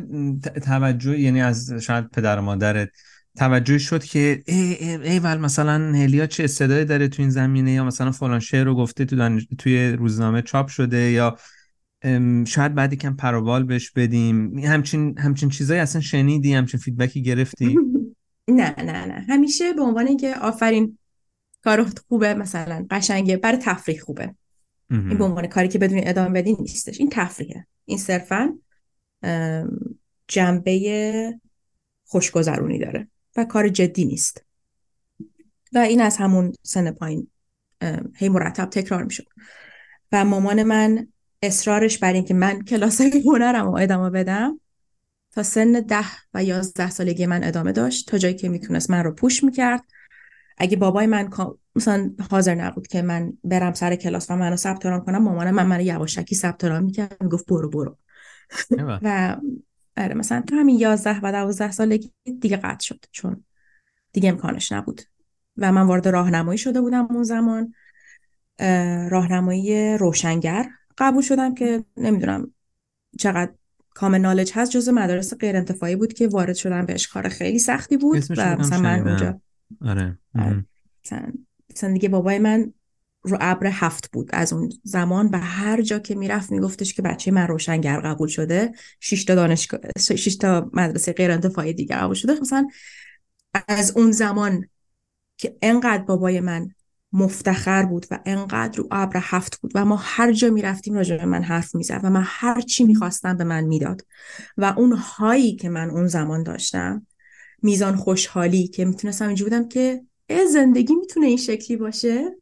[0.63, 2.89] توجه یعنی از شاید پدر و مادرت
[3.37, 7.85] توجه شد که ای, ای, ای مثلا هلیا چه استعدادی داره تو این زمینه یا
[7.85, 11.37] مثلا فلان شعر رو گفته تو توی روزنامه چاپ شده یا
[12.47, 14.59] شاید بعدی کم پروبال بهش بدیم.
[14.59, 17.79] همچین همچین چیزایی اصلا شنیدی؟ همچین فیدبکی گرفتی؟
[18.49, 19.27] نه نه نه.
[19.29, 20.99] همیشه به عنوان اینکه آفرین
[21.65, 24.35] کار خوبه مثلا قشنگه برای تفریح خوبه.
[24.91, 27.01] این به عنوان کاری که بدون ادامه بدین نیستش.
[27.01, 27.67] این تفریحه.
[27.85, 28.59] این صرفا
[30.29, 31.41] جنبه
[32.05, 34.45] خوشگذرونی داره و کار جدی نیست.
[35.73, 37.29] و این از همون سن پایین
[38.17, 39.27] هی مرتب تکرار می‌شد
[40.13, 41.09] و مامان من
[41.43, 44.61] اصرارش بر اینکه من کلاس هنرم رو ادامه بدم
[45.33, 48.09] تا سن ده و یازده سالگی من ادامه داشت.
[48.09, 49.85] تا جایی که می‌تونست من رو پوش می‌کرد.
[50.61, 51.31] اگه بابای من
[51.77, 55.67] مثلا حاضر نبود که من برم سر کلاس و منو ثبت نام کنم مامان من
[55.67, 57.99] منو یواشکی ثبت نام می‌کرد می‌گفت برو برو.
[59.03, 59.37] و
[59.97, 63.45] آره مثلا تو همین 11 و 12 سالگی دیگه قطع شد چون
[64.13, 65.03] دیگه امکانش نبود.
[65.57, 67.75] و من وارد راهنمایی شده بودم اون زمان.
[69.11, 70.69] راهنمایی روشنگر
[70.99, 72.55] قبول شدم که نمی‌دونم
[73.19, 73.53] چقدر
[73.95, 77.97] کامل نالج هست جز مدارس غیر انتفاعی بود که وارد شدم بهش کار خیلی سختی
[77.97, 79.41] بود و مثلا من اونجا
[79.81, 80.65] آره, آره.
[81.71, 82.73] مثلا دیگه بابای من
[83.23, 84.31] رو ابر هفت بود.
[84.33, 88.73] از اون زمان و هر جا که می‌رفت میگفتش که بچه من روشنگر قبول شده
[89.01, 92.41] شش تا دانشگاه شش تا مدرسه غیر انتفاعی دیگه قبول شده.
[92.41, 92.69] مثلا
[93.69, 94.69] از اون زمان
[95.37, 96.69] که انقدر بابای من
[97.13, 101.25] مفتخر بود و انقدر رو ابر هفت بود و ما هر جا می‌رفتیم راجع به
[101.25, 104.07] من حرف می‌زد و من هر چی می‌خواستم به من می‌داد.
[104.57, 107.07] و اون هایی که من اون زمان داشتم
[107.63, 110.03] میزان خوشحالی که می‌تونستم اینجا بودم که
[110.53, 112.37] زندگی می‌تونه این شکلی باشه؟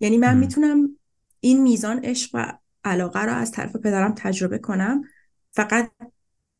[0.00, 0.96] یعنی من می‌تونم
[1.40, 5.02] این میزان عشق و علاقه رو از طرف پدرم تجربه کنم.
[5.50, 5.90] فقط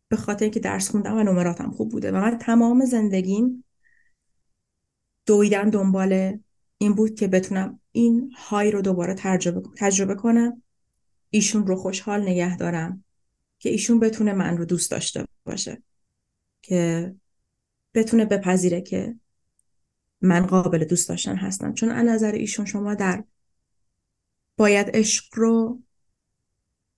[0.09, 2.13] به خاطر اینکه درس خوندم و نمراتم خوب بوده.
[2.13, 3.65] و من تمام زندگیم
[5.27, 6.39] دویدن دنبال
[6.79, 10.63] این بود که بتونم این های رو دوباره تجربه, تجربه کنم.
[11.31, 13.05] ایشون رو خوشحال نگه دارم
[13.59, 15.83] که ایشون بتونه من رو دوست داشته باشه.
[16.63, 17.15] که
[17.95, 19.15] بتونه بپذیره که
[20.21, 21.75] من قابل دوست داشتن هستم.
[21.75, 23.25] چون از نظر ایشون شما در
[24.57, 25.83] باید عشق رو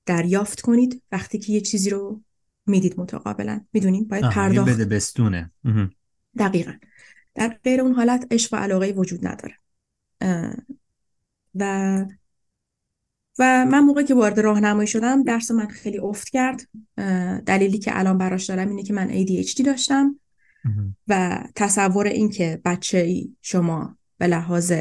[0.07, 2.23] دریافت کنید وقتی که یه چیزی رو
[2.67, 3.61] می‌دید متقابلا.
[3.73, 5.51] می‌دونیم؟ باید پرداخت بده بستونه.
[6.39, 6.73] دقیقا.
[7.35, 9.55] در غیر اون حالت عشق و علاقه وجود نداره.
[11.55, 12.05] و
[13.39, 16.69] و من موقعی که وارد راهنمایی شدم درس من خیلی افت کرد.
[17.47, 20.21] دلیلی که الان براش دارم اینه که من ADHD داشتم.
[21.09, 24.73] و تصور این که بچه ای شما به لحاظ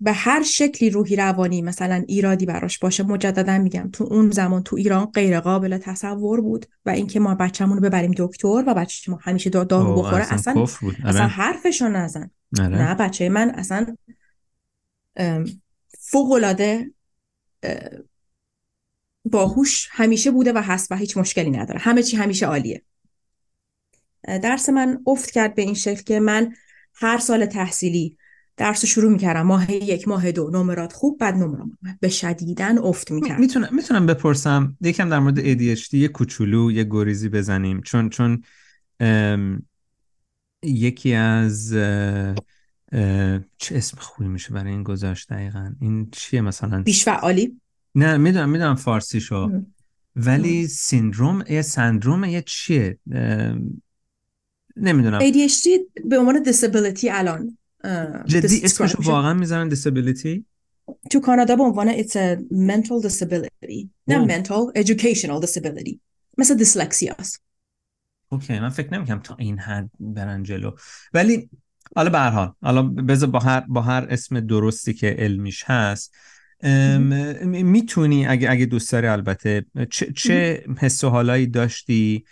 [0.00, 4.76] به هر شکلی روحی روانی مثلا ایرادی براش باشه مجددا میگم تو اون زمان تو
[4.76, 9.18] ایران غیر قابل تصور بود و اینکه ما بچه‌مون رو ببریم دکتر و بچه ما
[9.22, 10.96] همیشه دارو بخوره اصلا بود.
[11.04, 11.28] اصلا آره.
[11.28, 12.68] حرفشو نزن آره.
[12.68, 13.96] نه بچه من اصلا
[15.98, 16.90] فوق العاده
[19.24, 22.82] باهوش همیشه بوده و هست و هیچ مشکلی نداره همه چی همیشه عالیه
[24.24, 26.52] درس من افت کرد به این شکل که من
[26.94, 28.16] هر سال تحصیلی
[28.56, 29.42] درس شروع می‌کردم.
[29.42, 31.68] ماه یک ماه دو نمرات خوب بعد نمرات
[32.00, 37.28] به شدیدن افت می‌کرد می‌تونم می‌تونم بپرسم یکم در مورد ADHD یه کوچولو یه گریزی
[37.28, 37.80] بزنیم.
[37.80, 38.42] چون چون
[40.62, 41.72] یکی از
[43.58, 47.60] چه اسم خوبی میشه برای این گذاشت دقیقا؟ این چیه مثلا؟ بیش فعالی
[47.94, 49.62] نه می‌دونم می‌دونم فارسی شو
[50.16, 52.98] ولی سیندروم یه سندروم یه چیه؟
[54.80, 55.20] نمی‌دونم.
[55.20, 55.68] ADHD
[56.04, 57.58] به عنوان disability الان
[58.26, 60.42] جدی اسمش واقعا می‌ذارن disability
[61.10, 65.98] تو کانادا به عنوان it's a mental disability نه mental educational disability.
[66.38, 67.42] مثل دیسلکسی است.
[68.28, 70.70] اوکی من فکر نمی‌کنم تا این حد برن جلو.
[71.14, 71.50] ولی
[71.96, 76.14] حالا به هر حال حالا بذار با هر با هر اسم درستی که علمیش هست
[77.44, 82.24] می‌تونی اگه اگه دوست داری البته چه, چه حس و حالایی داشتی؟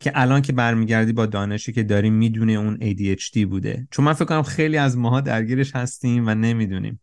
[0.00, 3.88] که الان که برمیگردی با دانشی که داریم می‌دونه اون ADHD بوده.
[3.90, 7.00] چون من فکر کنم خیلی از ماها درگیرش هستیم و نمی‌دونیم.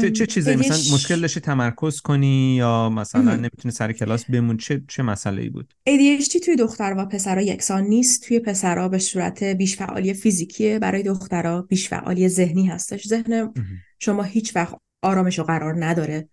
[0.00, 4.82] چه, چه چیزایی؟ مثلا مشکل داشتی تمرکز کنی یا مثلا نمی‌تونی سر کلاس بمون چه
[4.88, 8.26] چه مسئله ای بود ADHD توی دختر و پسرها یکسان نیست.
[8.26, 10.78] توی پسرها به صورت بیش فعالی فیزیکیه.
[10.78, 13.08] برای دخترها بیش فعالی ذهنی هستش.
[13.08, 13.52] ذهن
[13.98, 16.28] شما هیچ وقت آرامش و قرار نداره.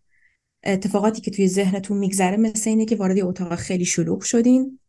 [0.65, 4.79] اتفاقاتی که توی ذهنتون میگذره مثل اینه که وارد اتاق خیلی شلوغ شدین.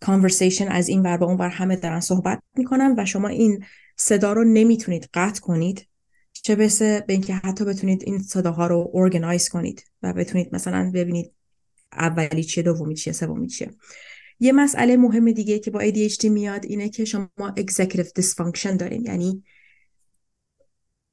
[0.00, 3.64] کانورسیشن از این ور به اون ور همه دارن صحبت می‌کنن و شما این
[3.96, 5.88] صدا رو نمی‌تونید قطع کنید
[6.32, 11.32] چه بسه به اینکه حتی بتونید این صداها رو ارگنایز کنید و بتونید مثلا ببینید
[11.92, 13.70] اولی چیه دومی چیه سومی چیه.
[14.40, 19.04] یه مسئله مهم دیگه که با ADHD میاد اینه که شما executive dysfunction دارین.
[19.04, 19.44] یعنی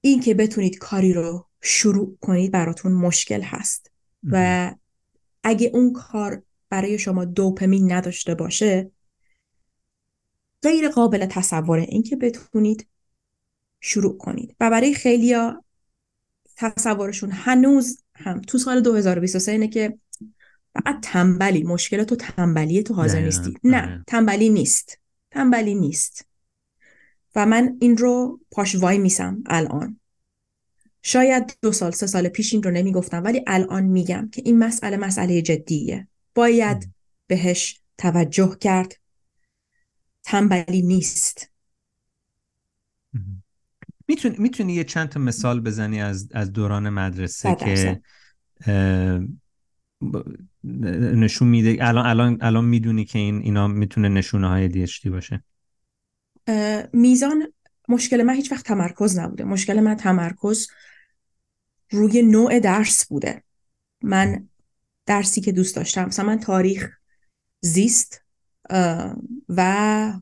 [0.01, 3.91] این که بتونید کاری رو شروع کنید براتون مشکل هست.
[4.23, 4.75] و
[5.43, 8.91] اگه اون کار برای شما دوپمین نداشته باشه
[10.63, 12.87] غیر قابل تصوره این که بتونید
[13.79, 14.55] شروع کنید.
[14.59, 15.63] و برای خیلیا
[16.57, 19.97] تصورشون هنوز هم تو سال 2023 اینه که
[20.73, 23.53] فقط تنبلی مشکل تو تنبلیه تو حاضر نیستی.
[23.63, 24.97] نه تنبلی نیست.
[25.31, 26.25] تنبلی نیست.
[27.35, 29.99] و من این رو پاش وای میسم الان.
[31.01, 34.97] شاید دو سال سه سال پیش این رو نمی‌گفتم ولی الان میگم که این مسئله
[34.97, 36.07] مسئله جدیه.
[36.35, 36.93] باید
[37.27, 38.93] بهش توجه کرد.
[40.23, 41.51] تنبلی نیست.
[44.07, 48.01] می‌تونی می‌تونی یه چند تا مثال بزنی از از دوران مدرسه که
[51.13, 55.43] نشون میده الان الان الان می‌دونی که این اینا می‌تونه نشونه های دیشتی باشه.
[56.93, 57.53] میزان
[57.87, 59.43] مشکل من هیچ وقت تمرکز نبوده.
[59.43, 60.67] مشکل من تمرکز
[61.91, 63.43] روی نوع درس بوده.
[64.03, 64.49] من
[65.11, 66.05] درسی که دوست داشتم.
[66.05, 66.89] مثلا من تاریخ
[67.61, 68.21] زیست
[69.49, 70.13] و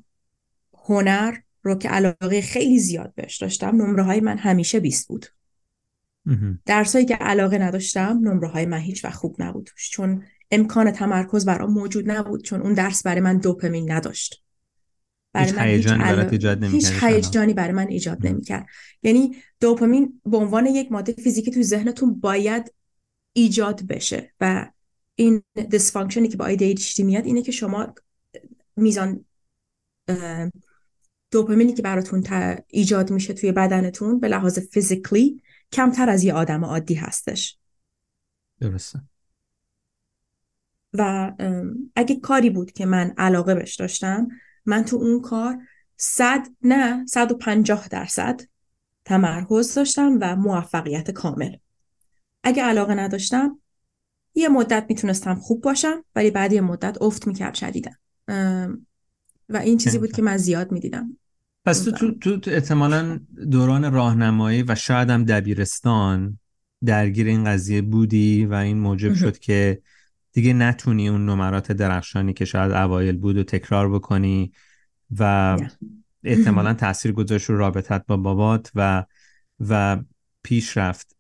[0.74, 5.26] هنر رو که علاقه خیلی زیاد بهش داشتم نمره های من همیشه 20 بود.
[6.66, 11.74] درسایی که علاقه نداشتم نمره های من هیچ وقت خوب نبود چون امکان تمرکز برام
[11.74, 14.44] موجود نبود چون اون درس برای من دوپمین نداشت.
[15.34, 18.66] برای من هیچ ایجاد هیچ هیجانی برای من ایجاد نمی‌کرد.
[19.04, 22.74] یعنی دوپامین به عنوان یک ماده فیزیکی تو ذهنتون باید
[23.34, 24.72] ایجاد بشه و
[25.20, 27.94] این دیسفانکشنی که با ADHD میاد اینه که شما
[28.76, 29.26] میزان
[31.32, 32.24] دوپامینی که براتون
[32.68, 37.58] ایجاد میشه توی بدنتون به لحاظ فیزیکلی کمتر از یه آدم عادی هستش.
[38.60, 39.02] درسته.
[40.94, 41.32] و
[41.96, 44.28] اگه کاری بود که من علاقه بهش داشتم
[44.66, 45.58] من تو اون کار
[45.98, 48.42] صد نه صد و پنجاه درصد
[49.06, 51.56] تمرکز داشتم و موفقیت کامل.
[52.44, 53.60] اگه علاقه نداشتم
[54.36, 57.96] یه مدت می‌تونستم خوب باشم ولی بعد یه مدت افت می‌کرد شدیدن
[59.50, 61.18] و این چیزی بود که من زیاد می‌دیدم.
[61.66, 63.20] پس تو, تو, تو, تو احتمالا
[63.52, 66.40] دوران راهنمایی و شاید هم دبیرستان
[66.86, 69.82] درگیر این قضیه بودی و این موجب شد که
[70.32, 74.52] دیگه نتونی اون نمرات درخشانی که شاید اوایل بود و تکرار بکنی
[75.20, 75.58] و
[76.24, 79.06] احتمالا تاثیر گذاشت رو رابطت با بابات و
[79.70, 79.98] و
[80.44, 81.16] پیش رفت.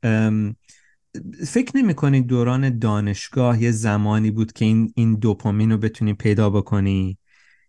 [1.47, 6.49] فکر نمی کنی دوران دانشگاه یه زمانی بود که این, این دوپامین رو بتونی پیدا
[6.49, 7.17] بکنی؟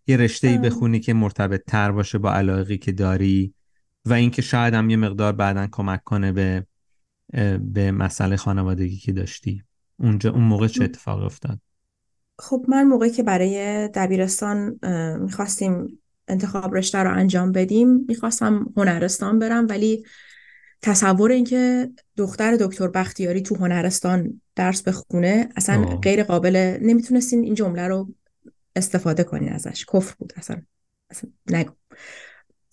[0.07, 3.53] یه رشته ای بخونی که مرتبط تر باشه با علاقی که داری
[4.05, 6.65] و اینکه شاید هم یه مقدار بعدا کمک کنه به
[7.59, 9.63] به مسئله خانوادگی که داشتی.
[9.97, 11.59] اونجا اون موقع چه اتفاق افتاد؟
[12.39, 14.79] خب من موقعی که برای دبیرستان
[15.19, 20.03] می‌خواستیم انتخاب رشته رو انجام بدیم می‌خواستم هنرستان برم ولی
[20.81, 27.87] تصور اینکه دختر دکتر بختیاری تو هنرستان درس بخونه اصلا غیر قابل نمی‌تونستین این جمله
[27.87, 28.13] رو
[28.75, 29.85] استفاده کنین ازش.
[29.85, 30.61] کفر بود اصلا,
[31.09, 31.71] اصلا نگو.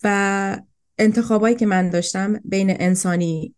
[0.03, 0.57] و
[0.97, 3.55] انتخابایی که من داشتم بین انسانی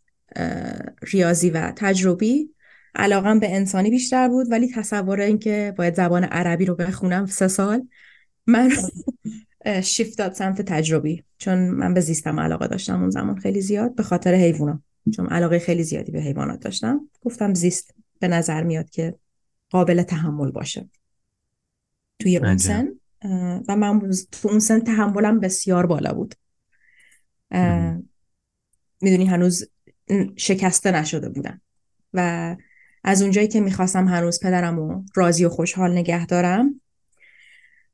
[1.01, 2.49] ریاضی و تجربی
[2.95, 7.87] علاقم به انسانی بیشتر بود ولی تصور اینکه باید زبان عربی رو بخونم سه سال
[8.47, 8.71] من
[9.83, 11.23] شیفت داد سمت تجربی.
[11.37, 14.81] چون من به زیستم علاقه داشتم اون زمان خیلی زیاد به خاطر حیوانا
[15.15, 17.09] چون علاقه خیلی زیادی به حیوانات داشتم.
[17.21, 19.15] گفتم زیست به نظر میاد که
[19.69, 20.89] قابل تحمل باشه.
[22.19, 22.87] توی اون سن
[23.67, 26.35] و من تو اون سن تحملم بسیار بالا بود.
[29.01, 29.69] می‌دونی هنوز
[30.35, 31.61] شکسته نشده بودم.
[32.13, 32.55] و
[33.03, 36.80] از اونجایی که می‌خواستم هنوز پدرم و راضی و خوشحال نگه دارم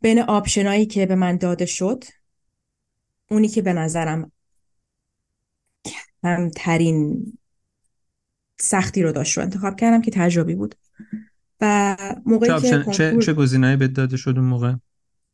[0.02, 2.04] بین آپشنایی که به من داده شد
[3.30, 4.32] اونی که به نظرم
[6.24, 7.26] کمترین
[8.60, 10.76] سختی رو داشت رو انتخاب کردم که تجربی بود.
[11.62, 14.74] و موقعی که چه, چه گزینه‌ای به داده شد اون موقع؟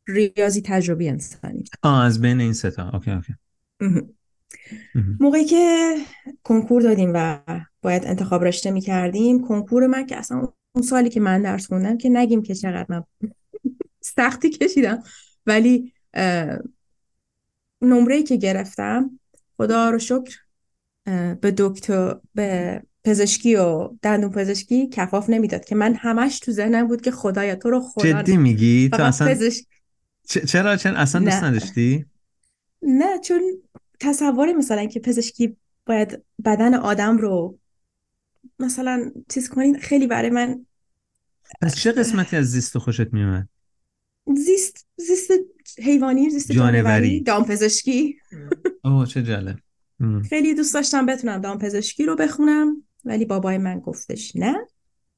[0.06, 1.64] ریاضی تجربی انسانی.
[1.82, 3.34] آه از بین این ستا اوکی اوکی.
[5.20, 5.94] موقعی که
[6.42, 7.40] کنکور دادیم و
[7.82, 11.98] باید انتخاب رشته می کردیم کنکور من که اصلا اون سالی که من درس خوندم
[11.98, 13.04] که نگیم که چقدر من
[14.04, 15.02] سختی کشیدم.
[15.46, 15.92] ولی
[17.82, 19.20] نمره که گرفتم
[19.56, 20.38] خدا رو شکر
[21.40, 27.00] به دکتر به پزشکی و دندون پزشکی کفاف نمی‌داد که من همش تو ذهنم بود
[27.00, 29.34] که خدایا تو رو خدا جدی میگی؟ تو اصلا
[30.28, 32.06] چرا؟ چرا؟ اصلا دوست نداشتی؟
[32.82, 33.42] نه چون
[34.00, 35.56] تصوری مثلا که پزشکی
[35.86, 37.58] باید بدن آدم رو
[38.58, 40.66] مثلا چیز کنین خیلی برای من
[41.62, 43.48] از چه قسمتی از زیست خوشت میومد
[44.36, 45.30] زیست زیست
[45.78, 48.16] حیوانی زیست جانوری دامپزشکی.
[48.84, 49.58] اوه چه جالب.
[50.28, 54.56] خیلی دوست داشتم بتونم دامپزشکی رو بخونم ولی بابای من گفتش نه.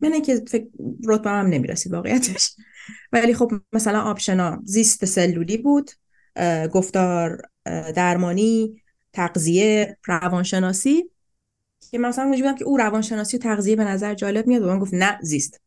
[0.00, 0.66] من که فکر
[1.06, 2.56] رتبه هم نمی‌رسید واقعیتش.
[3.12, 5.90] ولی خب مثلا آپشنا زیست سلولی بود
[6.72, 7.42] گفتار
[7.94, 11.10] درمانی تغذیه روانشناسی.
[11.90, 14.94] که مثلا بودم که او روانشناسی و تغذیه به نظر جالب میاد و من گفت
[14.94, 15.60] نه زیست.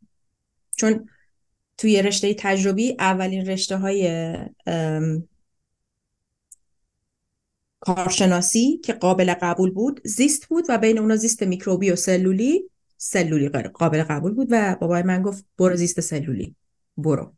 [0.76, 1.10] چون
[1.80, 4.36] توی رشته تجربی اولین رشته های
[7.80, 13.50] کارشناسی که قابل قبول بود زیست بود و بین اونا زیست میکروبی و سلولی سلولی
[13.50, 16.56] قابل قبول بود و بابای من گفت برو زیست سلولی.
[16.98, 17.34] برو.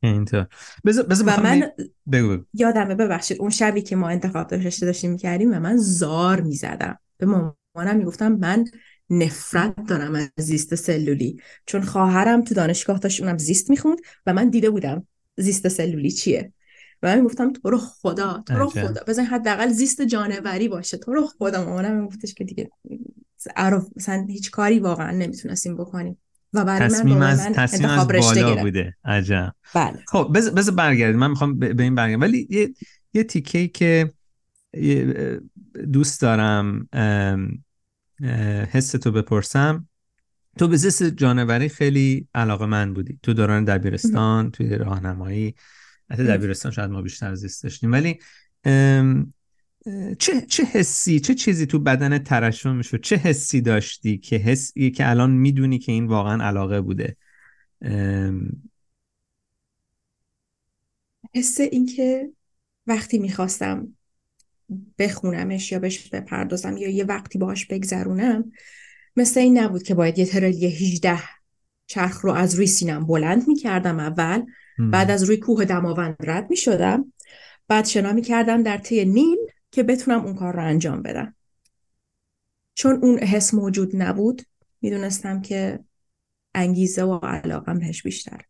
[0.00, 0.46] اینطور.
[0.84, 1.70] و من
[2.12, 6.98] بگو یادمه ببخشید اون شبی که ما انتخاب رشته داشتیم می‌کردیم و من زار می‌زدم.
[7.16, 8.64] به مامانم می‌گفتم من
[9.10, 11.40] نفرت دارم از زیست سلولی.
[11.66, 15.06] چون خواهرم تو دانشگاه داشت اونم زیست می‌خوند و من دیده بودم
[15.36, 16.52] زیست سلولی چیه.
[17.02, 19.00] و من می‌گفتم تو رو خدا تو رو خدا.
[19.08, 20.96] بزن حداقل زیست جانوری باشه.
[20.96, 21.64] تو رو خدا.
[21.64, 22.70] مامانم میگفتش که دیگه
[23.96, 26.18] مثلا هیچ کاری واقعا نمی‌تونستیم بکنیم.
[26.52, 28.94] و برای تصمیم من از تصمیم از بالا بوده.
[29.04, 29.52] عجب.
[29.74, 29.98] بله.
[30.06, 31.18] خب بذار برگردیم.
[31.18, 32.74] من می‌خوام به این برگردیم ولی یه
[33.14, 34.12] یه تیکه که
[35.92, 36.88] دوست دارم
[39.02, 39.88] تو بپرسم.
[40.58, 43.18] تو به زیست جانوری خیلی علاقه من بودی.
[43.22, 45.54] تو دوران دبیرستان توی راهنمایی.
[46.10, 47.92] حتی دبیرستان شاید ما بیشتر زیست داشتیم.
[47.92, 48.18] ولی
[50.18, 55.10] چه چه حسی چه چیزی تو بدن ترشح می‌شد چه حسی داشتی که حسی که
[55.10, 57.16] الان می‌دونی که این واقعا علاقه بوده؟
[61.34, 62.30] حس اینکه
[62.86, 63.95] وقتی می‌خواستم
[64.98, 68.52] بخونمش یا بهش بپردازم یا یه وقتی باهاش بگذرونم
[69.16, 71.18] مثل این نبود که باید یه ترلی 18
[71.86, 74.42] چرخ رو از روی سینم بلند می‌کردم اول
[74.78, 77.12] بعد از روی کوه دماوند رد می‌شدم.
[77.68, 79.38] بعد شنا می‌کردم در طی نیل
[79.70, 81.34] که بتونم اون کار رو انجام بدم.
[82.74, 84.42] چون اون حس موجود نبود
[84.80, 85.78] می‌دونستم که
[86.54, 88.40] انگیزه و علاقم بهش بیشتر.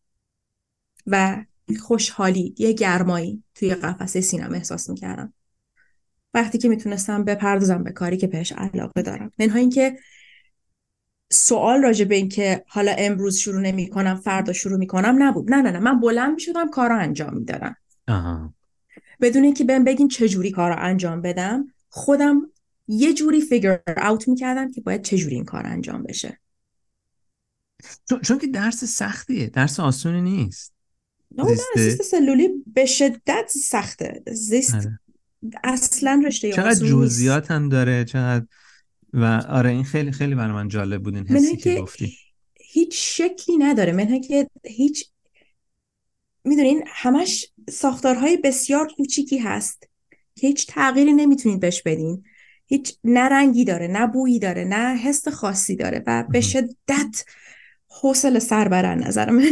[1.06, 1.44] و
[1.80, 5.32] خوشحالی یه گرمایی توی قفسه سینم احساس می‌کردم.
[6.36, 9.32] وقتی که می‌تونستم بپردازم به کاری که بهش علاقه دارم.
[9.38, 9.98] منها اینکه
[11.30, 15.50] سوال راجع به این که حالا امروز شروع نمی کنم فردا شروع می کنم نبود.
[15.50, 15.78] نه نه نه.
[15.78, 17.76] من بلند می شدم کارا انجام می دادم
[19.20, 22.50] بدون اینکه بهم بگین چه جوری کارا انجام بدم خودم
[22.88, 26.38] یه جوری فیگر اوت می کردم که باید چه جوری این کار انجام بشه.
[28.08, 29.46] چون, چون که درس سختیه.
[29.46, 30.74] درس آسونی نیست.
[31.36, 31.44] نه
[31.76, 34.22] زیست سلولی به شدت سخته.
[34.32, 35.00] زیست آره.
[35.64, 38.46] اصلا رشته چقدر جزئیات هم داره چقدر
[39.12, 42.16] و آره این خیلی خیلی برای من جالب بود این حسی که گفتی.
[42.60, 43.92] هیچ شکلی نداره.
[43.92, 45.08] من که هیچ
[46.44, 49.88] می‌دونین همش ساختارهای بسیار کوچیکی هست
[50.34, 52.24] که هیچ تغییری نمی‌تونید بهش بدین.
[52.66, 57.24] هیچ نه رنگی داره نه بویی داره نه حس خاصی داره و به شدت
[57.88, 59.50] حوصله سر برن نظر من.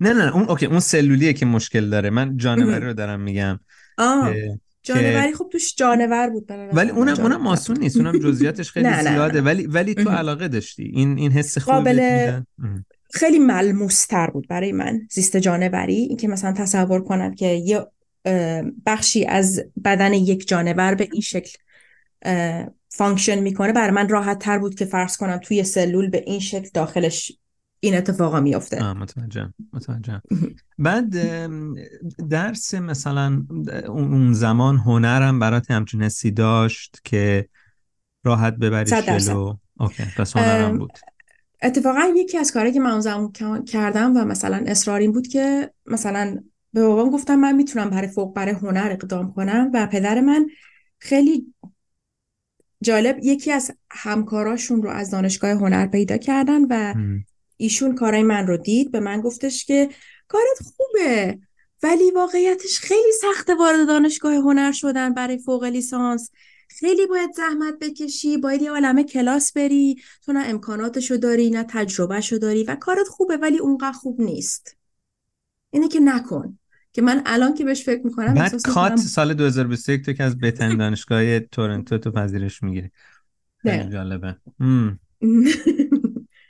[0.00, 2.10] نه نه اون اوکی اون سلولیه که مشکل داره.
[2.10, 3.60] من جانوری رو دارم میگم
[3.98, 4.34] آه.
[4.82, 9.40] جانوری خب توش جانور بود ولی اونم اونم آسون نیست اونم جزئیاتش خیلی زیاده.
[9.42, 10.82] ولی ولی تو علاقه داشتی.
[10.82, 12.40] این این حس خوبی قابل...
[13.14, 15.94] خیلی ملموستر بود برای من زیست جانوری.
[15.94, 17.86] اینکه مثلا تصور کنم که یه
[18.86, 21.58] بخشی از بدن یک جانور به این شکل
[22.88, 26.68] function می‌کنه برای من راحت تر بود که فرض کنم توی سلول به این شکل
[26.74, 27.32] داخلش
[27.84, 28.92] این اتفاقا میافته.
[28.92, 30.22] متوجهم متوجهم.
[30.78, 31.14] بعد
[32.30, 33.46] درس مثلا
[33.88, 37.48] اون زمان هنرم برات همچین حسی داشت که
[38.24, 40.98] راحت ببری جلو؟ okay پس هنرم بود.
[41.62, 43.32] اتفاقا یکی از کاری که من اون زمان
[43.66, 46.38] کردم و مثلا اصرار این بود که مثلا
[46.72, 50.46] به بابام گفتم من می‌تونم برای فوق برای هنر اقدام کنم و پدر من
[50.98, 51.54] خیلی
[52.82, 56.94] جالب یکی از همکاراشون رو از دانشگاه هنر پیدا کردن و
[57.62, 59.88] ایشون کارای من رو دید به من گفتش که
[60.28, 61.38] کارت خوبه
[61.82, 66.30] ولی واقعیتش خیلی سخته وارد دانشگاه هنر شدن برای فوق لیسانس.
[66.68, 72.38] خیلی باید زحمت بکشی باید یه عالمه کلاس بری تو نه امکاناتشو داری نه تجربهشو
[72.38, 74.76] داری و کارت خوبه ولی اونقدر خوب نیست.
[75.70, 76.58] اینه که نکن.
[76.92, 80.78] که من الان که بهش فکر می‌کنم بعد کات سال 2021 تو که از بهترین
[80.78, 82.90] دانشگاه تورنتو تو پذیرش می‌گیری.
[83.62, 84.36] خیلی جالبه.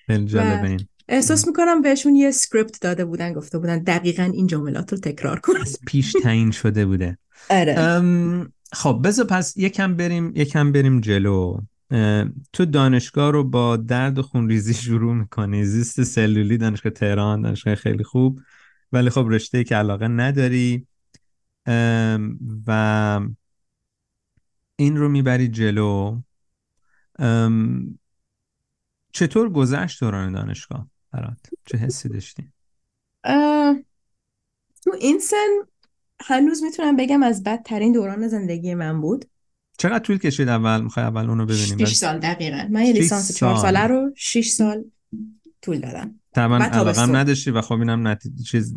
[0.06, 0.88] خیلی جالبه این.
[1.08, 5.52] احساس می‌کنم بهشون یه سکریپت داده بودن گفته بودن دقیقا این جملات رو تکرار کن.
[5.86, 7.18] پیش تعیین شده بوده.
[7.50, 8.02] آره.
[8.72, 11.60] خب بذار پس یکم بریم یکم بریم جلو.
[12.52, 15.64] تو دانشگاه رو با درد و خونریزی شروع می‌کنی.
[15.64, 18.40] زیست سلولی دانشگاه تهران دانشگاه خیلی خوب.
[18.92, 20.86] ولی خب رشته که علاقه نداری.
[22.66, 23.20] و
[24.76, 26.20] این رو می‌بری جلو.
[29.12, 31.38] چطور گذشت دوران دانشگاه؟ برات.
[31.64, 32.52] چه حسی داشتی؟
[34.84, 35.36] تو این سن
[36.20, 39.24] هنوز می‌تونم بگم از بدترین دوران زندگی من بود.
[39.78, 41.86] چقدر طول کشید اول؟ می‌خوای اول اونو ببینیم.
[41.86, 42.68] 6 سال دقیقا.
[42.70, 44.84] من یه لیسانس 4 ساله رو 6 سال
[45.62, 46.20] طول دادم.
[46.34, 48.76] طبعا علاقم نداشتی و خب اینم نتیجه چیز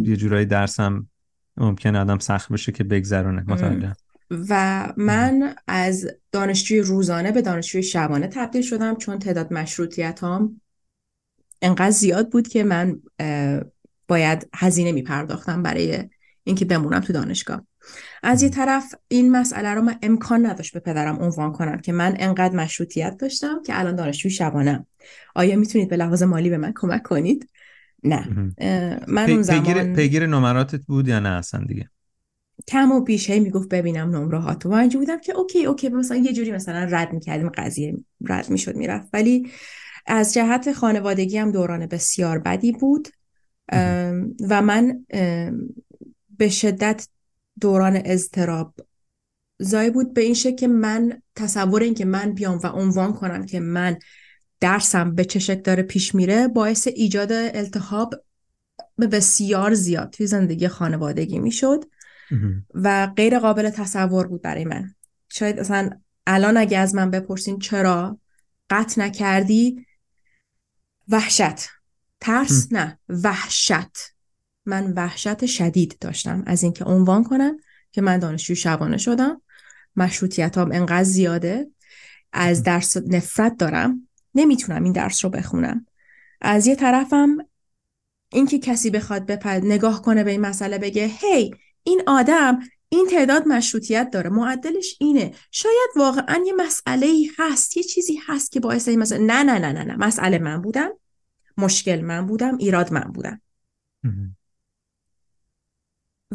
[0.00, 1.08] یه جورایی درسم
[1.56, 3.44] ممکنه آدم سخت بشه که بگذرونه.
[3.46, 3.92] متوجه
[4.30, 10.60] و من از دانشجوی روزانه به دانشجوی شبانه تبدیل شدم چون تعداد مشروطیت هم
[11.62, 13.00] انقدر زیاد بود که من
[14.08, 16.04] باید هزینه می پرداختم برای
[16.44, 17.66] اینکه بمونم تو دانشگاه.
[18.22, 22.16] از یه طرف این مسئله رو من امکان نداشت به پدرم عنوان کنم که من
[22.18, 24.86] انقدر مشروطیت داشتم که الان دانشجوی شبانم
[25.34, 27.48] آیا می‌تونید به لحاظ مالی به من کمک کنید؟
[28.04, 28.52] نه.
[29.08, 31.90] من اون زمان پیگیر نمراتت بود یا نه اصلا دیگه؟
[32.68, 36.32] کم و بیش هی می‌گفت ببینم نمره ها تو بودم که okay okay مثلا یه
[36.32, 39.08] جوری مثلا رد می‌کردیم قضیه رد می‌شد می‌رفت.
[39.12, 39.50] ولی
[40.06, 43.08] از جهت خانوادگی هم دوران بسیار بدی بود
[44.48, 45.06] و من
[46.38, 47.08] به شدت
[47.60, 48.74] دوران اضطراب
[49.58, 50.14] زای بود.
[50.14, 53.98] به این شکل که من تصور این که من بیام و عنوان کنم که من
[54.60, 58.14] درسم به چه شکل داره پیش میره باعث ایجاد التحاب
[59.12, 61.84] بسیار زیاد توی زندگی خانوادگی می‌شد
[62.74, 64.94] و غیر قابل تصور بود برای من.
[65.28, 65.90] شاید اصلا
[66.26, 68.18] الان اگه از من بپرسین چرا
[68.70, 69.85] قطع نکردی
[71.08, 71.68] وحشت.
[72.20, 74.12] ترس نه وحشت.
[74.66, 76.42] من وحشت شدید داشتم.
[76.46, 77.56] از اینکه عنوان کنم
[77.92, 79.42] که من دانشجوی شبانه شدم.
[79.96, 81.66] مشروطیتام انقدر زیاده.
[82.32, 84.08] از درس نفرت دارم.
[84.34, 85.86] نمی‌تونم این درس رو بخونم.
[86.40, 87.36] از یه طرفم
[88.32, 92.58] اینکه کسی بخواد بپد نگاه کنه به این مسئله بگه هی این آدم
[92.88, 94.30] این تعداد مشروطیت داره.
[94.30, 95.34] معدلش اینه.
[95.50, 97.08] شاید واقعا یه مسئله
[97.38, 99.96] هست یه چیزی هست که باعث این مسئله نه نه نه نه نه.
[99.96, 100.90] مسئله من بودم
[101.58, 103.40] مشکل من بودم ایراد من بودم.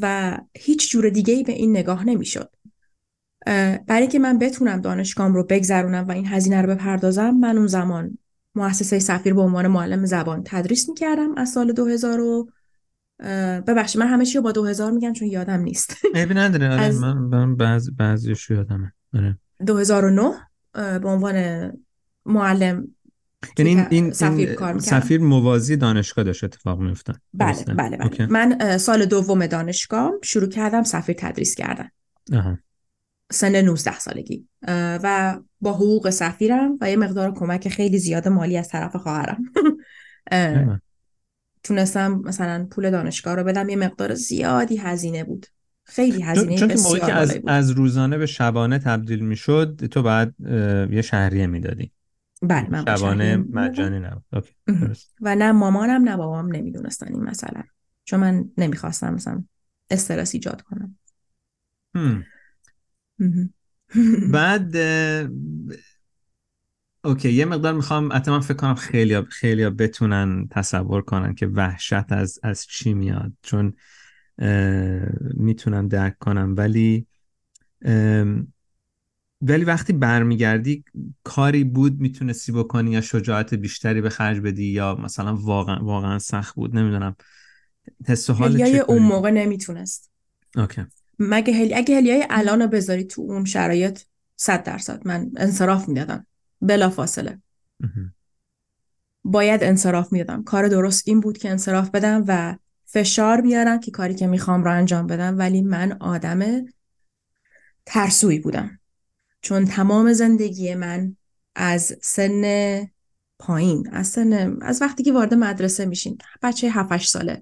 [0.01, 2.49] و هیچ جور دیگه ای به این نگاه نمی‌شد.
[3.87, 8.17] برای که من بتونم دانشگاهم رو بگذرونم و این هزینه رو بپردازم من اون زمان
[8.55, 12.49] مؤسسه سفیر به عنوان معلم زبان تدریس می‌کردم از سال 2000 و
[13.67, 15.97] ببخشید من همه چی رو با 2000 میگم چون یادم نیست.
[16.15, 16.99] عیبی نداره آره از...
[16.99, 18.93] من بعض بعضیش یادمه.
[19.13, 19.37] آره.
[19.67, 20.31] 2009
[20.73, 21.71] به عنوان
[22.25, 22.87] معلم
[23.57, 28.25] یعنی این, این سفیر کار سفیر موازی دانشگاه داشت اتفاق میفتن بله بله بله.
[28.25, 31.89] من سال دوم دانشگاه شروع کردم سفیر تدریس کردن.
[33.31, 34.47] سن 19 سالگی.
[34.67, 39.43] و با حقوق سفیرم و یه مقدار کمک خیلی زیاد مالی از طرف خواهرم.
[41.63, 45.45] تونستم مثلا پول دانشگاه رو بدم یه مقدار زیادی هزینه بود.
[45.83, 50.35] خیلی هزینه چون که موقعی که از, از روزانه به شبانه تبدیل می‌شد تو بعد
[50.91, 51.91] یه شهریه می‌دادی.
[52.41, 54.47] بله من شبانه مجانی نبود.
[55.21, 57.63] و نه مامانم نه بابام نمی‌دونستن این مثلا
[58.03, 59.43] چون من نمی‌خواستم مثلا
[59.89, 60.95] استرس ایجاد کنم.
[64.31, 64.75] بعد
[67.03, 72.11] اوکی یه مقدار می‌خوام حتی من فکر کنم خیلی خیلی بتونن تصور کنن که وحشت
[72.11, 73.73] از از چی میاد چون
[75.33, 76.53] می‌تونم درک کنم.
[76.57, 77.07] ولی
[79.41, 80.83] ولی وقتی برمیگردی
[81.23, 86.55] کاری بود می‌تونستی بکنی یا شجاعت بیشتری به خرج بدی یا مثلا واقعا واقعا سخت
[86.55, 87.15] بود؟ نمی‌دونم.
[88.07, 90.11] حس و حال اون موقع نمی‌تونست.
[90.55, 90.85] اوکی.
[91.19, 93.99] مگه هلی اگه هلیای الان بذاری تو اون شرایط
[94.35, 95.07] صد درصد.
[95.07, 96.27] من انصراف می‌دادم.
[96.61, 97.41] بلا فاصله
[99.23, 100.43] باید انصراف می‌دادم.
[100.43, 104.71] کار درست این بود که انصراف بدم و فشار بیارم که کاری که می‌خوام رو
[104.71, 105.37] انجام بدم.
[105.37, 106.65] ولی من آدم
[107.85, 108.79] ترسوی بودم.
[109.41, 111.15] چون تمام زندگی من
[111.55, 112.43] از سن
[113.39, 117.41] پایین از سن از وقتی که وارد مدرسه میشین بچه 7 ساله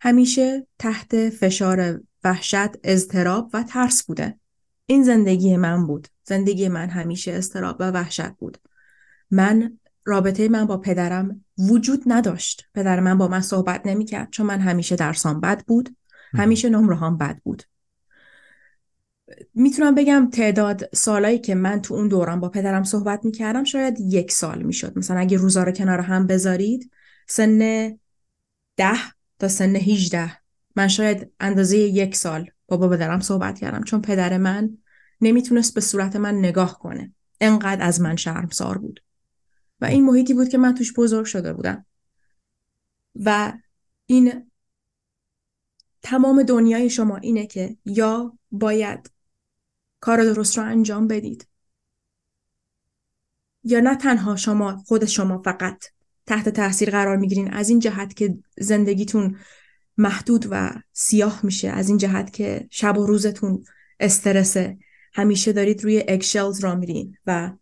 [0.00, 4.38] همیشه تحت فشار وحشت اضطراب و ترس بوده.
[4.86, 6.08] این زندگی من بود.
[6.28, 8.58] زندگی من همیشه استراب و وحشت بود.
[9.30, 12.68] من رابطه من با پدرم وجود نداشت.
[12.74, 15.96] پدر من با من صحبت نمی‌کرد چون من همیشه درسام بد بود.
[16.34, 17.62] همیشه نمره بد بود.
[19.54, 24.32] می‌تونم بگم تعداد سالایی که من تو اون دوران با پدرم صحبت می‌کردم شاید یک
[24.32, 24.98] سال می‌شد.
[24.98, 26.90] مثلا اگه روزا رو کنار هم بذارید
[27.28, 27.58] سن
[28.76, 28.98] ده
[29.38, 30.32] تا سن 18
[30.76, 34.78] من شاید اندازه یک سال با پدرم صحبت کردم چون پدر من
[35.20, 37.12] نمی‌تونست به صورت من نگاه کنه.
[37.40, 39.02] انقدر از من شرمسار بود.
[39.80, 41.86] و این محیطی بود که من توش بزرگ شده بودم.
[43.14, 43.52] و
[44.06, 44.50] این
[46.02, 49.10] تمام دنیای شما اینه که یا باید
[50.00, 51.48] کار درست رو انجام بدید
[53.64, 55.84] یا نه تنها شما خود شما فقط
[56.26, 57.52] تحت تاثیر قرار می‌گیرین.
[57.54, 59.38] از این جهت که زندگیتون
[59.96, 63.64] محدود و سیاه میشه از این جهت که شب و روزتون
[64.00, 64.78] استرسه
[65.18, 67.52] همیشه دارید روی اکشلز را میرین و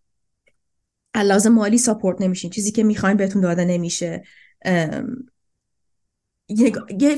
[1.17, 2.51] لازم مالی ساپورت نمیشین.
[2.51, 4.25] چیزی که می‌خواین بهتون داده نمیشه.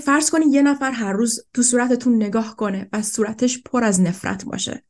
[0.05, 4.44] فرض کنید یه نفر هر روز تو صورتتون نگاه کنه و صورتش پر از نفرت
[4.44, 4.85] باشه.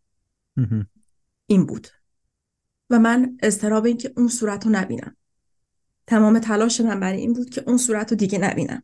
[1.46, 1.86] این بود.
[2.90, 5.16] و من اضطراب این که اون صورت رو نبینم.
[6.06, 8.82] تمام تلاش من برای این بود که اون صورت رو دیگه نبینم.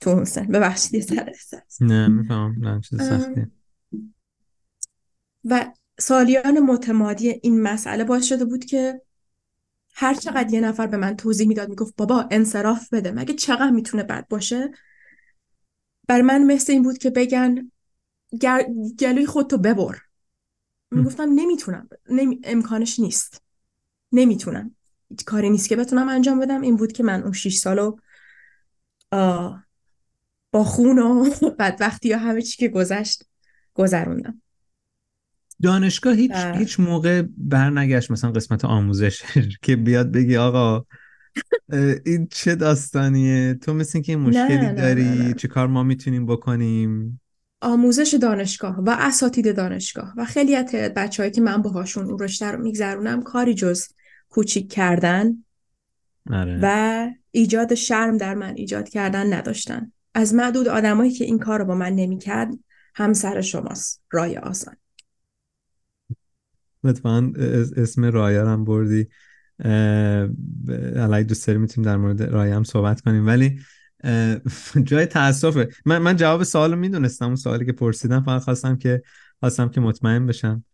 [0.00, 0.46] تو اون سن.
[0.46, 1.32] ببخشید یه سر
[1.80, 3.46] نه میفهم نه چیز سختی
[5.44, 9.02] و سالیان متمادی این مسئله باعث شده بود که
[9.94, 13.10] هر چقدر یه نفر به من توضیح می‌داد می‌گفت بابا انصراف بده.
[13.12, 14.70] مگه چقدر می‌تونه بد باشه؟
[16.08, 17.70] بر من مثل این بود که بگن
[18.98, 19.96] گلوی خودتو ببر.
[20.90, 21.88] می‌گفتم نمی‌تونم.
[22.10, 22.40] نمی...
[22.44, 23.42] امکانش نیست.
[24.12, 24.74] نمی‌تونم.
[25.26, 26.60] کاری نیست که بتونم انجام بدم.
[26.60, 27.96] این بود که من اون شیش سالو
[30.52, 33.24] با خون و بدبختی یا همه چی که گذشت
[33.74, 34.42] گذروندم.
[35.62, 39.22] دانشگاه هیچ هیچ موقع برنگشت مثلا قسمت آموزش
[39.62, 40.84] که بیاد بگی آقا
[42.06, 47.20] این چه داستانیه؟ تو مثل که مشکلی داری چه کار ما می‌تونیم بکنیم؟
[47.60, 52.62] آموزش دانشگاه و اساتید دانشگاه و خیلی از بچههایی که من باهاشون اون رشته رو
[52.62, 53.84] میگذرونم کاری جز
[54.28, 55.44] کوچیک کردن
[56.30, 56.58] آره.
[56.62, 59.92] و ایجاد شرم در من ایجاد کردن نداشتن.
[60.14, 62.54] از معدود آدمایی که این کار رو با من نمی‌کرد
[62.94, 64.76] همسر شماست رای آسان.
[66.84, 67.32] لطفا
[67.76, 69.06] اسم رایا هم بردی.
[70.96, 73.26] الان دوست داری می‌تونیم در مورد رایا هم صحبت کنیم.
[73.26, 73.58] ولی
[74.88, 77.26] جای تاسفه من من جواب سوالو می‌دونستم.
[77.26, 79.02] اون سوالی که پرسیدم فقط خواستم که
[79.40, 80.64] خواستم که مطمئن بشم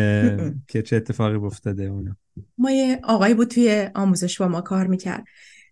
[0.68, 2.16] که چه اتفاقی افتاده اونا.
[2.58, 5.24] ما یه آقایی بود توی آموزش با ما کار می‌کرد.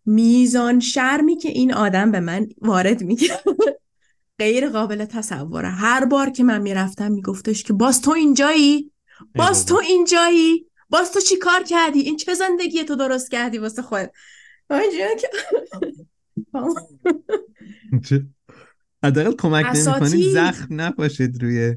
[0.07, 3.29] میزان شرمی که این آدم به من وارد میگه
[4.39, 5.69] غیر قابل تصوره.
[5.69, 8.92] هر بار که من می‌رفتم میگفتش که باز تو اینجایی؟
[9.35, 13.83] باز تو اینجایی؟ باز تو چی کار کردی؟ این چه زندگی تو درست کردی واسه
[13.83, 14.11] خود؟
[19.05, 21.77] حداقل کمک نمی‌کنید زخم نپاشید روی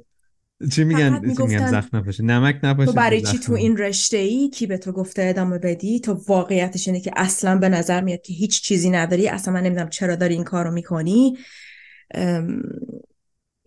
[0.72, 4.67] چی میگن میگن؟ زخم نپاشه نمک نپاشه تو برای چی تو این رشته ای کی
[4.67, 8.61] به تو گفته ادامه بدی؟ تو واقعیتش اینه که اصلا به نظر میاد که هیچ
[8.61, 9.27] چیزی نداری.
[9.27, 11.38] اصلا من نمی‌دونم چرا داری این کارو می‌کنی.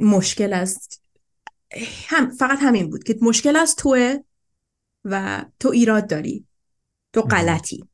[0.00, 0.88] مشکل از
[2.06, 4.16] هم فقط همین بود که مشکل از توه
[5.04, 6.46] و تو ایراد داری.
[7.12, 7.84] تو غلطی.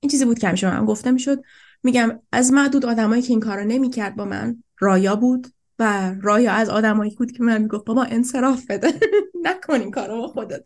[0.00, 1.42] این چیزی بود که همیشه من گفته می‌شد.
[1.82, 5.46] میگم از معدود آدمایی که این کارو نمی‌کرد با من رایا بود
[5.78, 9.00] و رایا از آدمایی بود که من می‌گفت بابا انصراف بده.
[9.44, 10.64] نکن این کارو با خودت.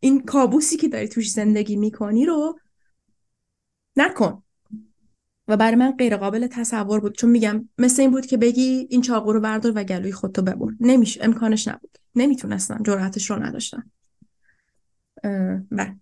[0.00, 2.58] این کابوسی که داری توش زندگی می‌کنی رو
[3.96, 4.42] نکن.
[5.48, 7.16] و برای من غیر قابل تصور بود.
[7.16, 10.66] چون میگم مثل این بود که بگی این چاقو رو بردار و گلوی خودتو ببر.
[10.80, 11.98] نمیشه امکانش نبود.
[12.14, 12.82] نمی‌تونستم.
[12.86, 13.90] جرأتش رو نداشتم.
[15.70, 15.96] بله.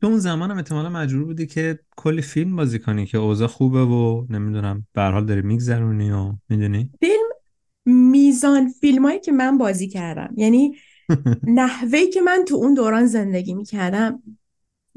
[0.00, 3.84] تو اون زمان هم احتمالا مجبور بودی که کلی فیلم بازی کنی که اوضاع خوبه
[3.84, 7.28] و نمی‌دونم به حال داری میگذرونی و می‌دونی؟ فیلم
[7.86, 10.34] میزان فیلمایی که من بازی کردم.
[10.36, 10.76] یعنی
[11.58, 14.22] نحوهی که من تو اون دوران زندگی می‌کردم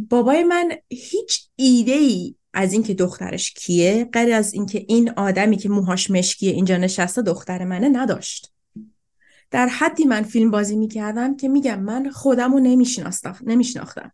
[0.10, 5.70] بابای من هیچ ایده ای از اینکه دخترش کیه غیر از اینکه این آدمی که
[5.70, 8.52] موهاش مشکیه اینجا نشسته دختر منه نداشت.
[9.52, 12.60] در حدی من فیلم بازی می‌کردم که میگم من خودم رو
[13.46, 14.12] نمیشناختم.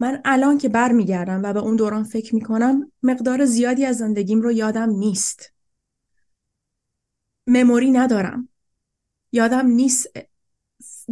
[0.00, 4.52] من الان که برمیگردم و به اون دوران فکر می‌کنم مقدار زیادی از زندگیم رو
[4.52, 5.52] یادم نیست.
[7.46, 8.48] مموری ندارم.
[9.32, 10.06] یادم نیست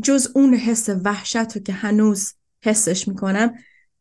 [0.02, 2.32] جز اون حس وحشت رو که هنوز
[2.64, 3.54] حسش می‌کنم.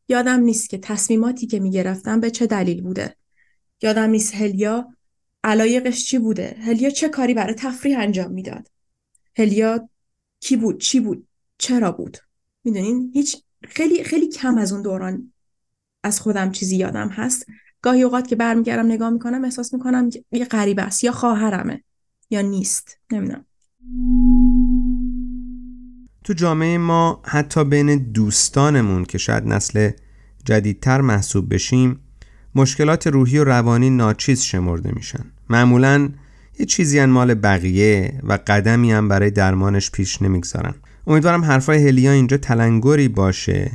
[0.09, 3.15] یادم نیست که تصمیماتی که می‌گرفتم به چه دلیل بوده.
[3.81, 4.87] یادم نیست هلیا
[5.43, 6.57] علایقش چی بوده.
[6.61, 8.67] هلیا چه کاری برای تفریح انجام می‌داد؟
[9.37, 9.89] هلیا
[10.39, 11.27] کی بود؟ چی بود؟
[11.57, 12.17] چرا بود؟
[12.63, 15.33] می‌دونین؟ هیچ خیلی خیلی کم از اون دوران
[16.03, 17.45] از خودم چیزی یادم هست.
[17.81, 21.83] گاهی اوقات که برمیگردم نگاه می‌کنم احساس می‌کنم یه غریب است یا خواهرمه
[22.29, 22.97] یا نیست.
[23.11, 23.45] نمی‌دونم.
[26.29, 29.91] تو جامعه ما حتی بین دوستانمون که شاید نسل
[30.45, 31.99] جدیدتر محسوب بشیم
[32.55, 35.25] مشکلات روحی و روانی ناچیز شمرده میشن.
[35.49, 36.09] معمولا
[36.59, 40.75] یه چیزی مال بقیه و قدمی هم برای درمانش پیش نمی‌گذارن.
[41.07, 43.71] امیدوارم حرفای هلیا اینجا تلنگری باشه.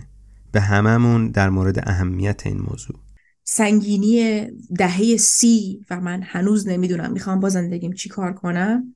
[0.53, 2.97] به هممون در مورد اهمیت این موضوع.
[3.45, 4.47] سنگینی
[4.79, 7.13] دهه سی و من هنوز نمی‌دونم.
[7.13, 8.95] می‌خوام با زندگیم چی کار کنم.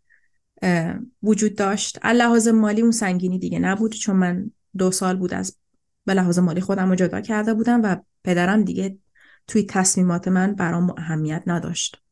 [1.23, 1.99] وجود داشت.
[2.05, 5.57] لحاظ مالی اون سنگینی دیگه نبود چون من دو سال بود از
[6.05, 8.99] به لحاظ مالی خودم رو جدا کرده بودم و پدرم دیگه
[9.47, 12.03] توی تصمیمات من برام اهمیت نداشت.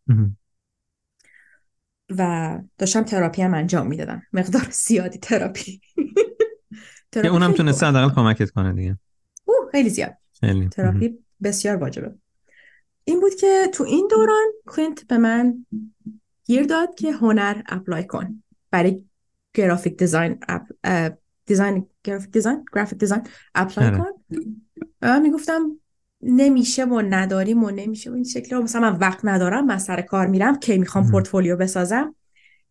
[2.18, 4.23] و داشتم تراپی هم انجام می‌دادم.
[4.32, 5.81] مقدار زیادی تراپی.
[7.12, 8.98] که اونم تونسته حداقل کمکت کنه دیگه.
[9.44, 10.14] او خیلی زیاد.
[10.73, 12.14] تراپی بسیار واجبه.
[13.05, 15.66] این بود که تو این دوران کلینت به من
[16.47, 18.43] گیر داد که هنر apply کن.
[18.70, 19.02] برای
[19.55, 20.39] graphic design
[21.47, 23.23] design graphic design؟ graphic design
[23.55, 24.39] apply کن.
[25.02, 25.81] و من می‌گفتم
[26.23, 30.27] نمیشه و نداریم و نمیشه و این شکلی مثلا من وقت ندارم من سر کار
[30.27, 32.14] میرم که می‌خوام پورتفولیو بسازم.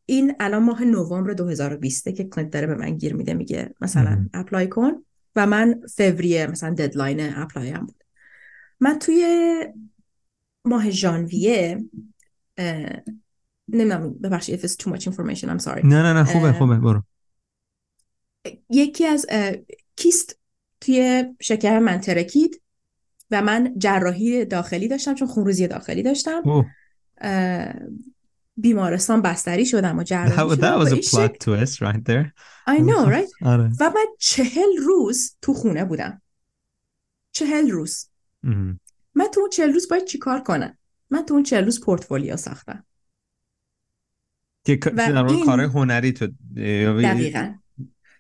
[0.06, 4.68] این الان ماه نوامبر 2020 که کلینت داره به من گیر میده میگه مثلا apply
[4.68, 5.06] کن.
[5.36, 8.04] و من فوریه مثلا deadline apply هم بود.
[8.80, 9.26] من توی
[10.66, 11.86] ماه ژانویه
[13.70, 15.86] نمی‌دونم ببخشید if it's too much information I'm sorry.
[15.86, 17.04] نه نه نه خوبه خوبه برو.
[18.70, 19.26] یکی از
[19.96, 20.40] کیست
[20.82, 22.62] توی شکم من ترکید
[23.32, 26.44] و من جراحی داخلی داشتم چون خونریزی داخلی داشتم.
[28.58, 32.32] بیمارستان بستری شدم و جراحی that, was a plot twist right there.
[32.68, 33.72] I know right آره.
[33.80, 36.22] و من چهل روز تو خونه بودم.
[37.32, 38.06] چهل روز.
[39.14, 40.78] من تو اون چهل روز باید چیکار کنم؟
[41.10, 42.86] من تو اون چهل روز پورتفولیو ساختم.
[44.66, 45.46] که در این...
[45.46, 46.28] کار هنری تو
[47.04, 47.54] دقیقا.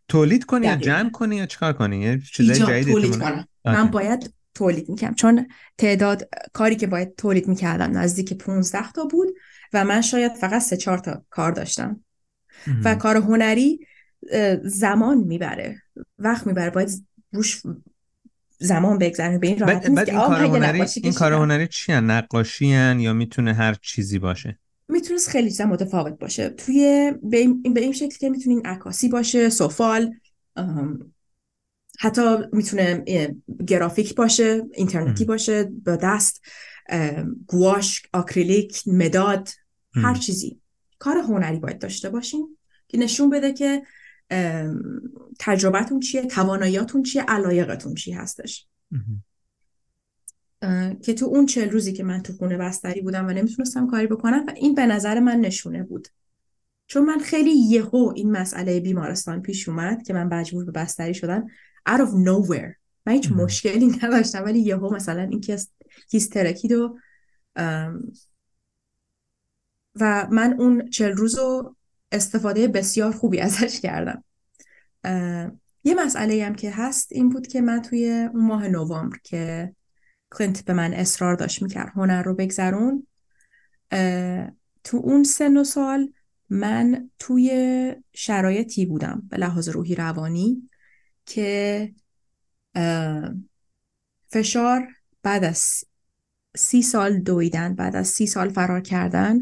[0.07, 3.47] تولید کنی یا جمع کنی یا چیکار کنی؟ یه چیزای جدیدی تولید کنم.
[3.65, 5.47] من باید تولید می‌کنم چون
[5.77, 9.27] تعداد کاری که باید تولید می‌کردم نزدیک 15 تا بود
[9.73, 12.03] و من شاید فقط سه چهار تا کار داشتم.
[12.83, 13.79] و کار هنری
[14.63, 15.81] زمان می‌بره.
[16.19, 16.69] وقت می‌بره.
[16.69, 16.89] باید
[17.31, 17.61] روش
[18.59, 22.73] زمان بگذره به این راحت نیست این کار هنری این کار هنری چی هن؟ نقاشی
[22.73, 26.49] هن یا می‌تونه هر چیزی باشه؟ می‌تونه خیلی چیزا متفاوت باشه.
[26.49, 30.13] توی به این, به این شکل که می‌تونین عکاسی باشه سفال
[31.99, 33.03] حتی می‌تونه
[33.67, 36.41] گرافیک باشه اینترنتی باشه با دست
[37.47, 39.49] گواش آکریلیک مداد
[39.95, 40.61] هر چیزی.
[40.99, 42.57] کار هنری باید داشته باشین
[42.87, 43.83] که نشون بده که
[45.39, 48.67] تجربتون چیه تواناییاتون چیه علایقتون چی هستش.
[51.01, 54.43] که تو اون چل روزی که من تو خونه بستری بودم و نمی‌تونستم کاری بکنم
[54.47, 56.07] و این به نظر من نشونه بود.
[56.87, 61.47] چون من خیلی یهو این مسئله بیمارستان پیش اومد که من مجبور به بستری شدم
[61.89, 62.75] out of nowhere.
[63.05, 65.43] من هیچ مشکلی نداشتم ولی یهو مثلا این
[66.09, 66.97] هیسترکید و
[69.99, 71.75] و من اون چل روز رو
[72.11, 74.23] استفاده بسیار خوبی ازش کردم.
[75.83, 79.73] یه مسئله هم که هست این بود که من توی اون ماه نوامبر که
[80.35, 83.07] کلینت به من اصرار داشت می‌کرد هنر رو بگذرون.
[84.83, 86.13] تو اون سن و سال
[86.49, 90.69] من توی شرایطی بودم به لحاظ روحی روانی
[91.25, 91.93] که
[94.27, 94.87] فشار
[95.23, 95.83] بعد از
[96.55, 99.39] سی سال دویدن بعد از سی سال فرار کردن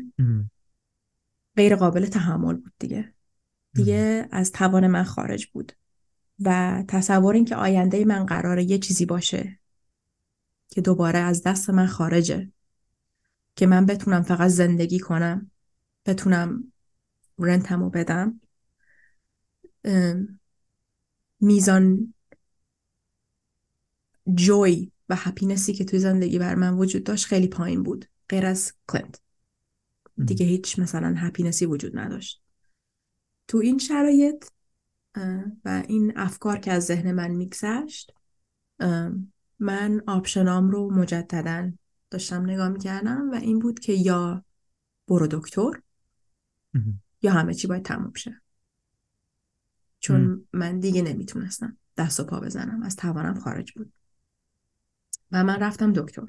[1.56, 3.14] غیر قابل تحمل بود دیگه.
[3.74, 5.72] دیگه از توان من خارج بود.
[6.40, 9.60] و تصور این که آینده من قراره یه چیزی باشه
[10.74, 12.52] که دوباره از دست من خارجه.
[13.56, 15.52] که من بتونم فقط زندگی کنم
[16.06, 16.72] بتونم
[17.40, 18.42] rent مو بدم.
[21.40, 22.14] میزان
[24.34, 28.46] joy و happiness ی که توی زندگی برا من وجود داشت خیلی پایین بود غیر
[28.46, 29.22] از کلینت
[30.26, 32.44] دیگه هیچ مثلا happiness ی وجود نداشت.
[33.48, 34.46] تو این شرایط
[35.66, 38.14] و این افکار که از ذهن من میگذشت
[39.64, 41.72] من option ام رو مجددا
[42.10, 44.46] داشتم نگاه می‌کردم و این بود که یا
[45.08, 45.82] برو دکتر
[47.22, 48.42] یا همه چی باید تموم شه.
[50.00, 53.94] چون من دیگه نمی‌تونستم دست و پا بزنم از توانم خارج بود.
[55.32, 56.26] و من رفتم دکتر.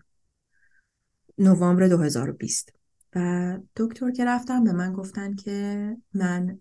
[1.39, 2.73] نوامبر 2020
[3.17, 6.59] و دکتر که رفتم به من گفتن که من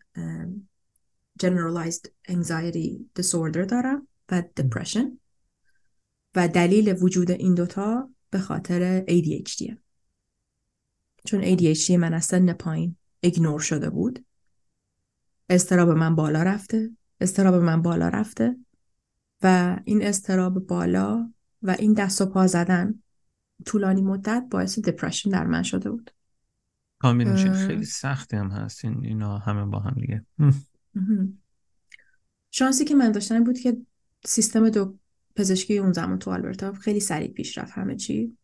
[1.43, 5.22] generalized anxiety disorder دارم و depression.
[6.35, 9.75] و دلیل وجود این دوتا به خاطر ADHD
[11.25, 14.25] چون ADHD من از سن پایین ignore شده بود.
[15.49, 18.55] اضطراب من بالا رفته اضطراب من بالا رفته
[19.43, 21.29] و این اضطراب بالا
[21.61, 23.03] و این دست و پا زدن
[23.65, 26.11] طولانی مدت باعث depression در من شده بود.
[26.99, 28.85] combination خیلی سختی هم هست.
[28.85, 30.25] این اینا همه با هم دیگه.
[32.51, 33.77] شانسی که من داشتم بود که
[34.25, 34.97] سیستم دو
[35.35, 38.37] پزشکی اون زمان تو آلبرتا خیلی سریع پیش رفت همه چی.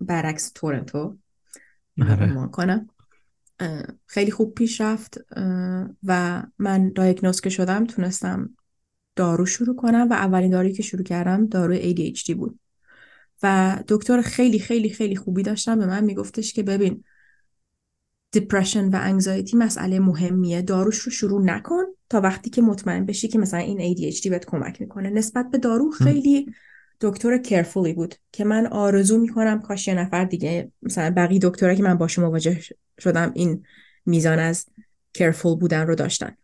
[0.00, 1.18] برعکس تورنتو.
[2.10, 2.48] آره.
[2.52, 2.88] کنم.
[4.06, 5.18] خیلی خوب پیش رفت
[6.02, 8.50] و من دایگنوز که شدم تونستم
[9.16, 12.58] دارو شروع کنم و اولین دارویی که شروع کردم دارو ADHD بود.
[13.42, 17.04] و دکتر خیلی خیلی خیلی خوبی داشتم به من میگفتش که ببین
[18.30, 20.62] دیپرشن و انگزایتی مسئله مهمیه.
[20.62, 24.80] داروش رو شروع نکن تا وقتی که مطمئن بشی که مثلا این ADHD بهت کمک
[24.80, 25.10] می‌کنه.
[25.10, 26.52] نسبت به دارو خیلی
[27.00, 31.82] دکتر کرفولی بود که من آرزو می‌کنم کاش یه نفر دیگه مثلا بقیه دکترها که
[31.82, 32.60] من باشون مواجه
[33.00, 33.62] شدم این
[34.06, 34.66] میزان از
[35.14, 36.36] کرفول بودن رو داشتن.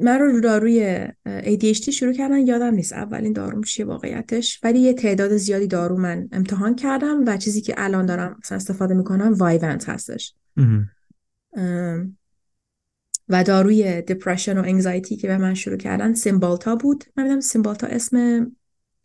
[0.00, 4.60] من رو داروی ADHD شروع کردن یادم نیست اولین داروم چیه واقعیتش.
[4.62, 9.32] ولی یه تعداد زیادی دارو من امتحان کردم و چیزی که الان دارم استفاده می‌کنم
[9.32, 10.34] وایونت هستش.
[13.28, 17.04] و داروی دپرشن و انگزایتی که به من شروع کردن سیمبالتا بود.
[17.16, 18.46] من می‌دونم سیمبالتا اسم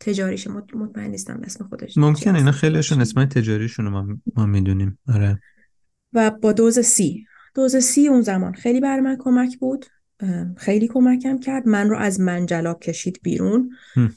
[0.00, 0.50] تجاریشه.
[0.50, 4.06] مطمئن نیستم اسم خودش ممکن اینا خیلیشون اسم تجاریشون ما,
[4.36, 4.98] ما می‌دونیم.
[5.14, 5.40] آره.
[6.12, 9.86] و با دوز سی دوز سی اون زمان خیلی بر من کمک بود.
[10.56, 11.68] خیلی کمکم کرد.
[11.68, 13.70] من رو از منجلاب کشید بیرون.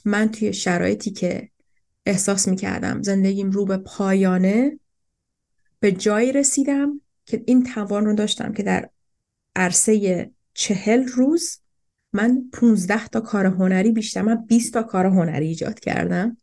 [0.04, 1.48] من توی شرایطی که
[2.06, 4.78] احساس می‌کردم زندگیم رو به پایانه
[5.80, 8.88] به جایی رسیدم که این توان رو داشتم که در
[9.56, 11.58] عرصه چهل روز
[12.12, 16.36] من 15 تا کار هنری بیشتر من 20 تا کار هنری ایجاد کردم.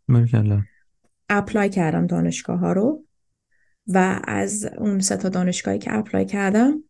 [1.29, 3.05] apply کردم دانشگاه ها رو
[3.87, 6.83] و از اون سه تا دانشگاهی که apply کردم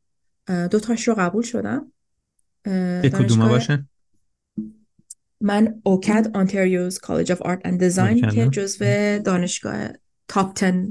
[0.72, 1.92] دو تاش رو قبول شدم.
[2.66, 3.88] که کدوم باشه؟
[5.42, 8.86] من OCAD Ontario's College of Art and Design که جزو
[9.20, 9.88] دانشگاه
[10.28, 10.88] top 10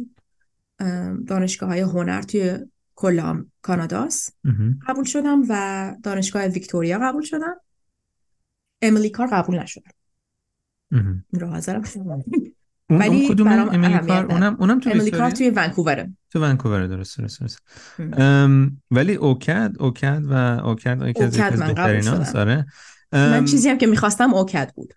[1.27, 2.59] دانشگاه های هنر توی
[2.95, 4.39] کل کاناداست.
[4.87, 7.61] قبول شدم و دانشگاه ویکتوریا قبول شدم.
[8.83, 9.93] امیلی کار قبول نشدم
[11.33, 11.83] رو حاضرم
[12.91, 16.13] ولی کدوم امیلی کار؟ اونم اونم تو امیلی کار توی ونکووره.
[16.31, 17.63] تو ونکوور درست درست درست.
[18.91, 20.33] ولی اوکد اوکد و
[20.65, 22.67] اوکد یکی از بهترین آره.
[23.13, 24.95] من چیزی هم که می‌خواستم اوکد بود.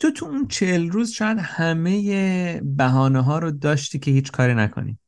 [0.00, 4.98] تو تو اون چهل روز شاید همه بهانه ها رو داشتی که هیچ کاری نکنی.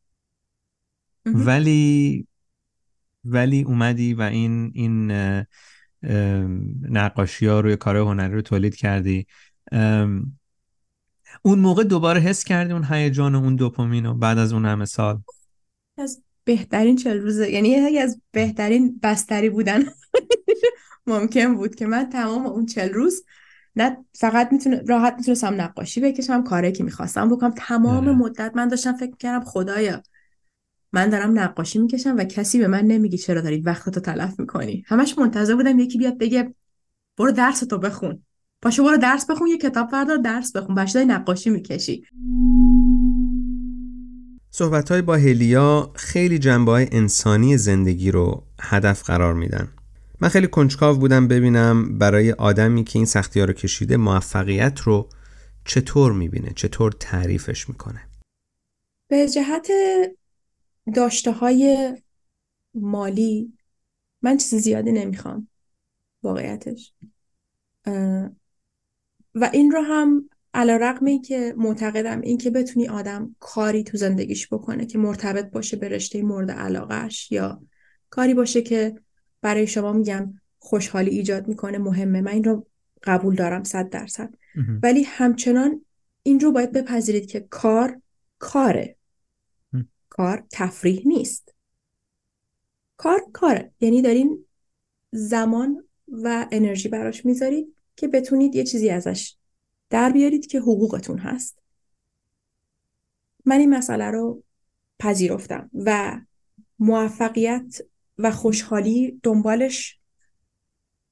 [1.27, 2.27] ولی
[3.25, 5.13] ولی اومدی و این این
[6.91, 9.27] نقاشی ها روی کار هنری رو تولید کردی.
[11.47, 14.85] اون موقع دوباره حس کردی اون هیجان و اون دوپامین رو بعد از اون همه
[14.85, 15.23] سال؟
[15.99, 19.83] از بهترین چل روزه یعنی یکی از بهترین بستری بودن
[21.07, 23.25] ممکن بود که من تمام اون چل روز
[23.77, 27.55] نه فقط می‌تونه راحت می‌تونستم نقاشی بکشم کاری که می‌خواستم بکنم.
[27.57, 30.03] تمام مدت من داشتم فکر کردم خدایا
[30.93, 34.85] من دارم نقاشی می‌کشم و کسی به من نمیگی چرا داری وقتتو تلف می‌کنی.
[34.87, 36.55] همش منتظر بودم یکی بیاد بگه
[37.19, 38.26] برو درس تو بخون.
[38.63, 40.75] پاشو برو درس بخون یه کتاب بردار درس بخون.
[40.75, 42.07] بچه نقاشی می‌کشی.
[44.51, 49.69] صحبت های با هلیا خیلی جنبه های انسانی زندگی رو هدف قرار میدن.
[50.21, 55.09] من خیلی کنجکاو بودم ببینم برای آدمی که این سختی ها رو کشیده موفقیت رو
[55.65, 58.01] چطور می‌بینه چطور تعریفش می‌کنه.
[59.09, 59.69] به جهت
[60.95, 61.97] داشته های
[62.75, 63.53] مالی
[64.23, 65.49] من چیز زیادی نمی‌خوام
[66.23, 66.93] واقعیتش.
[69.37, 74.49] و این رو هم علا رقمی که معتقدم این که بتونی آدم کاری تو زندگیش
[74.49, 77.63] بکنه که مرتبط باشه به رشته مورد علاقش یا
[78.11, 78.95] کاری باشه که
[79.43, 82.21] برای شما میگم خوشحالی ایجاد می‌کنه مهمه.
[82.21, 82.67] من این رو
[83.03, 84.35] قبول دارم صد درصد.
[84.83, 85.85] ولی همچنان
[86.23, 88.01] این رو باید بپذیرید که کار
[88.39, 88.97] کاره.
[90.09, 91.55] کار تفریح نیست.
[92.97, 93.73] کار کاره.
[93.81, 94.45] یعنی دارین
[95.13, 99.37] زمان و انرژی براش می‌ذارید که بتونید یه چیزی ازش
[99.91, 101.59] در بیارید که حقوقتون هست.
[103.45, 104.43] من این مسئله رو
[104.99, 106.21] پذیرفتم و
[106.79, 107.81] موفقیت
[108.19, 109.99] و خوشحالی دنبالش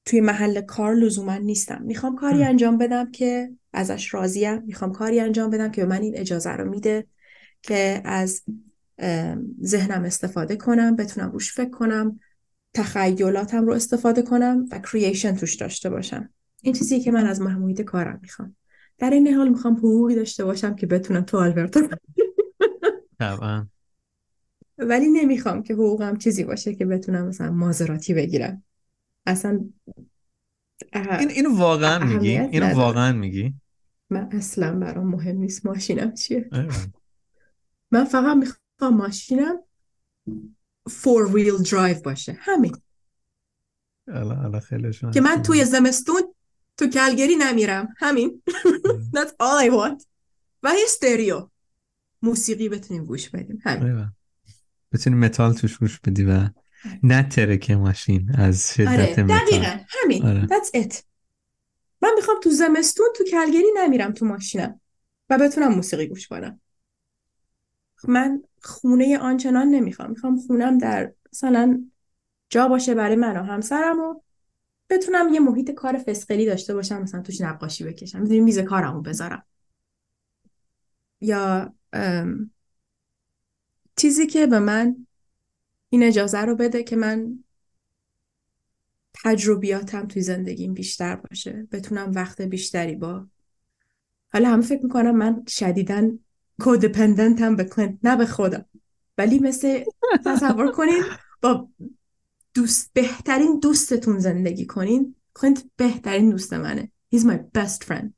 [0.05, 1.81] توی محل کار لزوما نیستم.
[1.81, 4.61] می‌خوام کاری انجام بدم که ازش راضیم.
[4.61, 7.07] می‌خوام کاری انجام بدم که به من این اجازه رو میده
[7.61, 8.43] که از
[9.63, 12.19] ذهنم استفاده کنم بتونم روش فکر کنم
[12.73, 16.29] تخیلاتم رو استفاده کنم و کرییشن توش داشته باشم.
[16.65, 18.55] این چیزی که من از محمولیت کارم می‌خوام.
[18.97, 21.87] در این حال می‌خوام حقوقی داشته باشم که بتونم تو آلبرتو
[23.19, 23.67] طبعا.
[24.77, 28.63] ولی نمی‌خوام که حقوقم چیزی باشه که بتونم مثلا مازراتی بگیرم.
[29.25, 29.69] اصلا
[30.93, 33.53] این اینو واقعا میگی؟ اینو واقعا میگی؟
[34.09, 36.49] من اصلا برام مهم نیست ماشینم چیه.
[37.91, 39.59] من فقط می‌خوام ماشینم
[40.87, 42.37] فور ویل درایو باشه.
[42.39, 42.77] همین.
[45.13, 46.34] که من توی زمستون
[46.77, 47.93] تو کلگری نمیرم.
[47.97, 48.41] همین.
[49.15, 50.05] That's all I want.
[50.63, 51.49] و استریو
[52.21, 53.61] موسیقی بتونیم گوش بدیم.
[53.63, 54.11] همین.
[54.91, 56.49] بتونیم متال توش گوش بدی و
[57.03, 59.23] نه ترکه ماشین از شدت آره.
[59.23, 59.37] متال.
[59.37, 59.77] دقیقا.
[59.87, 60.25] همین.
[60.25, 60.47] آره.
[60.47, 61.03] That's it.
[62.01, 64.81] من می‌خوام تو زمستون تو کلگری نمیرم تو ماشینم
[65.29, 66.61] و بتونم موسیقی گوش کنم
[68.07, 70.09] من خونه آنچنان نمی‌خوام.
[70.09, 71.85] می‌خوام خونم در مثلا
[72.49, 74.21] جا باشه برای من و همسرم و
[74.89, 78.19] بتونم یه محیط کار فسقلی داشته باشم مثلا توش نقاشی بکشم.
[78.19, 79.43] می‌دونی میز کارمو بذارم.
[81.21, 81.73] یا
[83.95, 85.07] چیزی که به من
[85.89, 87.43] این اجازه رو بده که من
[89.23, 91.67] تجربیاتم توی زندگیم بیشتر باشه.
[91.71, 93.27] بتونم وقت بیشتری با.
[94.33, 96.19] حالا همه فکر می‌کنم من شدیدا
[96.59, 98.65] codependent م به کلینت نه به خودم.
[99.17, 99.83] ولی مثل
[100.25, 101.03] تصور کنین
[101.41, 101.69] با
[102.55, 105.15] دوست بهترین دوستتون زندگی کنین.
[105.33, 106.91] کلینت بهترین دوست منه.
[107.15, 108.09] He's my best friend.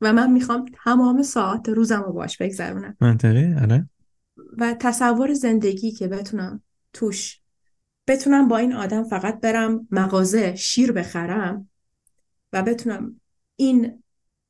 [0.00, 2.96] و من می‌خوام تمام ساعت روزم رو باش بگذرونم.
[3.00, 3.88] منطقی؟ آره.
[4.58, 7.40] و تصور زندگی که بتونم توش
[8.08, 11.68] بتونم با این آدم فقط برم مغازه شیر بخرم
[12.52, 13.20] و بتونم
[13.56, 14.02] این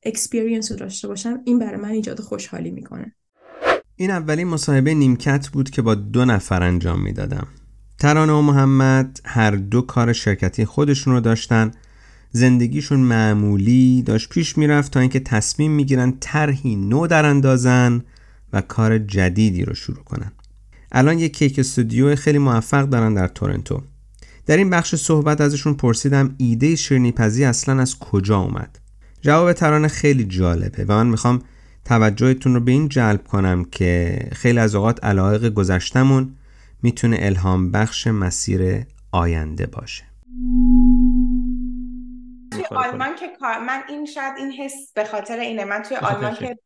[0.03, 3.15] experience رو داشته باشم این برای من ایجاد خوشحالی می‌کنه.
[3.95, 7.47] این اولین مصاحبه نیمکت بود که با دو نفر انجام می‌دادم.
[8.01, 11.71] ترانه و محمد هر دو کار شرکتی خودشون رو داشتن.
[12.31, 14.29] زندگیشون معمولی داشت.
[14.29, 18.01] پیش می‌رفت تا اینکه تصمیم می‌گیرن طرحی نو در اندازن
[18.53, 20.31] و کار جدیدی رو شروع کنن.
[20.91, 23.81] الان یک کیک استودیو خیلی موفق دارن در تورنتو.
[24.45, 28.79] در این بخش صحبت ازشون پرسیدم ایده شیرینیپزی اصلا از کجا اومد؟
[29.21, 31.41] جواب ترانه خیلی جالبه و من می‌خوام
[31.85, 36.35] توجهتون رو به این جلب کنم که خیلی از اوقات علایق گذشتمون
[36.83, 40.03] می‌تونه الهام بخش مسیر آینده باشه.
[42.51, 45.65] توی آلمان که کار من این شاید این حس به خاطر اینه.
[45.65, 46.57] من توی آلمان که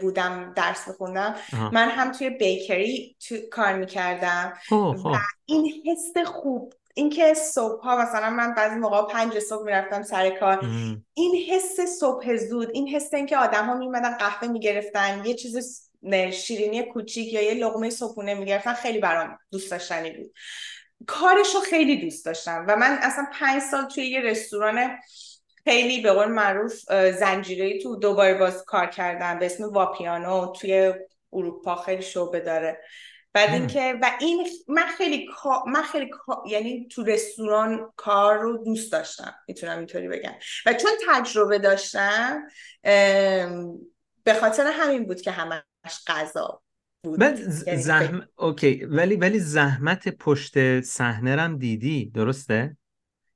[0.00, 1.34] بودم درس بخوندم
[1.72, 4.52] من هم توی بیکری تو کار می‌کردم.
[4.70, 10.30] و این حس خوب اینکه صبح ها مثلا من بعضی موقع پنج صبح می‌رفتم سر
[10.30, 10.60] کار
[11.14, 15.85] این حس صبح زود این حس اینکه آدم ها میمدن قهوه می‌گرفتن یه چیز
[16.32, 20.32] شیرینی کوچیک یا یه لغمه صبحونه می‌گرفتن خیلی برام دوست داشتنی بود.
[21.06, 24.98] کارش رو خیلی دوست داشتم و من اصلا پنج سال توی یه رستوران
[25.64, 26.74] خیلی به قول معروف
[27.12, 30.94] زنجیره تو دوباره باز کار کردم به اسم واپیانو توی
[31.32, 32.80] اروپا خیلی شعبه داره.
[33.32, 35.28] بعد اینکه و این من خیلی
[35.66, 36.10] من خیلی
[36.46, 40.34] یعنی تو رستوران کار رو دوست داشتم می‌تونم اینطوری بگم.
[40.66, 42.48] و چون تجربه داشتم
[44.24, 45.62] به خاطر همین بود که همش
[46.06, 46.62] غذا
[47.02, 47.22] بود.
[47.22, 48.28] یعنی زحم...
[48.36, 52.76] اوکی ولی ولی زحمت پشت صحنه هم دیدی درسته؟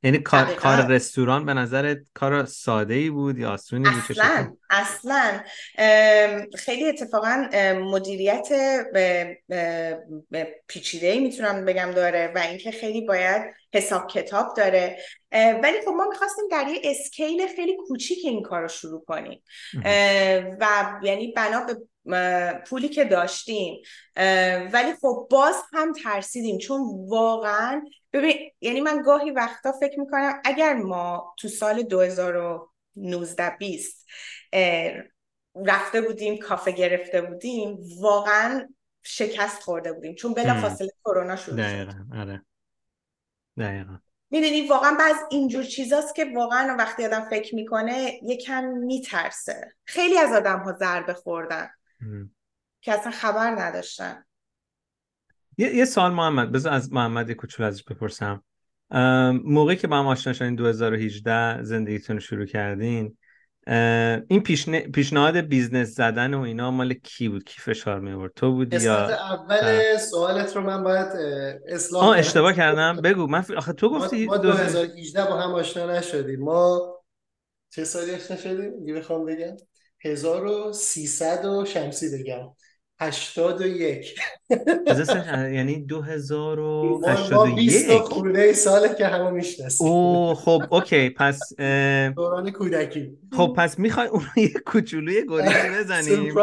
[0.03, 5.41] یعنی کار, کار رستوران به نظر کار ساده ای بود یا آسونی بود؟ اصلا اصلا.
[6.59, 8.49] خیلی اتفاقا مدیریت
[10.69, 13.43] پیچیده ای می‌تونم بگم داره و اینکه خیلی باید
[13.75, 14.99] حساب کتاب داره.
[15.33, 19.43] ولی خب ما می‌خواستیم در یه اسکیل خیلی کوچیک این کار رو شروع کنیم.
[20.61, 20.67] و
[21.03, 21.77] یعنی بنا به
[22.67, 23.83] پولی که داشتیم
[24.73, 27.83] ولی خب باز هم ترسیدیم چون واقعا
[28.13, 34.07] ببین یعنی من گاهی وقتا فکر می‌کنم اگر ما تو سال 2019 20
[35.67, 38.69] رفته بودیم کافه گرفته بودیم واقعا
[39.03, 41.93] شکست خورده بودیم چون بلا فاصله کرونا شروع دقیقا.
[42.21, 42.45] آره.
[43.59, 43.99] دقیقا.
[44.31, 50.33] می‌دونی واقعا بعض اینجور چیزاست که واقعا وقتی آدم فکر می‌کنه یکم میترسه خیلی از
[50.33, 51.71] آدم ها ضربه خوردن
[52.81, 54.25] که اصلا خبر نداشتن.
[55.59, 58.45] یه, یه سوال محمد بذار از محمد کوچولو ازش بپرسم.
[59.45, 63.17] موقعی که با هم آشنا شدین 2018 زندگیتون رو شروع کردین
[64.29, 64.43] این
[64.93, 69.09] پیشنهاد business زدن و اینا مال کی بود؟ کی فشار می آورد تو بودی یا
[69.09, 71.07] اول سوالت رو من باید
[71.69, 72.97] اصلاح آه اشتباه کردم.
[72.97, 73.27] بگو.
[73.27, 76.41] من آخه تو گفتی ما 2018 با هم آشنا نشدیم.
[76.41, 76.95] ما
[77.71, 79.57] چه سالی آشنا شدیم؟ دیگه بخوام بگم.
[80.05, 82.57] 1300 و شمسی بگم.
[83.01, 84.15] 81
[85.53, 89.87] یعنی 2081 ما 20 خورده ساله که همه می‌شناسیم.
[89.87, 91.41] او خب اوکی پس
[92.17, 93.19] دوران کودکی.
[93.33, 96.35] خب پس می‌خوای اون یه کوچولوی گریزی بزنیم؟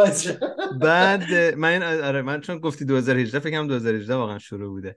[0.81, 4.95] بعد من آره من چون گفتی 2018 فکر کنم 2018 واقعا شروع بوده.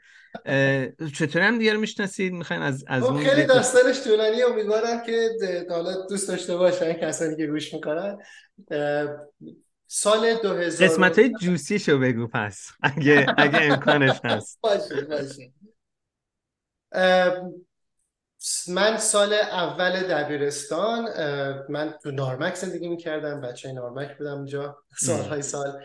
[1.19, 4.43] چطوری هم دیگه می‌شناسید؟ می‌خواین از از خب، اون خیلی داستانش طولانی.
[4.43, 5.29] امیدوارم که
[5.71, 8.19] حالا دوست داشته باشن کسانی که گوش می‌کنن.
[9.93, 12.71] سال 2000 قسمت های جوسی شو بگو پس.
[12.83, 14.59] اگه, اگه امکانش هست.
[14.63, 15.53] باشه باشه.
[18.69, 21.09] من سال اول دبیرستان
[21.69, 25.83] من تو نارمک زندگی می‌کردم بچه نارمک بودم اونجا سالهای سال.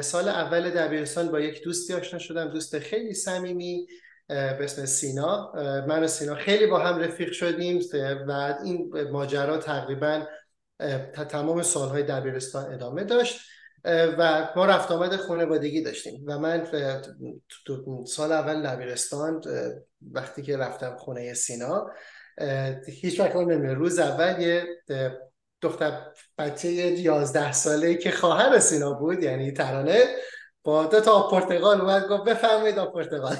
[0.00, 3.86] سال اول دبیرستان با یک دوستی آشنا شدم دوست خیلی صمیمی
[4.28, 5.52] به اسم سینا.
[5.88, 7.82] من و سینا خیلی با هم رفیق شدیم
[8.28, 10.26] و این ماجرا تقریبا
[11.28, 13.40] تمام سالهای دبیرستان ادامه داشت
[14.18, 16.24] و ما رفت آمد خانوادگی داشتیم.
[16.26, 16.66] و من
[18.06, 19.40] سال اول دبیرستان
[20.12, 21.90] وقتی که رفتم خونه سینا
[22.88, 24.64] هیچ وقت روز اول یه
[25.60, 26.00] دختر
[26.38, 30.04] بچه یازده ساله که خواهر سینا بود یعنی ترانه
[30.62, 33.36] با دو تا پرتغال اومد گفت بفرمایید پرتغال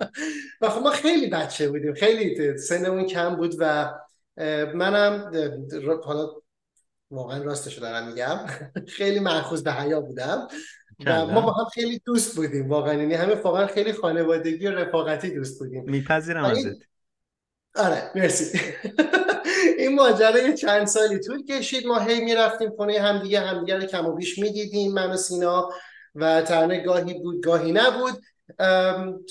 [0.60, 3.94] و خب ما خیلی بچه بودیم خیلی سنمون کم بود و
[4.74, 5.30] منم
[6.04, 6.30] حالا
[7.10, 8.38] واقعا راستش دارم میگم.
[8.96, 10.48] خیلی مرخوز به حیا بودم.
[11.06, 12.94] و ما با هم خیلی دوست بودیم واقعا.
[12.94, 15.84] یعنی همه واقعا خیلی خانوادگی و رفاقتی دوست بودیم.
[15.84, 16.76] میپذیرم ازت.
[17.74, 18.60] آره مرسی.
[19.78, 21.86] این ماجرا چند سالی طول کشید.
[21.86, 25.68] ما هی می‌رفتیم خونه همدیگه همدیگه رو کم و بیش می‌دیدیم من و سینا.
[26.14, 28.22] و ترنه گاهی بود گاهی نبود.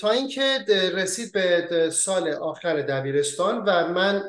[0.00, 0.58] تا اینکه
[0.94, 4.22] رسید به سال آخر دبیرستان و من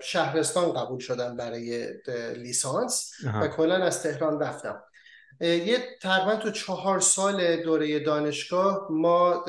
[0.00, 1.88] شهرستان قبول شدم برای
[2.36, 3.12] لیسانس
[3.42, 4.82] و کلا از تهران رفتم.
[5.40, 9.44] یه تقریبا تو چهار سال دوره دانشگاه ما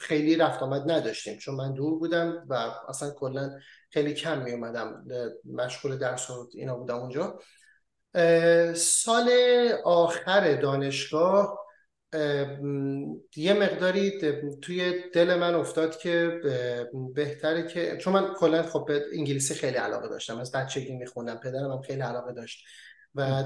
[0.00, 2.54] خیلی رفت آمد نداشتیم چون من دور بودم و
[2.88, 3.50] اصلا کلا
[3.90, 5.04] خیلی کم می اومدم
[5.44, 7.38] مشغول درس و اینا بودم اونجا.
[8.74, 9.30] سال
[9.84, 11.63] آخر دانشگاه
[13.36, 14.12] یه مقداری
[14.62, 16.40] توی دل من افتاد که
[17.14, 21.70] بهتره که چون من کلا خب به انگلیسی خیلی علاقه داشتم از بچگی میخوندم پدرم
[21.70, 22.64] هم خیلی علاقه داشت
[23.14, 23.44] و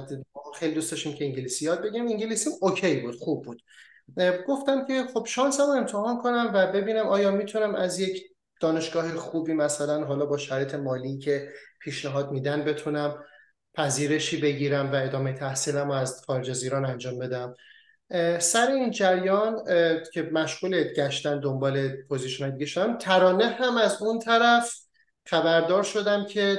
[0.55, 3.63] خیلی دوست داشتیم که انگلیسی یاد بگیرم انگلیسی اوکی بود خوب بود.
[4.49, 8.23] گفتم که خب شانسم رو امتحان کنم و ببینم آیا می‌تونم از یک
[8.61, 11.49] دانشگاه خوبی مثلا حالا با شرایط مالی که
[11.81, 13.25] پیشنهاد میدن بتونم
[13.75, 17.55] پذیرشی بگیرم و ادامه تحصیلم رو از خارج از ایران انجام بدم.
[18.39, 19.65] سر این جریان
[20.13, 24.75] که مشغول گشتن دنبال position دیگه شدم ترانه هم از اون طرف
[25.27, 26.59] خبردار شدم که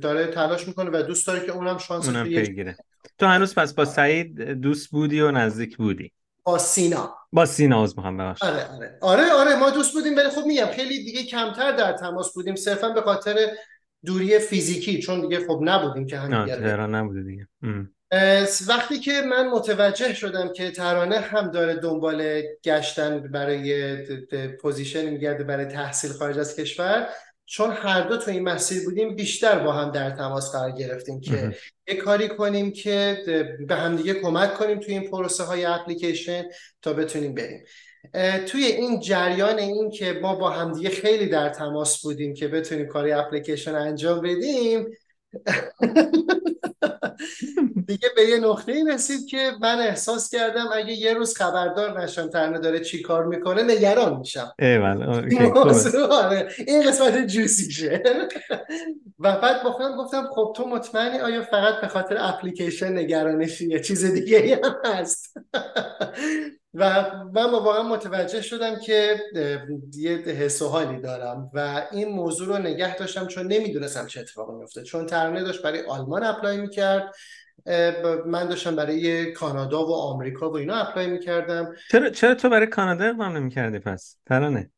[0.00, 2.76] داره تلاش می‌کنه و دوست داره که اونم شانس اونم پیگیره.
[3.18, 6.12] تو هنوز پس با سعید دوست بودی و نزدیک بودی؟
[6.44, 7.14] با سینا.
[7.32, 8.98] با سینا از می‌خوام آره آره.
[9.00, 12.88] آره آره ما دوست بودیم ولی خب میگم خیلی دیگه کمتر در تماس بودیم صرفا
[12.88, 13.36] به خاطر
[14.04, 17.48] دوری فیزیکی چون دیگه خب نبودیم که هم دیگه نبوده دیگه.
[18.68, 23.96] وقتی که من متوجه شدم که ترانه هم داره دنبال گشتن برای
[24.56, 27.08] position میگرده برای تحصیل خارج از کشور
[27.50, 31.56] چون هر دو تو این مسیر بودیم بیشتر با هم در تماس قرار گرفتیم که
[31.88, 33.22] یه کاری کنیم که
[33.68, 36.44] به همدیگه کمک کنیم توی این پروسه های اپلیکیشن
[36.82, 37.64] تا بتونیم بریم.
[38.46, 43.12] توی این جریان این که ما با همدیگه خیلی در تماس بودیم که بتونیم کاری
[43.12, 44.86] اپلیکیشن انجام بدیم
[47.86, 52.28] دیگه به یه نقطه ای رسید که من احساس کردم اگه یه روز خبردار نشم
[52.28, 54.52] ترنه داره چی کار می‌کنه نگران میشم.
[56.10, 58.02] آره، این قسمت جوسیشه
[59.18, 63.80] و بعد با خودم گفتم خب تو مطمئنی؟ آیا فقط به خاطر اپلیکیشن نگرانشی؟ یه
[63.80, 65.34] چیز دیگه هم هست.
[66.74, 69.20] و من واقعا متوجه شدم که
[69.94, 74.54] یه حس و حالی دارم و این موضوع رو نگه داشتم چون نمی‌دونستم چه اتفاقی
[74.54, 77.14] میفته چون ترانه داشت برای آلمان اپلای می‌کرد
[78.26, 81.74] من داشتم برای کانادا و آمریکا و اینا اپلای می‌کردم.
[81.90, 84.70] چرا چرا تو برای کانادا اقدام نمی‌کردی پس؟ ترانه.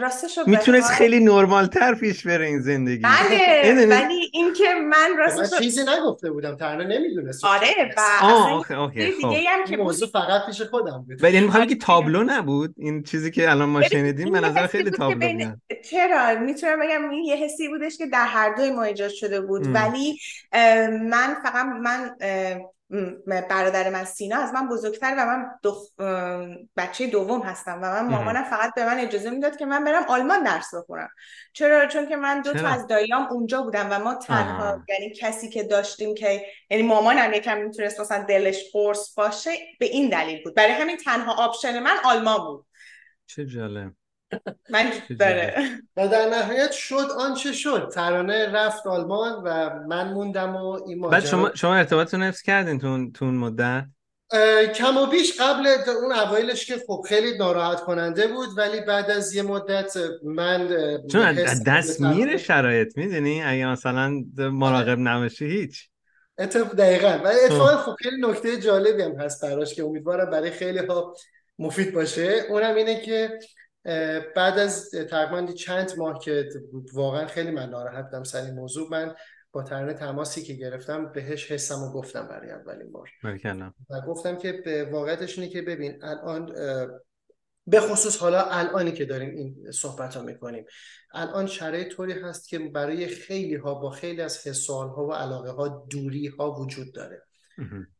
[0.00, 3.02] راستش می‌تونست خیلی نرمال تر پیش بره این زندگی.
[3.02, 8.64] بله ولی اینکه من راستش من چیزی نگفته بودم ترانه نمی‌دونست آره و آه
[8.94, 9.34] دیگه خب.
[9.48, 11.24] هم که موضوع فقط پیش خودم بود.
[11.24, 15.28] ولی یعنی که تابلو نبود؟ این چیزی که الان ما شنیدیم به نظر خیلی تابلو
[15.34, 15.60] بود
[15.90, 19.74] چرا؟ می‌تونم بگم این یه حسی بودش که در هر دوی ما ایجاد شده بود.
[19.74, 20.18] ولی
[21.10, 22.10] من فقط من
[23.26, 25.78] برادر من سینا از من بزرگتر و من دخ...
[26.76, 30.42] بچه دوم هستم و من مامانم فقط به من اجازه می‌داد که من برم آلمان
[30.42, 31.08] درس بخونم.
[31.52, 35.48] چرا؟ چون که من دو تا از داییام اونجا بودم و ما تنها یعنی کسی
[35.48, 39.50] که داشتیم که یعنی مامانم یکم می‌تونست مثلا دلش قرص باشه
[39.80, 40.54] به این دلیل بود.
[40.54, 42.66] برای همین تنها آپشن من آلمان بود.
[43.26, 43.92] چه جالب.
[45.96, 47.90] و در نهایت شد آنچه شد.
[47.94, 51.18] ترانه رفت آلمان و من موندم و این ماجرا.
[51.18, 53.84] بعد شما شما ارتباطتون حفظ کردین تو تو اون مدت؟
[54.74, 55.66] کم و بیش قبل
[56.02, 60.68] اون اوایلش که خب خیلی ناراحت کننده بود ولی بعد از یه مدت من
[61.12, 61.32] چون
[61.66, 65.88] دست میره شرایط می‌دونی؟ اگه مثلا مراقب نباشی هیچ.
[66.38, 67.18] اتفاق دقیقا.
[67.24, 71.14] و اتفاق خب خیلی نکته جالبی هم هست براش که امیدوارم برای خیلی ها
[71.58, 72.44] مفید باشه.
[72.48, 73.38] اونم اینه که
[74.36, 76.48] بعد از تقریبا چند ماه که
[76.92, 79.14] واقعا خیلی من ناراحت بودم سر این موضوع من
[79.52, 83.10] با ترانه تماسی که گرفتم بهش حسم و گفتم برای اولین بار.
[83.90, 86.52] و گفتم که به واقعیتش اینه که ببین الان
[87.66, 90.64] به خصوص حالا الانی که داریم این صحبت ها می‌کنیم
[91.14, 95.50] الان شرایط طوری هست که برای خیلی ها با خیلی از حسال ها و علاقه
[95.50, 97.22] ها دوری ها وجود داره.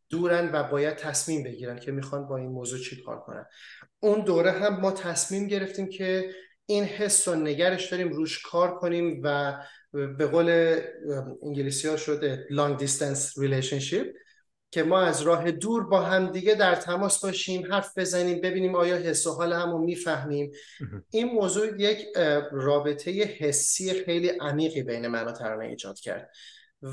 [0.08, 3.46] دورن و باید تصمیم بگیرن که می‌خوان با این موضوع چی کار کنن.
[4.00, 6.30] اون دوره هم ما تصمیم گرفتیم که
[6.66, 9.56] این حس و نگرش داریم روش کار کنیم و
[9.92, 10.80] به قول
[11.42, 14.06] انگلیسی ها شده long distance relationship
[14.70, 18.96] که ما از راه دور با هم دیگه در تماس باشیم حرف بزنیم ببینیم آیا
[18.96, 20.52] حس و حال همو می‌فهمیم.
[21.10, 22.06] این موضوع یک
[22.52, 26.30] رابطه حسی خیلی عمیقی بین من و ترانه ایجاد کرد.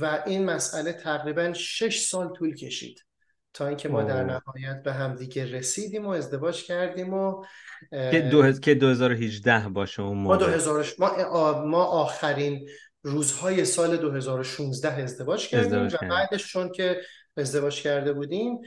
[0.02, 3.06] و این مسئله تقریبا شش سال طول کشید
[3.54, 7.46] تا اینکه ما در نهایت به هم دیگه رسیدیم و ازدواج کردیم و
[7.92, 8.52] که, دو...
[8.52, 10.86] که 2018 باشه اون موقع ما, 2000...
[11.00, 11.66] ما...
[11.66, 12.70] ما آخرین
[13.02, 17.02] روزهای سال 2016 ازدواج کردیم ازدواج و بعدش چون که
[17.38, 18.58] ازدواج کرده بودیم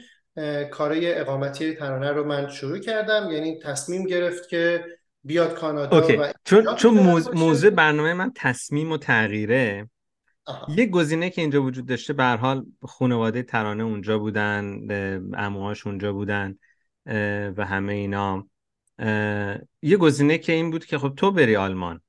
[0.71, 3.31] کارای اقامتی ترانه رو من شروع کردم.
[3.31, 4.85] یعنی تصمیم گرفت که
[5.23, 6.93] بیاد کانادا و چون چون
[7.33, 9.89] موضوع برنامه من تصمیم و تغییره.
[10.77, 14.79] یه گزینه که اینجا وجود داشته به حال خانواده ترانه اونجا بودن
[15.37, 16.57] اموهاش اونجا بودن
[17.57, 18.47] و همه اینا.
[19.81, 22.01] یه گزینه که این بود که خب تو بری آلمان.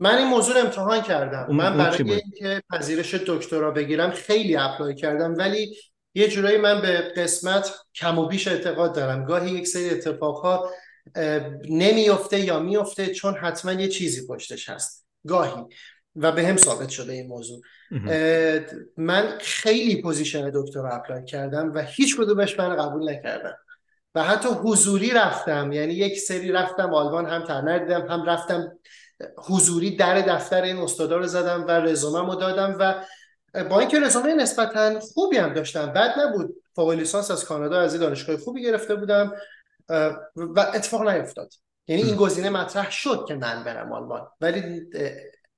[0.00, 1.46] من این موضوع امتحان کردم.
[1.56, 5.76] من برای اینکه پذیرش دکترا بگیرم خیلی اپلای کردم ولی
[6.14, 9.24] یه جورایی من به قسمت کم و بیش اعتقاد دارم.
[9.24, 10.70] گاهی یک سری اتفاقها
[11.68, 15.06] نمیفته یا میفته چون حتما یه چیزی پشتش هست.
[15.26, 15.64] گاهی.
[16.16, 17.60] و به هم ثابت شده این موضوع.
[18.96, 23.56] من خیلی position دکتر apply کردم و هیچ کدومش من قبول نکردم.
[24.14, 28.72] و حتی حضوری رفتم یعنی یک سری رفتم آلمان هم ترانه رو دیدم هم رفتم
[29.36, 33.04] حضوری در دفتر این استادا رو زدم و رزومم رو دادم و
[33.64, 36.54] با اینکه رزومه نسبتا خوبی هم داشتم بد نبود.
[36.74, 39.32] فوق لیسانس از کانادا از دانشگاه خوبی گرفته بودم
[40.36, 41.52] و اتفاق نیفتاد.
[41.86, 44.82] یعنی این گزینه مطرح شد که من برم آلمان ولی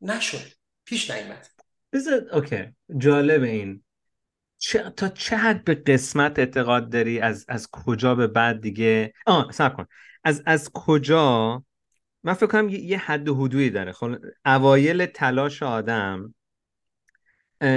[0.01, 0.53] نشد.
[0.85, 1.49] پیش نیامد
[2.33, 2.65] اوکی.
[2.99, 3.83] جالب این.
[4.59, 9.53] چه، تا چه حد به قسمت اعتقاد داری؟ از از کجا به بعد دیگه؟ آه
[9.53, 9.87] سب کن.
[10.25, 11.65] از از کجا؟
[12.23, 13.93] من فکر کنم یه حد و حدودی داره.
[13.93, 16.35] خب اوایل تلاش آدم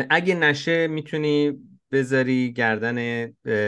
[0.10, 1.54] اگه نشه می‌تونی
[1.92, 3.28] بذاری گردن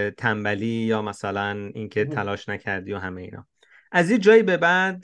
[0.10, 3.48] تنبلی یا مثلا اینکه تلاش نکردی و همه اینا.
[3.92, 5.04] از یه جایی به بعد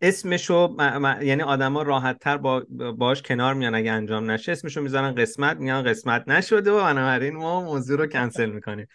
[0.00, 0.76] اسمشو
[1.22, 2.66] یعنی آدما راحت تر با
[2.98, 4.52] باش کنار میان اگه انجام نشه.
[4.52, 8.86] اسمشو می‌ذارن قسمت میگن قسمت نشده و بنابراین ما موضوع رو کنسل می‌کنیم.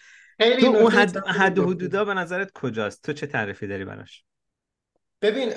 [0.59, 4.23] تو اون حد, حد حدودا به نظرت کجاست؟ تو چه تعریفی داری براش؟
[5.21, 5.49] ببین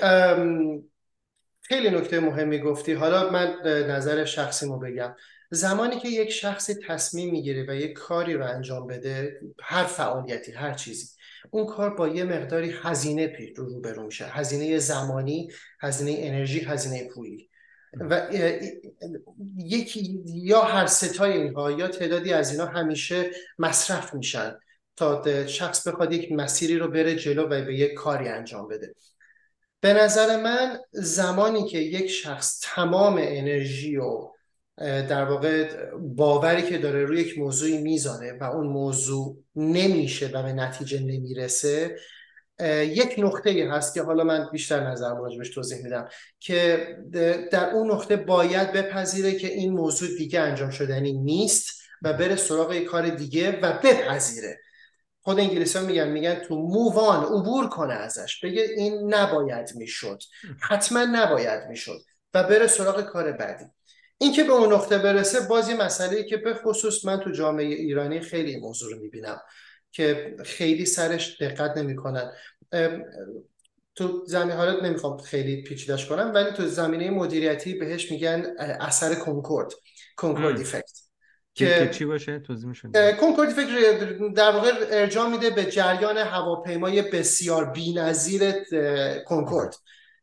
[1.61, 2.93] خیلی نکته مهمی گفتی.
[2.93, 5.15] حالا من نظر شخصیمو بگم.
[5.51, 10.73] زمانی که یک شخصی تصمیم می‌گیره و یک کاری رو انجام بده هر فعالیتی هر
[10.73, 11.07] چیزی
[11.51, 14.25] اون کار با یه مقداری هزینه پی رو روبرو میشه.
[14.25, 15.51] هزینه زمانی
[15.81, 17.49] هزینه انرژی هزینه پولی.
[17.99, 18.27] و
[19.57, 24.55] یکی یا هر ستای اینها یا تعدادی از اینا همیشه مصرف میشن
[24.95, 28.95] تا شخص بخواد یک مسیری رو بره جلو و به یک کاری انجام بده.
[29.81, 34.31] به نظر من زمانی که یک شخص تمام انرژی و
[34.79, 35.69] در واقع
[35.99, 41.95] باوری که داره روی یک موضوعی می‌ذاره و اون موضوع نمیشه و به نتیجه نمی‌رسه
[42.83, 46.87] یک نقطه هست که حالا من بیشتر نظر راجبش توضیح میدم که
[47.51, 52.73] در اون نقطه باید بپذیره که این موضوع دیگه انجام شدنی نیست و بره سراغ
[52.73, 54.59] یک کار دیگه و بپذیره.
[55.21, 58.39] خود انگلیسی ها میگن میگن تو مووان عبور کنه ازش.
[58.43, 60.19] بگه این نباید می‌شد.
[60.59, 61.99] حتما نباید می‌شد
[62.33, 63.65] و بره سراغ کار بعدی.
[64.21, 68.19] اینکه به اون نقطه برسه باز یه مسئله که به خصوص من تو جامعه ایرانی
[68.19, 69.41] خیلی موضوع رو می‌بینم
[69.91, 72.31] که خیلی سرش دقت نمی‌کنن.
[73.95, 79.71] تو زمین حالت نمی‌خوام خیلی پیچیدش کنم ولی تو زمینه مدیریتی بهش میگن اثر کنکورد
[80.15, 80.91] کنکورد افکت
[81.53, 82.71] که چی باشه؟ توضیح
[83.19, 88.53] کنکورد افکت در واقع ارجاع میده به جریان هواپیمای بسیار بی‌نظیر
[89.23, 89.75] کنکورد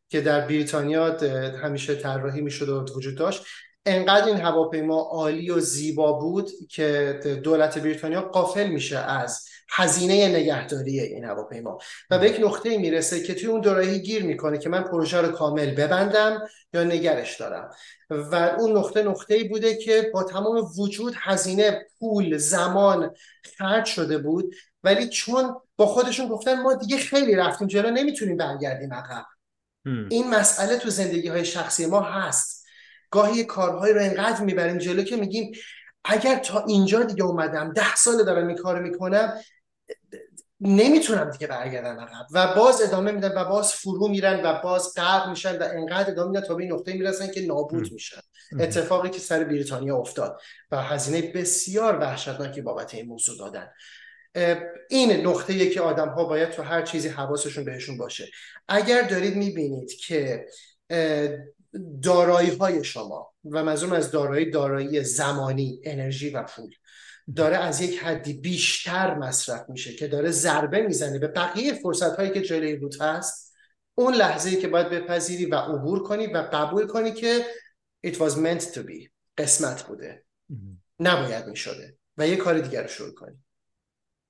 [0.09, 1.17] که در بریتانیا
[1.63, 3.43] همیشه طراحی می‌شد و وجود داشت.
[3.87, 10.99] انقدر این هواپیما عالی و زیبا بود که دولت بریتانیا قافل میشه از هزینه نگهداری
[10.99, 11.77] این هواپیما.
[12.09, 15.31] و به یک نقطه می‌رسه که توی اون دوراهی گیر می‌کنه که من پروژه رو
[15.31, 16.39] کامل ببندم
[16.73, 17.71] یا نگرش دارم.
[18.09, 23.11] و اون نقطه نقطه ای بوده که با تمام وجود هزینه پول زمان
[23.57, 28.93] خرج شده بود ولی چون با خودشون گفتن ما دیگه خیلی رفتیم جلو نمی‌تونیم برگردیم
[28.93, 29.25] عقب.
[30.09, 32.56] این مسئله تو زندگی های شخصی ما هست.
[33.09, 35.51] گاهی کارهایی رو انقدر می‌بریم جلو که میگیم
[36.05, 39.33] اگر تا اینجا دیگه اومدم ده سال دارم این کار می‌کنم
[40.61, 42.25] نمی‌تونم دیگه برگردم عقب.
[42.33, 46.29] و باز ادامه میدن و باز فرو میرن و باز غرق میشن و انقدر ادامه
[46.29, 48.19] میدن تا به این نقطه می‌رسن که نابود میشن.
[48.59, 53.71] اتفاقی که سر بریتانیا افتاد و هزینه بسیار وحشتناکی بابت این موضوع دادن.
[54.89, 58.27] این نقطه که آدم ها باید تو هر چیزی حواسشون بهشون باشه.
[58.67, 60.45] اگر دارید می‌بینید که
[62.03, 66.75] دارایی های شما و منظورم از دارایی دارایی زمانی انرژی و پول
[67.35, 72.31] داره از یک حدی بیشتر مصرف میشه که داره ضربه می‌زنه به بقیه فرصت هایی
[72.31, 73.55] که جلوی روت هست.
[73.95, 77.45] اون لحظه ای که باید بپذیری و عبور کنی و قبول کنی که
[78.07, 80.23] it was meant to be قسمت بوده.
[80.99, 83.43] نباید می‌شده و یه کار دیگر رو شروع کنی.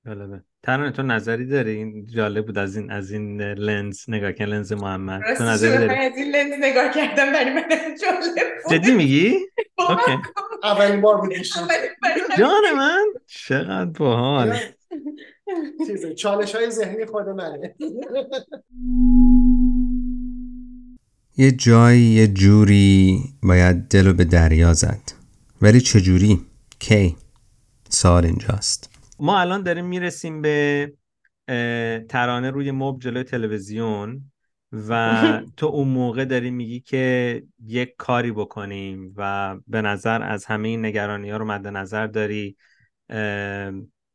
[0.05, 4.45] جالبه ترانه تو نظری داری؟ این جالب بود از این از این لنز نگاه کن
[4.45, 5.21] لنز محمد.
[5.37, 7.63] تو نظری داری؟ از این لنز نگاه کردم برای من
[8.01, 8.73] جالب بود.
[8.73, 9.35] جدی میگی؟
[9.77, 10.11] اوکی.
[10.63, 11.33] اولین بار بود
[12.37, 14.57] جان من؟ چقدر باحال
[16.17, 17.75] چالش های ذهنی خود منه.
[21.39, 25.01] یه جایی یه جوری باید دلو به دریا زد.
[25.61, 26.41] ولی چجوری؟
[26.79, 27.15] کی؟
[27.89, 28.96] سال اینجاست.
[29.19, 30.93] ما الان داریم می‌رسیم به
[32.09, 34.31] ترانه روی مب جلوی تلویزیون
[34.71, 34.91] و
[35.57, 40.85] تو اون موقع داری میگی که یک کاری بکنیم و به نظر از همه این
[40.85, 42.57] نگرانی ها رو مد نظر داری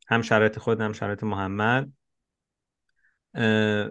[0.07, 1.89] هم شرایط خود هم شرایط محمد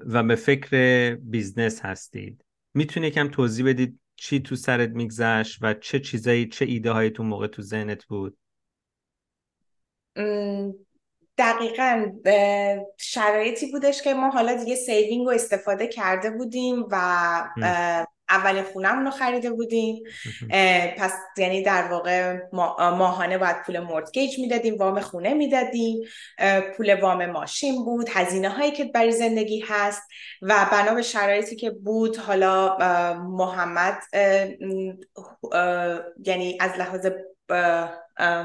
[0.06, 2.44] و به فکر business هستید.
[2.74, 7.22] می‌تونی کم توضیح بدید چی تو سرت میگذشت و چه چیزایی چه ایده هایی تو
[7.22, 8.38] موقع تو ذهنت بود؟
[11.38, 12.12] دقیقا
[12.96, 16.96] شرایطی بودش که ما حالا دیگه saving رو استفاده کرده بودیم و
[18.30, 20.02] اولین خونمون رو خریده بودیم.
[20.98, 22.38] پس یعنی در واقع
[22.80, 26.00] ماهانه باید پول mortgage می‌دادیم وام خونه می‌دادیم.
[26.76, 30.02] پول وام ماشین بود هزینه هایی که برای زندگی هست
[30.42, 32.76] و بنا به شرایطی که بود حالا
[33.14, 34.02] محمد
[36.24, 37.06] یعنی از لحاظ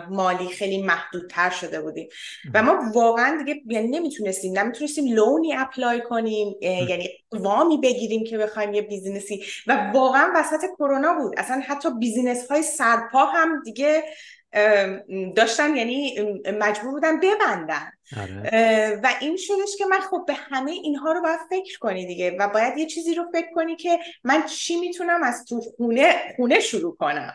[0.09, 2.09] مالی خیلی محدودتر شده بودیم.
[2.53, 8.37] و ما واقعا دیگه یعنی نمی‌تونستیم نمی‌تونستیم loan ی apply کنیم یعنی وامی بگیریم که
[8.37, 11.33] بخوایم یه business ی و واقعا وسط کرونا بود.
[11.37, 14.03] اصلا حتی business های سرپا هم دیگه
[15.35, 16.15] داشتن یعنی
[16.59, 17.91] مجبور بودن ببندن.
[18.17, 18.99] آره.
[19.03, 22.35] و این شدش که من خب به همه اینها رو باید فکر کنی دیگه.
[22.39, 26.59] و باید یه چیزی رو فکر کنی که من چی می‌تونم از تو خونه خونه
[26.59, 27.33] شروع کنم.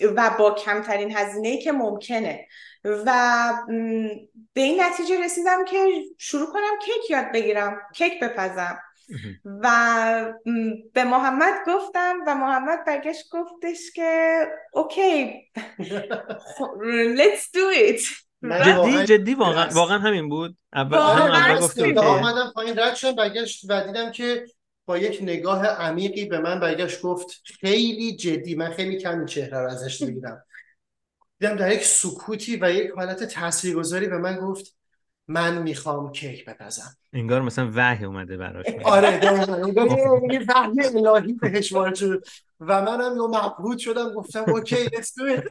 [0.00, 2.46] و با کمترین هزینه که ممکنه.
[2.84, 3.52] و
[4.54, 5.86] به این نتیجه رسیدم که
[6.18, 8.78] شروع کنم کیک یاد بگیرم کیک بپزم.
[9.44, 9.68] و
[10.92, 14.40] به محمد گفتم و محمد برگشت گفتش که
[14.72, 15.48] اوکی
[17.16, 18.26] let's do it.
[18.42, 20.56] جدی جدی واقعا واقعا همین بود.
[20.72, 24.44] اول اول گفت آمدم پایین رد شدم برگشت و دیدم که
[24.86, 29.70] با یک نگاه عمیقی به من برگشت گفت خیلی جدی من خیلی کمی چهره رو
[29.70, 30.42] ازش دیدم
[31.38, 34.76] دیدم در یک سکوتی و یک حالت تاثیرگذاری به من گفت
[35.28, 36.96] من می‌خوام کیک بپزم.
[37.12, 38.66] انگار مثلا وحی اومده براش.
[38.84, 39.20] آره
[39.64, 39.88] انگار
[40.32, 42.24] یه وحی الهی بهش وارد شد.
[42.60, 45.44] و منم یه مبهوت شدم گفتم اوکی let's do it.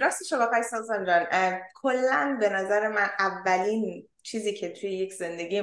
[0.00, 1.26] راستش بخوای سازان جان
[1.74, 5.62] کلا به نظر من اولین چیزی که توی یک زندگی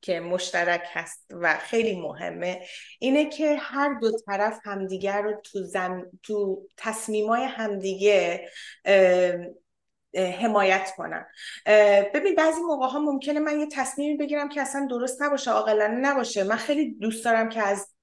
[0.00, 2.66] که مشترک هست و خیلی مهمه
[2.98, 6.06] اینه که هر دو طرف همدیگر رو تو, زم...
[6.22, 8.48] تو تصمیمای همدیگه
[10.14, 11.26] حمایت کنن.
[12.14, 16.44] ببین بعضی موقع ها ممکنه من یه تصمیمی بگیرم که اصلا درست نباشه عاقلانه نباشه.
[16.44, 17.94] من خیلی دوست دارم که از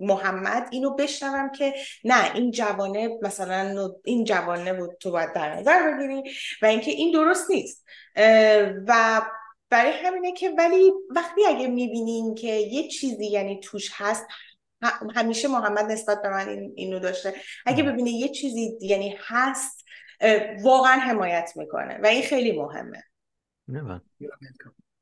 [0.00, 1.74] محمد اینو بشنوم که
[2.04, 6.30] نه این جوانه مثلا این جوانه بود تو باید در نظر بگیری
[6.62, 7.84] و اینکه این درست نیست.
[8.86, 9.22] و
[9.70, 14.26] برای همینه که ولی وقتی اگه می‌بینین که یه چیزی یعنی توش هست
[15.14, 17.34] همیشه محمد نسبت به من این اینو داشته.
[17.66, 19.84] اگه ببینه یه چیزی یعنی هست
[20.62, 23.04] واقعا حمایت می‌کنه و این خیلی مهمه.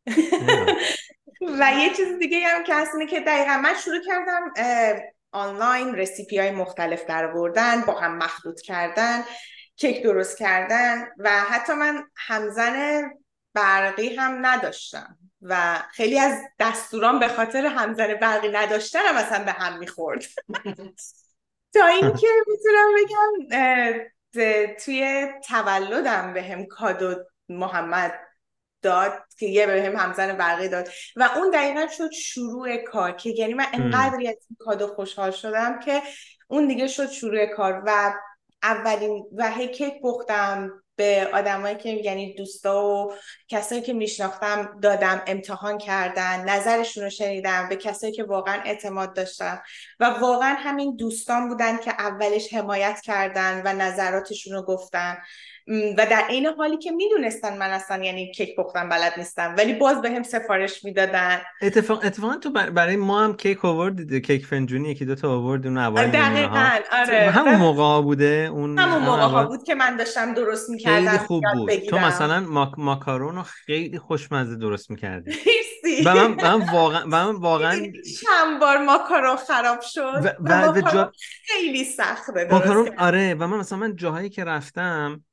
[1.40, 4.52] و یه چیز دیگه هم که هست اینه که دقیقا من شروع کردم
[5.32, 9.24] آنلاین رسیپی های مختلف در بردن با هم مخلوط کردن
[9.76, 13.10] کیک درست کردن و حتی من همزن
[13.54, 19.52] برقی هم نداشتم و خیلی از دستوران به خاطر همزن برقی نداشتن هم مثلا به
[19.52, 20.24] هم می‌خورد.
[21.74, 23.66] تا اینکه می‌تونم بگم
[24.84, 27.14] توی تولدم به هم کادو
[27.48, 28.25] محمد
[28.86, 30.88] داد که یه به هم همزن برقی داد.
[31.16, 35.78] و اون دقیقا شد شروع کار که یعنی من انقدری از این کادو خوشحال شدم
[35.78, 36.02] که
[36.48, 38.14] اون دیگه شد شروع کار و
[38.62, 43.12] اولین و هی کیک پختم به آدمایی که یعنی دوستا و
[43.48, 49.62] کسایی که میشناختم دادم امتحان کردن نظرشون رو شنیدم به کسایی که واقعا اعتماد داشتم.
[50.00, 55.16] و واقعا همین دوستان بودن که اولش حمایت کردن و نظراتشون رو گفتن.
[55.68, 60.02] و در عین حالی که می‌دونستن من اصلا یعنی کیک پختن بلد نیستم ولی باز
[60.02, 61.40] به هم سفارش می‌دادن.
[61.62, 65.78] اتفاق اتفاقا تو برای ما هم کیک آورد کیک فنجونی یکی دو تا آورد اون
[65.78, 67.30] اول دقیقاً آره.
[67.30, 71.68] همون موقع بوده اون همون موقع بود که من داشتم درست می‌کردم خیلی خوب بود.
[71.68, 71.90] بگیرم.
[71.90, 72.72] تو مثلا ماک...
[72.78, 75.32] ماکارون رو خیلی خوشمزه درست می‌کردی.
[76.04, 81.12] و من, من واقعا من واقعا چند بار ماکارون خراب شد و, و, جا...
[81.44, 83.34] خیلی سخته ماکارون آره.
[83.34, 85.24] و من مثلا من جاهایی که رفتم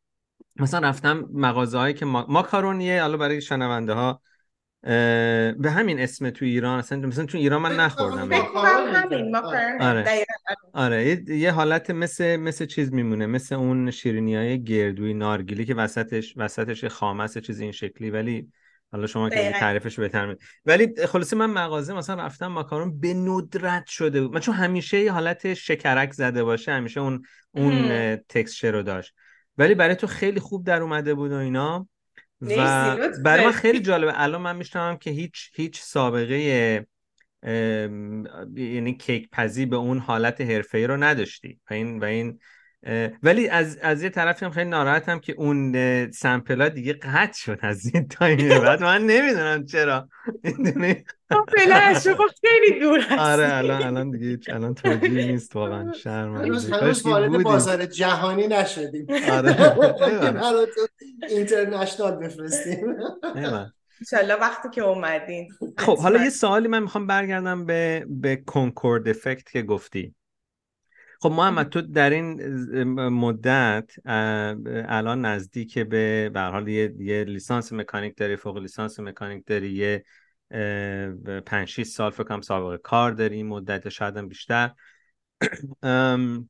[0.56, 2.26] مثلا رفتم مغازه هایی که ما...
[2.30, 4.22] ماکارونیه حالا برای شنونده ها
[5.54, 8.30] به همین اسم تو ایران مثلا مثلا تو ایران من نخوردم.
[9.82, 10.26] آره.
[10.74, 11.24] آره.
[11.30, 16.86] یه حالت مثل مثل چیز میمونه مثل اون شیرینی های گردوی نارگیلی که وسطش وسطش
[16.86, 18.10] خامس چیز این شکلی.
[18.10, 18.52] ولی
[18.92, 20.36] حالا شما که تعریفش بهتر می
[20.66, 24.34] ولی خلاصه من مغازه مثلا رفتم ماکارون به ندرت شده بود.
[24.34, 29.14] من چون همیشه یه حالت شکرک زده باشه همیشه اون اون تکسچر رو داشت.
[29.58, 31.88] ولی برای تو خیلی خوب در اومده بود و اینا.
[32.42, 34.22] و برای من خیلی جالبه.
[34.22, 36.86] الان من میشنوم که هیچ هیچ سابقه
[38.56, 41.60] یعنی کیک پزی به اون حالت حرفه‌ای رو نداشتی.
[41.70, 42.40] و این و این
[43.24, 47.92] ولی از از یه طرفی هم خیلی ناراحتم که اون سمپلا دیگه قطع شد از
[47.94, 50.08] این تایم بعد من نمی‌دونم چرا.
[51.72, 55.94] از شما خیلی دور هست آره الان الان دیگه الان توجیه نیست واقعا.
[55.94, 59.08] شرم هنوز هنوز وارد بازار جهانی نشدیم.
[59.32, 59.56] آره.
[61.30, 62.96] اینترنشنال بفرستیم.
[64.02, 65.50] انشالله وقتی که اومدین.
[65.78, 70.16] خب حالا یه سوالی من می‌خوام برگردم به به کنکورد افکت که گفتی.
[71.24, 72.44] خب محمد تو در این
[73.10, 73.92] مدت
[74.90, 80.04] الان نزدیک به به حال یه،, یه لیسانس مکانیک داری فوق لیسانس مکانیک داری یه
[81.46, 84.72] 5 6 سال فکر کنم سابقه کار داری این مدت شاید هم بیشتر.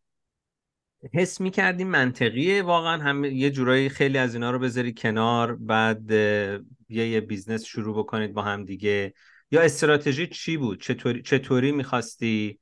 [1.14, 6.64] حس می‌کردی منطقیه واقعا؟ هم یه جورایی خیلی از اینا رو بذاری کنار بعد یه
[6.90, 9.14] یه business شروع بکنید با هم دیگه؟
[9.52, 12.60] یا استراتژی چی بود؟ چطوری چطوری می‌خواستی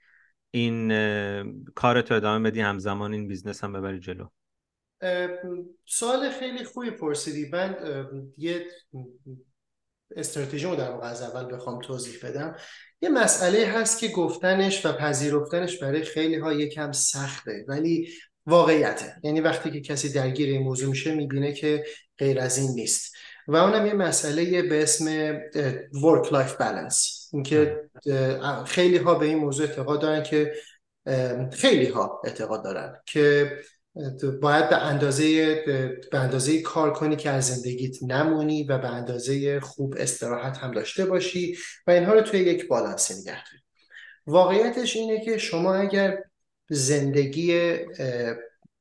[0.51, 0.93] این
[1.75, 4.27] کارتو ادامه بدی همزمان این business هم ببری جلو.
[5.85, 7.49] سوال خیلی خوبی پرسیدی.
[7.49, 7.75] من
[8.37, 8.65] یه
[10.15, 12.55] استراتژی رو در واقع از اول بخوام توضیح بدم.
[13.01, 18.09] یه مسئله هست که گفتنش و پذیرفتنش برای خیلی ها یکم سخته ولی
[18.45, 19.15] واقعیته.
[19.23, 21.83] یعنی وقتی که کسی درگیر این موضوع میشه می‌بینه که
[22.17, 23.15] غیر از این نیست.
[23.51, 25.37] و اونم یه مسئله به اسم
[25.89, 27.29] work life balance.
[27.33, 27.89] اینکه
[28.65, 30.53] خیلی ها به این موضوع اعتقاد دارن که
[31.51, 33.57] خیلی ها اعتقاد دارن که
[34.41, 35.55] باید به اندازه
[36.11, 41.05] به اندازه کار کنی که از زندگیت نمونی و به اندازه خوب استراحت هم داشته
[41.05, 41.57] باشی
[41.87, 43.63] و اینها رو توی یک بالانس نگه داری.
[44.27, 46.23] واقعیتش اینه که شما اگر
[46.69, 47.75] زندگی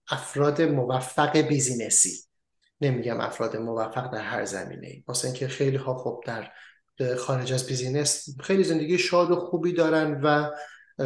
[0.09, 2.30] افراد موفق business ی
[2.81, 6.51] نمیگم افراد موفق در هر زمینه واسه اینکه خیلی ها خب در
[7.19, 10.51] خارج از business خیلی زندگی شاد و خوبی دارن و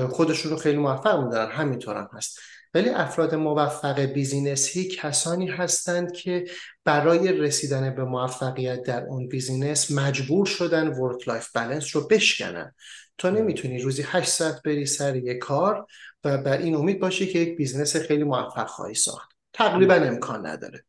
[0.08, 1.50] خودشون رو خیلی موفق میدونن.
[1.50, 2.38] همینطور هم هست.
[2.74, 6.44] ولی افراد موفق business ی کسانی هستند که
[6.84, 12.74] برای رسیدن به موفقیت در اون business مجبور شدن work life balance رو بشکنن.
[13.18, 15.86] تو نمی‌تونی روزی 8 ساعت بری سر یک کار
[16.24, 19.30] و بر این امید باشی که یک business خیلی موفق خواهی ساخت.
[19.52, 20.84] تقریبا امکان نداره.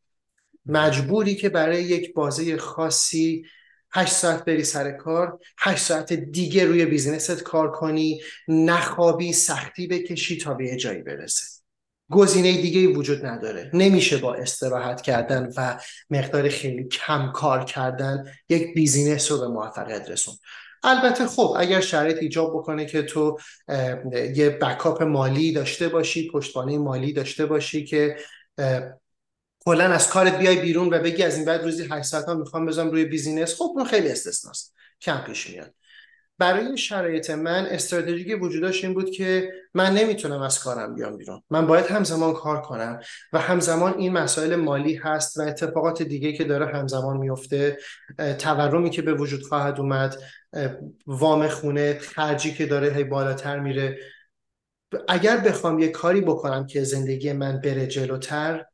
[0.66, 3.44] مجبوری که برای یک بازه خاصی
[3.92, 9.86] 8 ساعت بری سر کار 8 ساعت دیگه روی business ت کار کنی نخوابی سختی
[9.86, 11.56] بکشی تا به جایی برسه
[12.10, 13.70] گزینه دیگه وجود نداره.
[13.74, 15.78] نمیشه با استراحت کردن و
[16.10, 20.34] مقدار خیلی کم کار کردن یک business رو به موفقیت رسوند.
[20.82, 23.38] البته خب اگر شرایط ایجاب بکنه که تو
[24.34, 28.16] یه backup مالی داشته باشی پشتوانه مالی داشته باشی که
[29.66, 32.66] کلا از کارت بیای بیرون و بگی از این بعد روزی 8 ساعت ها می‌خوام
[32.66, 34.74] بزنم روی business خب اون خیلی استثناست.
[35.00, 35.74] کم پیش میاد.
[36.38, 41.42] برای شرایط من استراتژی وجود داشت این بود که من نمی‌تونم از کارم بیام بیرون.
[41.50, 43.00] من باید همزمان کار کنم
[43.32, 47.78] و همزمان این مسائل مالی هست و اتفاقات دیگه که داره همزمان میفته
[48.38, 50.22] تورمی که به وجود خواهد اومد
[51.06, 53.98] وام خونه خرجی که داره هی بالاتر میره.
[55.08, 58.64] اگر بخوام یه کاری بکنم که زندگی من بره جلوتر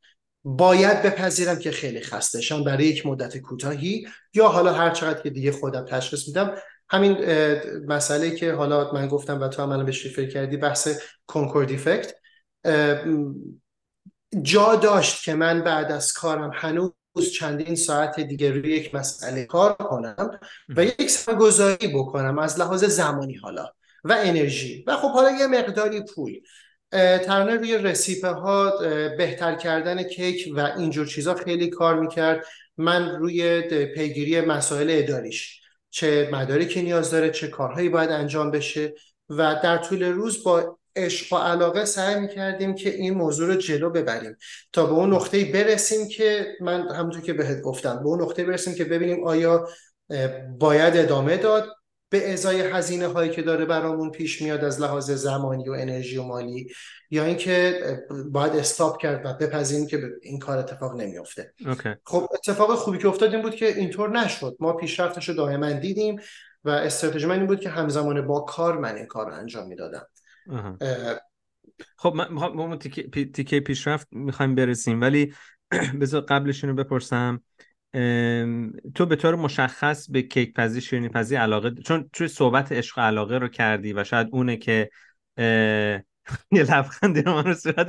[0.45, 5.53] باید بپذیرم که خیلی خستشم برای یک مدت کوتاهی یا حالا هر چقدر که دیگه
[5.53, 6.55] خودم تشخیص میدم
[6.89, 7.17] همین
[7.87, 10.89] مسئله که حالا من گفتم و تو هم الان بهش فکر کردی بحث
[11.27, 12.15] کنکورد ایفکت
[14.43, 16.93] جا داشت که من بعد از کارم هنوز
[17.39, 23.35] چندین ساعت دیگه روی یک مسئله کار کنم و یک سرگذاری بکنم از لحاظ زمانی
[23.35, 23.69] حالا
[24.05, 24.85] و انرژی.
[24.87, 26.41] و خب حالا یه مقداری پول.
[26.93, 28.79] ترانه روی رسیپه ها
[29.19, 32.45] بهتر کردن کیک و اینجور چیزا خیلی کار می‌کرد.
[32.77, 35.61] من روی پیگیری مسائل اداریش
[35.91, 38.95] چه مدارکی نیاز داره چه کارهایی باید انجام بشه
[39.29, 43.91] و در طول روز با عشق و علاقه سعی می‌کردیم که این موضوع رو جلو
[43.91, 44.37] ببریم.
[44.73, 48.75] تا به اون نقطه برسیم که من همونطور که بهت گفتم به اون نقطه برسیم
[48.75, 49.69] که ببینیم آیا
[50.59, 51.69] باید ادامه داد
[52.13, 56.23] به ازای هزینه هایی که داره برامون پیش میاد از لحاظ زمانی و انرژی و
[56.23, 56.73] مالی
[57.11, 57.81] یا اینکه
[58.31, 61.55] باید استاپ کرد و بپذیریم که این کار اتفاق نمیافته.
[61.61, 61.97] okay.
[62.05, 64.57] خب اتفاق خوبی که افتاد این بود که اینطور نشد.
[64.61, 66.21] ما پیشرفتش رو دائما دیدیم
[66.65, 70.07] و استراتژی من این بود که همزمان با کار من این کار رو انجام می‌دادم.
[71.97, 72.15] خب
[72.55, 72.77] ما
[73.35, 75.01] تیکه پیشرفت می‌خوایم برسیم.
[75.01, 75.35] ولی
[76.01, 77.43] بذار قبلش رو بپرسم.
[78.95, 83.39] تو به طور مشخص به کیک پزی شیرینی پزی علاقه چون توی صحبت عشق علاقه
[83.39, 84.91] رو کردی و شاید اونه که
[86.53, 87.89] یه لبخندی رو من رو صورت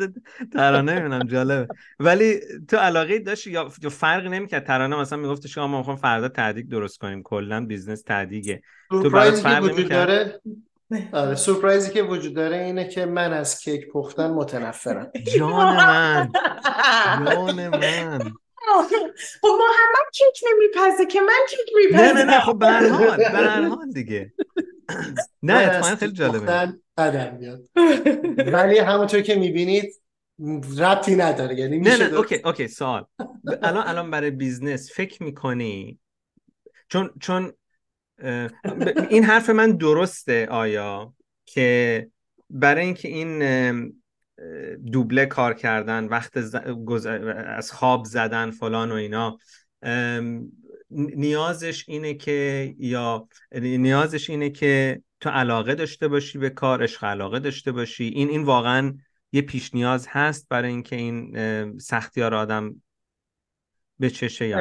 [0.54, 1.74] ترانه می‌بینم جالبه.
[2.00, 6.66] ولی تو علاقه داشتی یا فرقی نمی‌کرد؟ ترانه مثلا میگفتش که ما می‌خوام فردا تعدیق
[6.66, 7.24] درست کنیم.
[7.24, 10.42] کلا business تعدیقه تو برات فرق وجود داره؟
[11.12, 15.12] آره سورپرایزی که وجود داره اینه که من از کیک پختن متنفرم.
[15.38, 16.32] جان من.
[17.26, 18.32] جان من.
[19.42, 22.68] خب محمد کیک نمیپزه که من کیک میپزه نه نه نه خب به
[23.70, 24.34] حال دیگه.
[25.44, 26.74] نه اتفاقا خیلی جالبه.
[26.98, 27.70] بدم میاد.
[28.54, 29.94] ولی همونطور که می‌بینید
[30.78, 33.06] ربطی نداره یعنی نه نه okay okay سوال.
[33.62, 36.00] الان الان برای business فکر می‌کنی؟
[36.88, 37.54] چون چون
[39.10, 41.14] این حرف من درسته آیا؟
[41.46, 42.08] که
[42.50, 44.03] برای اینکه این
[44.92, 46.38] دوبله کار کردن وقت
[47.48, 49.38] از خواب زدن فلان و اینا.
[50.90, 53.28] نیازش اینه که یا
[53.62, 58.04] نیازش اینه که تو علاقه داشته باشی به کار عشق علاقه داشته باشی.
[58.04, 58.98] این این واقعا
[59.32, 62.82] یه پیش نیاز هست برای اینکه این سختی ها رو آدم
[64.00, 64.60] به چشه یا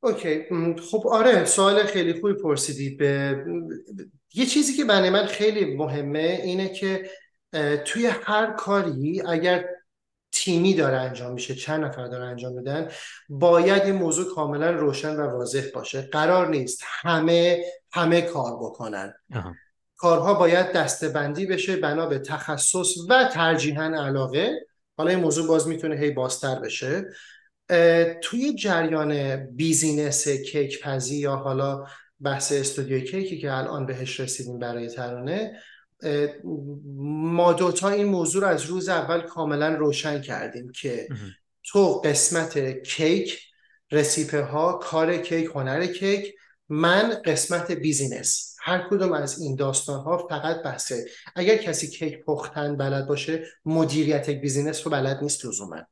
[0.00, 0.42] اوکی.
[0.90, 2.96] خب آره سوال خیلی خوبی پرسیدی.
[2.96, 3.44] به
[4.34, 7.10] یه چیزی که برای من خیلی مهمه اینه که
[7.84, 9.64] توی هر کاری اگر
[10.32, 12.90] تیمی داره انجام میشه چند نفر داره انجام میدن
[13.28, 16.02] باید این موضوع کاملا روشن و واضح باشه.
[16.02, 19.14] قرار نیست همه همه کار بکنن.
[19.96, 24.66] کارها باید دستبندی بشه بنا به تخصص و ترجیحاً علاقه.
[24.96, 27.04] حالا این موضوع باز می‌تونه هی بازتر بشه.
[28.22, 31.84] توی جریان بیزینس کیک پزی یا حالا
[32.20, 35.60] بحث استودیو کیکی که الان بهش رسیدیم برای ترانه
[37.24, 41.08] ما دوتا این موضوع رو از روز اول کاملا روشن کردیم که
[41.64, 43.40] تو قسمت کیک
[43.92, 46.34] recipe ها کار کیک هنر کیک
[46.68, 48.56] من قسمت business.
[48.62, 51.04] هر کدوم از این داستان ها فقط بحثه
[51.36, 55.86] اگر کسی کیک پختن بلد باشه مدیریت business رو بلد نیست لزوما.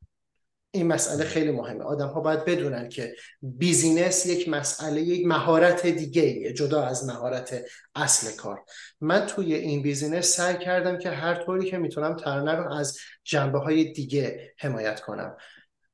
[0.75, 1.83] این مسئله خیلی مهمه.
[1.83, 7.65] آدم ها باید بدونن که business یک مسئله یک مهارت دیگه جدا از مهارت
[7.95, 8.63] اصل کار.
[9.01, 13.59] من توی این business سعی کردم که هر طوری که می‌تونم ترانه رو از جنبه
[13.59, 15.37] های دیگه حمایت کنم.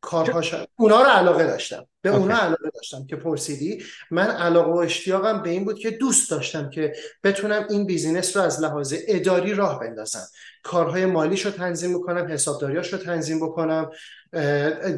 [0.01, 1.87] کارهاش اونا رو علاقه داشتم.
[2.01, 3.83] به اونا علاقه داشتم که پرسیدی.
[4.11, 6.93] من علاقه و اشتیاقم به این بود که دوست داشتم که
[7.23, 10.27] بتونم این business رو از لحاظ اداری راه بندازم.
[10.63, 13.89] کارهای مالیش رو تنظیم بکنم حسابداریاش رو تنظیم بکنم.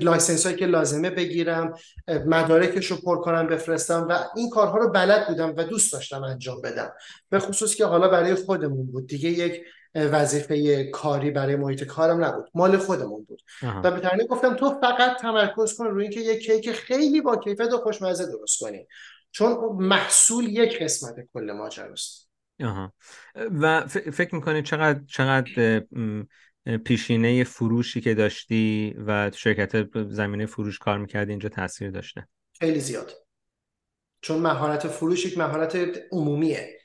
[0.02, 1.74] license هایی که لازمه بگیرم
[2.08, 6.62] مدارکش رو پر کنم بفرستم و این کارها رو بلد بودم و دوست داشتم انجام
[6.62, 6.92] بدم.
[7.30, 9.08] به خصوص که حالا برای خودمون بود.
[9.08, 9.62] دیگه یک
[9.96, 12.50] وظیفه کاری برای محیط کارم نبود.
[12.54, 13.42] مال خودمون بود.
[13.84, 17.74] و به ترنه گفتم تو فقط تمرکز کن روی اینکه یک کیک خیلی با کیفیت
[17.74, 18.88] و خوشمزه درست کنی.
[19.32, 22.30] چون محصول یک قسمت کل ماجراست.
[22.64, 22.94] آها
[23.36, 25.82] و فکر می‌کنی چقدر چقدر
[26.86, 32.28] پیشینه فروشی که داشتی و تو شرکت زمینه فروش کار می‌کردی اینجا تاثیر داشته؟
[32.60, 33.12] خیلی زیاد.
[34.22, 35.78] چون مهارت فروش یک مهارت
[36.12, 36.80] عمومیه.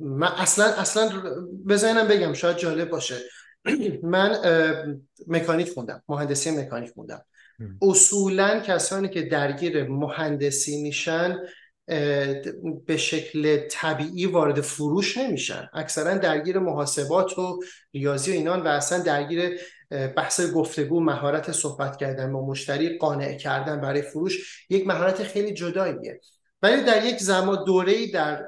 [0.00, 1.10] من اصلا اصلا
[1.68, 3.16] بزنم بگم شاید جالب باشه.
[4.02, 4.36] من
[5.26, 7.24] مکانیک خوندم مهندسی مکانیک خوندم
[7.82, 11.36] اصولا کسانی که درگیر مهندسی میشن
[12.86, 15.68] به شکل طبیعی وارد فروش نمیشن.
[15.72, 17.60] اکثرا درگیر محاسبات و
[17.94, 19.60] ریاضی و اینان و اصلا درگیر
[20.16, 26.20] بحث گفتگو مهارت صحبت کردن با مشتری قانع کردن برای فروش یک مهارت خیلی جداییه.
[26.62, 28.44] ولی در یک زمان دوره در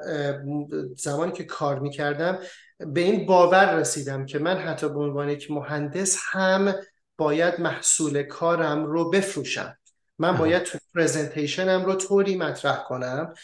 [0.97, 2.39] زمانی که کار می‌کردم
[2.79, 6.75] به این باور رسیدم که من حتی به عنوان یک مهندس هم
[7.17, 9.77] باید محصول کارم رو بفروشم.
[10.21, 13.35] من باید تو پرزنتیشنم رو طوری مطرح کنم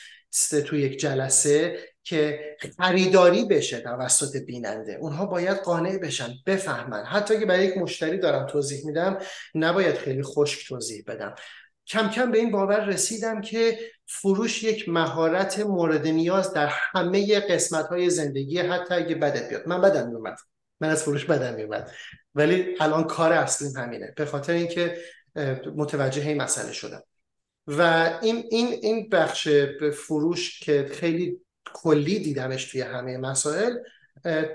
[0.66, 2.40] تو یک جلسه که
[2.78, 4.94] خریداری بشه توسط بیننده.
[5.00, 7.04] اونها باید قانع بشن بفهمن.
[7.04, 9.18] حتی که برای یک مشتری دارم توضیح میدم
[9.54, 11.34] نباید خیلی خشک توضیح بدم.
[11.86, 17.86] کم کم به این باور رسیدم که فروش یک مهارت مورد نیاز در همه قسمت
[17.86, 19.68] های زندگی حتی اگه بدت بیاد.
[19.68, 20.36] من بدم میومد.
[20.80, 21.90] من از فروش بدم میومد.
[22.34, 24.12] ولی الان کار اصلیم همینه.
[24.16, 24.96] به خاطر اینکه
[25.76, 27.02] متوجه این مسئله شدم.
[27.66, 29.48] و این این این بخش
[29.94, 31.40] فروش که خیلی
[31.74, 33.76] کلی دیدمش توی همه مسائل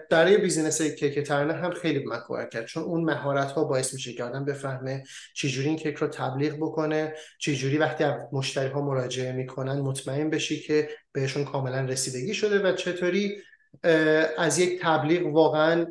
[0.10, 4.14] برای بیزینس کیک ترنه هم خیلی به من کرد چون اون مهارت ها باعث میشه
[4.14, 5.04] که آدم بفهمه
[5.34, 10.90] چجوری این کیک رو تبلیغ بکنه چجوری وقتی مشتری ها مراجعه می‌کنن مطمئن بشی که
[11.12, 13.42] بهشون کاملا رسیدگی شده و چطوری
[14.38, 15.86] از یک تبلیغ واقعا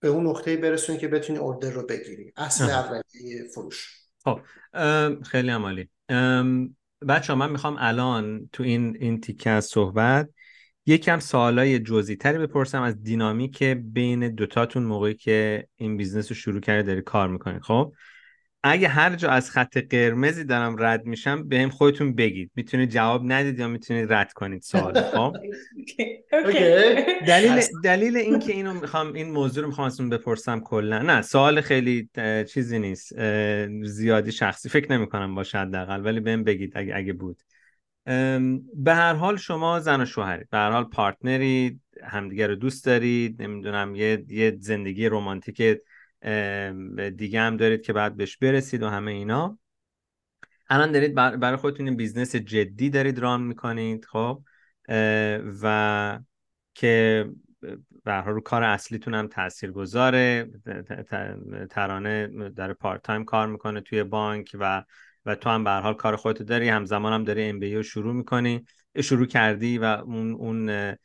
[0.00, 2.32] به اون نقطه برسونی که بتونی اوردر رو بگیری.
[2.36, 4.07] اصل اولیه فروش.
[4.34, 5.88] خب خیلی عمالی.
[7.08, 10.28] بچه من می‌خوام الان تو این این تیکه از صحبت
[10.86, 16.60] یکم سوالای جزئی تری بپرسم از دینامیک بین دوتاتون موقعی که این business رو شروع
[16.60, 17.92] کرده داری کار می‌کنید خب؟
[18.62, 22.50] اگه هر جا از خط قرمزی دارم رد میشم به هم خودتون بگید.
[22.54, 25.00] می‌تونید جواب ندید یا می‌تونید رد کنید سوال.
[25.02, 25.36] خب؟
[27.28, 31.02] دلیل دلیل این که اینو می‌خوام این موضوع رو می‌خوام ازتون بپرسم کلا.
[31.02, 32.08] نه سوال خیلی
[32.48, 33.12] چیزی نیست.
[33.82, 37.42] زیادی شخصی فکر نمی کنم باشه حداقل ولی بهم بگید اگه اگه بود.
[38.74, 40.48] به هر حال شما زن و شوهرید.
[40.50, 43.42] به هر حال partner ید همدیگه رو دوست دارید.
[43.42, 45.80] نمی‌دونم یه یه زندگی رمانتیک
[47.16, 49.58] دیگه هم دارید که بعد بهش برسید و همه اینا.
[50.70, 54.42] الان دارید برای خودتون business جدی دارید run می‌کنید خب؟
[55.62, 56.18] و
[56.74, 57.26] که
[58.04, 60.50] به رو کار اصلیتون هم تاثیر گذاره
[61.70, 64.84] ترانه داره part time کار می‌کنه توی بانک و
[65.26, 66.68] و تو هم به کار خودتو داری.
[66.68, 68.64] همزمان هم داری ام رو شروع می‌کنی.
[69.00, 70.96] شروع کردی و اون اون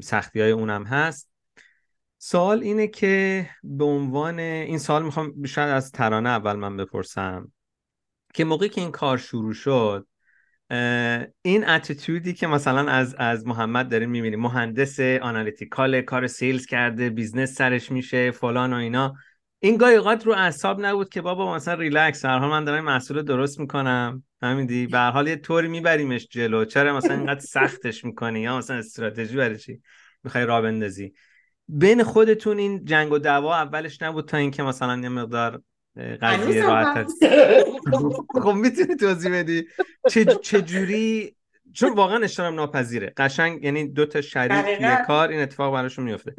[0.00, 1.30] سختی های اونم هست.
[2.18, 7.52] سوال اینه که به عنوان این سوال می‌خوام شاید از ترانه اول من بپرسم
[8.34, 10.06] که موقعی که این کار شروع شد
[11.42, 17.10] این attitude ی که مثلا از از محمد داریم می‌بینیم مهندس analytical کار sales کرده
[17.10, 19.14] business سرش میشه فلان و اینا
[19.60, 23.22] این گاهی اوقات رو اعصاب نبود که بابا مثلا ریلکس هر حال من دارم مسئول
[23.22, 24.24] درست می‌کنم.
[24.42, 26.64] همین به هر حال یه طوری میبریمش جلو.
[26.64, 29.80] چرا مثلا اینقدر سختش می‌کنی؟ یا مثلا استراتژی برای چی
[30.24, 31.12] می‌خوای راه بندازی؟
[31.68, 35.62] بین خودتون این جنگ و دعوا اولش نبود تا اینکه مثلا یه مقدار
[36.22, 37.10] قضیه راحت
[38.42, 39.66] خب می‌تونی توضیح بدی؟
[40.42, 41.34] چه جوری؟
[41.72, 43.12] چون واقعا اشترام ناپذیره.
[43.16, 46.34] قشنگ یعنی دو تا شریک توی کار این اتفاق براشون میفته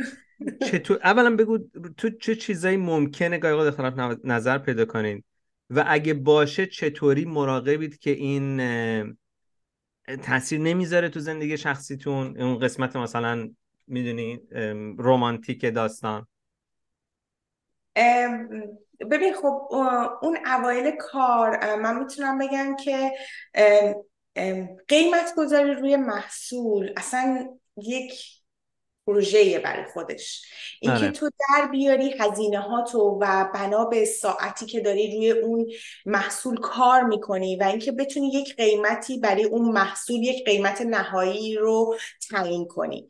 [0.72, 1.58] چطور اولا بگو
[1.98, 5.24] تو چه چیزایی ممکنه گاهی اختلاف نظر پیدا کنین؟
[5.70, 8.62] و اگه باشه چطوری مراقبید که این
[10.24, 13.50] تاثیر نمی‌ذاره تو زندگی شخصیتون؟ اون قسمت مثلا
[13.90, 14.40] می‌دونی
[14.98, 16.28] رومانتیک داستان.
[19.12, 19.68] ببین خب
[20.22, 23.12] اون اوایل کار من می‌تونم بگم که
[24.88, 28.14] قیمت گذاری روی محصول اصلا یک
[29.08, 30.46] پروژه برای خودش.
[30.82, 31.12] اینکه آره.
[31.12, 35.68] تو در بیاری هزینه ها تو و بنا به ساعتی که داری روی اون
[36.06, 41.98] محصول کار می‌کنی و اینکه بتونی یک قیمتی برای اون محصول یک قیمت نهایی رو
[42.32, 43.08] تعیین کنی.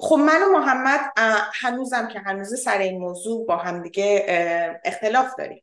[0.00, 1.00] خب من و محمد
[1.54, 4.26] هنوزم که هنوز سر این موضوع با هم دیگه
[4.84, 5.62] اختلاف داریم.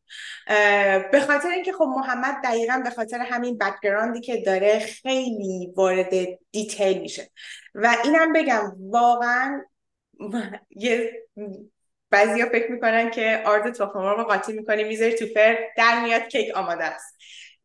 [1.11, 6.13] به خاطر اینکه خب محمد دقیقا به خاطر همین بکگراندی که داره خیلی وارد
[6.51, 7.29] دیتیل میشه.
[7.75, 9.61] و اینم بگم واقعا
[10.69, 11.11] یه
[12.09, 16.21] بعضی ها فکر می‌کنن که آرد تخم رو قاطی می‌کنی می‌ذاری تو فر در میاد
[16.21, 17.15] کیک آماده است.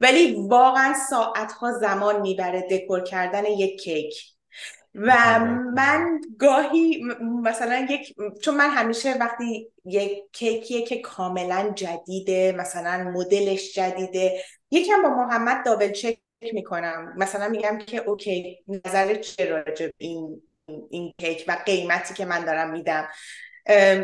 [0.00, 4.31] ولی واقعا ساعت ها زمان می‌بره دکور کردن یک کیک.
[4.94, 5.39] و
[5.74, 7.05] من گاهی
[7.43, 15.03] مثلا یک چون من همیشه وقتی یک کیکیه که کاملا جدیده مثلا مدلش جدیده یکم
[15.03, 16.19] با محمد دابل چک
[16.53, 17.14] می‌کنم.
[17.16, 20.43] مثلا میگم که اوکی نظر چه راجب این
[20.90, 23.09] این کیک و قیمتی که من دارم میدم.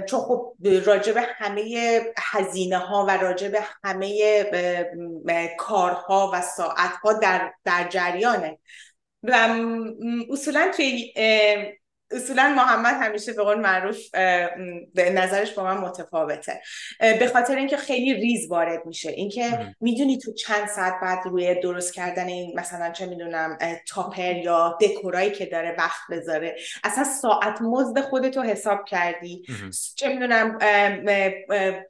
[0.06, 3.52] چون خب راجب همه هزینه ها و راجب
[3.84, 4.44] همه
[5.58, 8.58] کارها و ساعت ها در, در جریانه.
[9.22, 9.32] و
[10.30, 11.12] اصولا توی
[12.10, 14.10] اصولا محمد همیشه به قول معروف
[14.94, 16.60] به نظرش با من متفاوته.
[17.00, 19.10] به خاطر اینکه خیلی ریز وارد میشه.
[19.10, 24.78] اینکه می‌دونی تو چند ساعت بعد روی درست کردن این مثلا چه می‌دونم تاپر یا
[24.80, 29.42] دکورایی که داره وقت بذاره اصلا ساعت مزد خودتو حساب کردی.
[29.96, 30.58] چه می‌دونم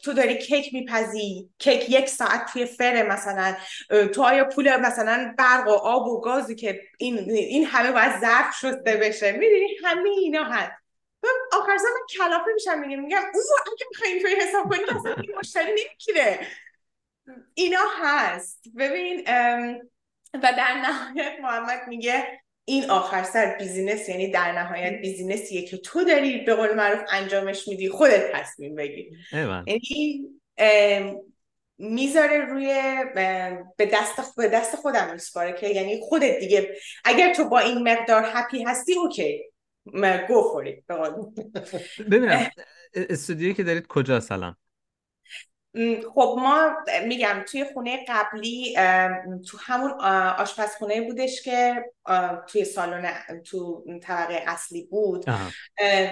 [0.03, 1.49] تو داری کیک میپزی.
[1.59, 3.55] کیک یک ساعت توی فره مثلا.
[4.15, 8.55] تو آیا پول مثلا برق و آب و گازی که این این همه باید ظرف
[8.55, 9.33] شده بشه.
[9.33, 10.73] می‌دونی؟ همه اینا هست.
[11.53, 13.41] آخر من کلافه میشم میگم میگم او
[13.73, 16.39] اگه می‌خوای اینطوری حساب کنی اصلا این مشتری نمی‌گیره.
[17.55, 18.65] اینا هست.
[18.79, 19.25] ببین
[20.35, 26.05] و در نهایت محمد میگه این آخر سر بیزینس یعنی در نهایت بیزینسیه که تو
[26.05, 29.13] داری به قول معروف انجامش میدی خودت تصمیم بگیر.
[29.67, 30.29] یعنی
[31.79, 32.75] می‌ذاره روی
[33.77, 38.31] به دست به دست خودم میسپاره که یعنی خودت دیگه اگر تو با این مقدار
[38.35, 39.48] happy هستی okay.
[40.29, 40.85] go for it
[42.11, 42.47] ببینم
[42.95, 44.57] استودیویی که دارید کجاس الان؟
[46.15, 46.71] خب ما
[47.07, 48.77] میگم توی خونه قبلی
[49.49, 49.91] تو همون
[50.39, 51.85] آشپزخونه بودش که
[52.49, 53.13] توی سالن
[53.45, 55.25] تو طبقه اصلی بود.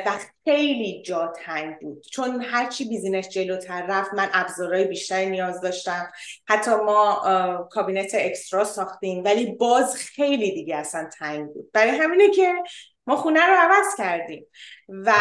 [0.06, 0.10] و
[0.44, 2.06] خیلی جا تنگ بود.
[2.12, 6.10] چون هرچی business جلوتر رفت من ابزارهای بیشتری نیاز داشتم.
[6.48, 11.72] حتی ما کابینت اکسترا ساختیم ولی باز خیلی دیگه اصلا تنگ بود.
[11.72, 12.54] برای همینه که
[13.06, 14.46] ما خونه رو عوض کردیم.
[14.88, 15.12] و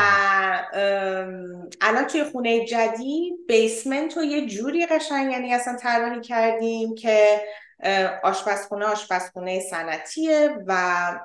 [1.82, 7.42] الان توی خونه جدید بیسمنت رو یه جوری قشنگ یعنی اصلا طراحی کردیم که
[8.24, 10.76] آشپزخونه آشپزخونه صنعتیه و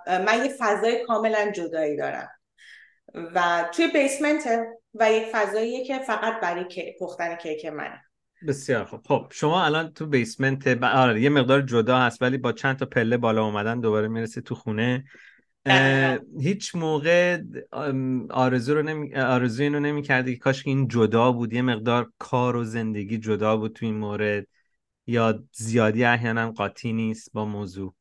[0.07, 2.31] من یه فضای کاملا جدایی دارم.
[3.35, 4.49] و توی بیسمنت
[4.95, 8.05] و یک فضاییه که فقط برای پختن کیک منه.
[8.49, 9.01] بسیار خوب.
[9.09, 10.85] خب شما الان تو بیسمنت.
[10.85, 14.55] آره یه مقدار جدا هست ولی با چند تا پله بالا اومدن دوباره می‌رسه تو
[14.55, 15.05] خونه.
[16.41, 17.39] هیچ موقع
[18.31, 19.15] آرزو رو نمی...
[19.15, 23.57] آرزو اینو نمی کردی که کاش این جدا بود یه مقدار کار و زندگی جدا
[23.57, 24.47] بود تو این مورد
[25.07, 27.95] یا زیادی احیانا قاطی نیست با موضوع؟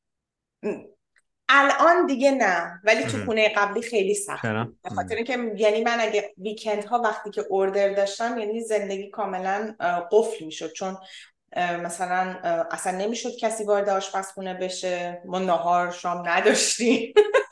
[1.50, 4.46] الان دیگه نه ولی تو خونه قبلی خیلی سخت
[4.84, 9.76] به خاطر اینکه یعنی من اگه ویکند ها وقتی که اوردر داشتم یعنی زندگی کاملا
[10.12, 10.72] قفل می‌شد.
[10.72, 10.98] چون
[11.58, 12.40] مثلا
[12.72, 15.22] اصلا نمی‌شد کسی وارد آشپزخونه بشه.
[15.26, 17.14] ما نهار شام نداشتیم.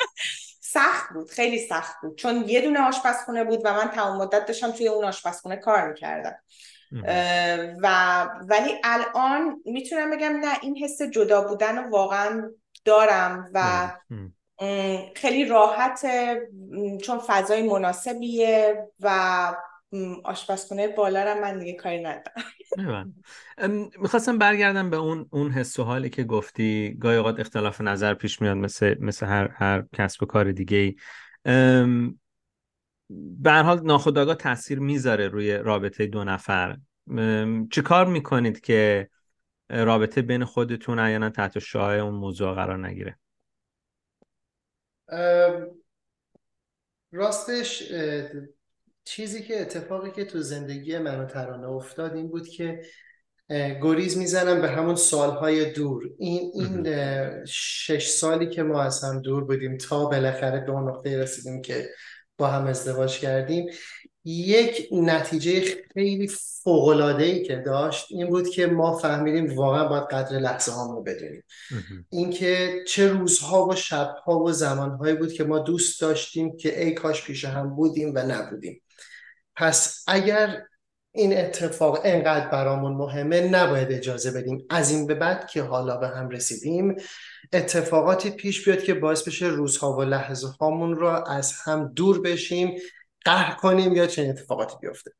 [0.78, 2.18] سخت بود خیلی سخت بود.
[2.18, 6.36] چون یه دونه آشپزخونه بود و من تمام مدت داشتم توی اون آشپزخونه کار می‌کردم.
[7.84, 12.52] و ولی الان می‌تونم بگم نه این حس جدا بودن رو واقعا
[12.86, 13.92] دارم و
[15.16, 16.06] خیلی راحت
[17.04, 19.10] چون فضای مناسبیه و
[20.24, 22.44] آشپزخونه بالا رو من دیگه کاری ندارم.
[24.00, 26.98] می‌خواستم برگردم به اون اون حس و حالی که گفتی.
[27.00, 30.96] گاهی اوقات اختلاف نظر پیش میاد مثل مثل هر هر کسب و کار دیگه ای
[33.40, 36.78] به حال ناخودآگاه تاثیر می‌ذاره روی رابطه دو نفر.
[37.72, 39.10] چه کار می‌کنید که
[39.70, 43.20] رابطه بین خودتون احیانا تحت شعاع اون موضوع قرار نگیره؟
[47.12, 47.92] راستش
[49.08, 52.82] چیزی که اتفاقی که تو زندگی من و ترانه افتاد این بود که
[53.84, 56.04] گریز می‌زنم به همون سالهای دور.
[56.20, 56.88] این این
[57.46, 61.90] شش سالی که ما از هم دور بودیم تا بالاخره به اون نقطه رسیدیم که
[62.38, 63.70] با هم ازدواج کردیم.
[64.26, 65.62] یک نتیجه
[65.94, 66.28] خیلی
[66.64, 71.04] فوقلاده ای که داشت این بود که ما فهمیدیم واقعا باید قدر لحظه هامون رو
[71.04, 71.44] بدونیم.
[72.10, 77.26] اینکه چه روزها و شبها و زمانهایی بود که ما دوست داشتیم که ای کاش
[77.26, 78.82] پیش هم بودیم و نبودیم.
[79.58, 80.62] پس اگر
[81.12, 84.66] این اتفاق انقدر برامون مهمه نباید اجازه بدیم.
[84.70, 86.96] از این به بعد که حالا به هم رسیدیم
[87.54, 92.76] اتفاقاتی پیش بیاد که باعث بشه روزها و لحظه هامون رو از هم دور بشیم
[93.26, 95.12] قهر کنیم یا چنین اتفاقاتی بیفته.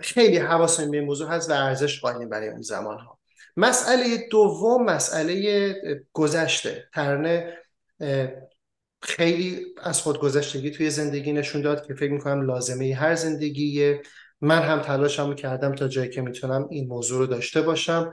[0.00, 3.18] خیلی حواسمون به این موضوع هست و ارزش قائلیم برای اون زمان ها
[3.56, 5.74] مسئله دوم مسئله
[6.12, 7.58] گذشته ترنه
[9.04, 14.02] خیلی از خودگذشتگی توی زندگی نشون داد که فکر می‌کنم لازمه هر زندگیه.
[14.40, 18.12] من هم تلاشمو کردم تا جایی که می‌تونم این موضوع رو داشته باشم.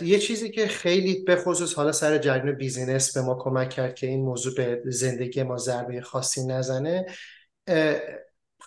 [0.00, 4.06] یه چیزی که خیلی به خصوص حالا سر جریان بیزینس به ما کمک کرد که
[4.06, 7.06] این موضوع به زندگی ما ضربه خاصی نزنه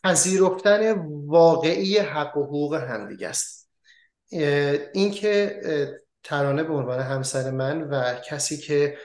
[0.04, 0.92] پذیرفتن
[1.26, 3.70] واقعی حق و حقوق همدیگه است.
[4.94, 5.62] اینکه
[6.24, 8.98] ترانه به عنوان همسر من و کسی که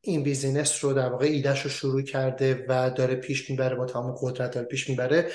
[0.00, 4.14] این business رو در واقع ایدهش رو شروع کرده و داره پیش می‌بره با تمام
[4.20, 5.30] قدرت داره پیش می‌بره.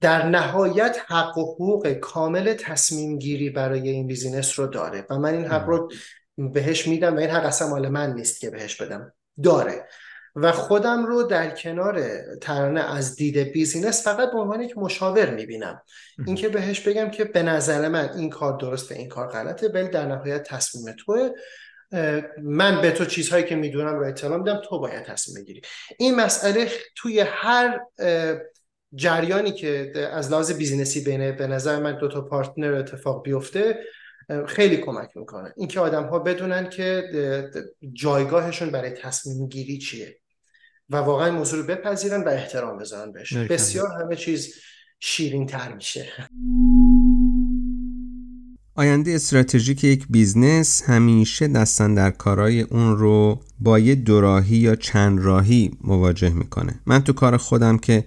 [0.00, 5.34] در نهایت حق و حقوق کامل تصمیم گیری برای این business رو داره و من
[5.34, 5.90] این حق رو
[6.36, 9.12] بهش میدم و این حق اصلا مال من نیست که بهش بدم.
[9.42, 9.86] داره.
[10.36, 12.02] و خودم رو در کنار
[12.40, 15.82] ترانه از دید business فقط به عنوان یک مشاور می‌بینم.
[16.26, 20.06] اینکه بهش بگم که به نظر من این کار درسته این کار غلطه ولی در
[20.06, 21.30] نهایت تصمیم توه.
[22.42, 25.62] من به تو چیزهایی که می‌دونم رو اطلاع میدم تو باید تصمیم بگیری.
[25.98, 27.80] این مسئله توی هر
[28.94, 33.78] جریانی که از لحاظ business ی بینه به نظر من دو تا partner اتفاق بیفته
[34.46, 35.52] خیلی کمک می‌کنه.
[35.56, 37.02] اینکه آدم ها بدونن که
[37.92, 40.16] جایگاهشون برای تصمیم گیری چیه
[40.90, 44.54] و واقعا موضوع رو بپذیرن و احترام بذارن بهش بسیار همه چیز
[45.00, 46.08] شیرین تر میشه.
[48.80, 55.20] آینده استراتژیک یک business همیشه دستن در کارهای اون رو با یه دوراهی یا چند
[55.20, 56.74] راهی مواجه می‌کنه.
[56.86, 58.04] من تو کار خودم که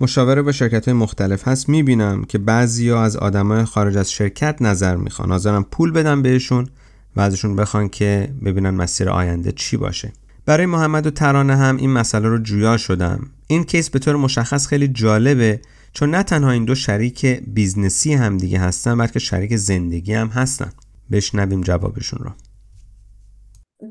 [0.00, 4.62] مشاوره به شرکت های مختلف هست می‌بینم که بعضی ها از آدمای خارج از شرکت
[4.62, 5.30] نظر می‌خوان.
[5.30, 6.68] حاضرن پول بدن بهشون
[7.16, 10.12] و ازشون بخوان که ببینن مسیر آینده چی باشه.
[10.46, 13.26] برای محمد و ترانه هم این مسئله رو جویا شدم.
[13.46, 15.60] این case به طور مشخص خیلی جالبه
[15.96, 20.28] چون نه تنها این دو شریک business ی هم دیگه هستن بلکه شریک زندگی هم
[20.28, 20.72] هستن.
[21.12, 22.30] بشنویم جوابشون رو.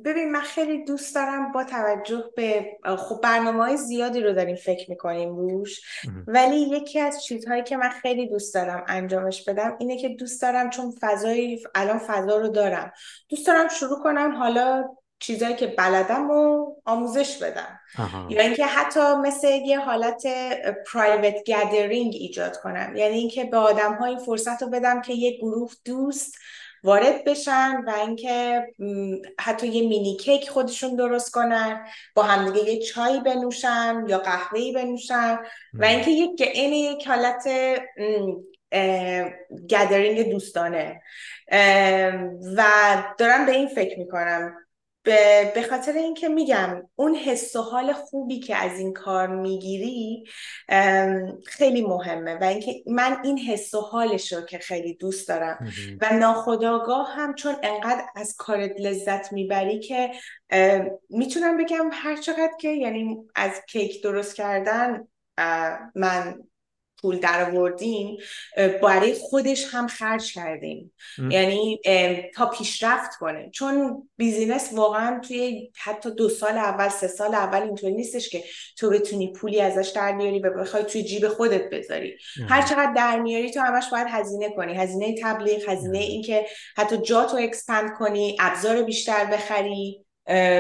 [0.06, 2.66] ببین من خیلی دوست دارم با توجه به
[2.98, 5.82] خب برنامه های زیادی رو داریم فکر می‌کنیم روش.
[6.27, 10.69] ولی یکی از چیزهایی که من خیلی دوست دارم انجامش بدم اینه که دوست دارم
[10.69, 12.92] چون فضای الان فضا رو دارم.
[13.30, 14.84] دوست دارم شروع کنم حالا
[15.19, 17.79] چیزایی که بلدم رو آموزش بدم.
[18.29, 20.23] یا اینکه حتی مثل یه حالت
[20.93, 22.95] پرایوت گدرینگ ایجاد کنم.
[22.95, 26.35] یعنی اینکه به آدم ها این فرصت رو بدم که یه گروه دوست
[26.83, 28.63] وارد بشن و اینکه
[29.39, 31.85] حتی یه مینی کیک خودشون درست کنن
[32.15, 35.39] با همدیگه یه چای بنوشن یا قهوه‌ای بنوشن
[35.73, 37.47] و اینکه یک این یک حالت
[39.69, 41.01] گدرینگ دوستانه.
[42.57, 42.63] و
[43.17, 44.55] دارم به این فکر می‌کنم.
[45.06, 50.24] به خاطر اینکه میگم اون حس و حال خوبی که از این کار می‌گیری
[51.45, 56.14] خیلی مهمه و اینکه من این حس و حالش رو که خیلی دوست دارم و
[56.14, 60.11] ناخداگاه هم چون انقدر از کارت لذت می‌بری که
[61.09, 65.08] می‌تونم بگم هر چقدر که یعنی از کیک درست کردن
[65.95, 66.43] من
[67.01, 68.17] پول در آوردیم
[68.83, 70.93] برای خودش هم خرج کردیم.
[71.30, 71.82] یعنی
[72.35, 73.49] تا پیشرفت کنه.
[73.49, 78.43] چون business واقعا توی حتی دو سال اول سه سال اول اینطوری نیستش که
[78.77, 82.17] تو بتونی پولی ازش در میاری و بخوای توی جیب خودت بذاری.
[82.49, 84.74] هر چقدر در میاری تو همش باید هزینه کنی.
[84.74, 86.45] هزینه تبلیغ هزینه اینکه
[86.77, 90.06] حتی جا تو expand کنی ابزار بیشتر بخری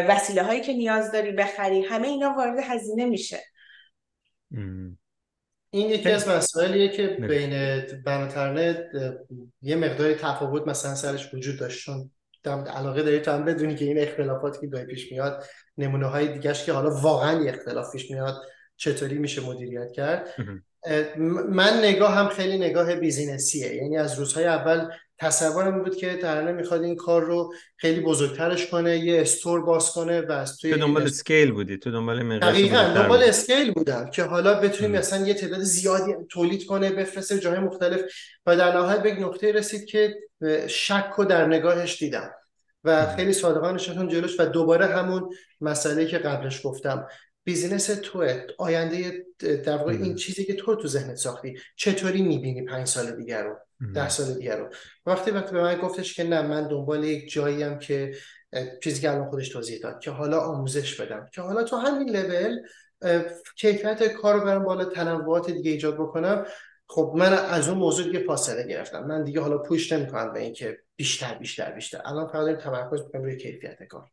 [0.09, 3.43] وسیله هایی که نیاز داری بخری همه اینا وارد هزینه میشه.
[5.75, 8.89] این یکی از مسائلیه که بین بناترنه
[9.61, 11.85] یه مقداری تفاوت مثلا سرش وجود داشت.
[11.85, 12.11] چون
[12.45, 15.43] علاقه داری تو هم بدونی که این اختلافاتی که گاهی پیش میاد
[15.77, 18.35] نمونه های دیگهش که حالا واقعا اختلاف پیش میاد
[18.75, 20.29] چطوری میشه مدیریت کرد؟
[21.49, 23.75] من نگاه هم خیلی نگاه بیزینسیه.
[23.75, 24.87] یعنی از روزهای اول
[25.19, 30.21] تصورم بود که ترانه می‌خواد این کار رو خیلی بزرگترش کنه یه استور باز کنه
[30.21, 34.23] و از توی تو دنبال scale بودی تو دنبال مقیاس دقیقاً دنبال scale بودم که
[34.23, 38.01] حالا بتونیم مثلا یه تعداد زیادی تولید کنه بفرسته جای مختلف.
[38.45, 40.15] و در نهایت به نقطه رسید که
[40.67, 42.31] شک و در نگاهش دیدم.
[42.83, 45.29] و خیلی صادقانه نشستم جلوش و دوباره همون
[45.61, 47.07] مسئله که قبلش گفتم.
[47.45, 52.87] business توه آینده در واقع این چیزی که تو تو ذهنت ساختی چطوری می‌بینی پنج
[52.87, 53.55] سال دیگر رو
[53.93, 54.69] ده سال دیگر رو
[55.05, 58.15] وقتی وقتی به من گفتش که نه من دنبال یک جایی هم که
[58.83, 62.59] چیزی که الان خودش توضیح داد که حالا آموزش بدم که حالا تو همین لول
[63.57, 66.45] کیفیت کار رو برم بالا تنوعات دیگه ایجاد بکنم.
[66.87, 69.03] خب من از اون موضوع دیگه فاصله گرفتم.
[69.03, 72.01] من دیگه حالا پوش نمی‌کنم به اینکه بیشتر بیشتر بیشتر.
[72.05, 74.09] الان فقط تمرکز می‌کنم روی کیفیت کار.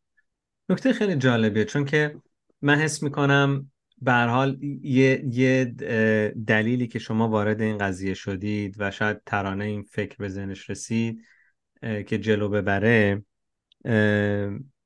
[0.68, 2.14] نکته خیلی جالبیه چون که
[2.62, 3.70] من حس می‌کنم
[4.02, 5.64] به حال یه, یه
[6.46, 11.22] دلیلی که شما وارد این قضیه شدید و شاید ترانه این فکر به ذهنش رسید
[11.80, 13.24] که جلو ببره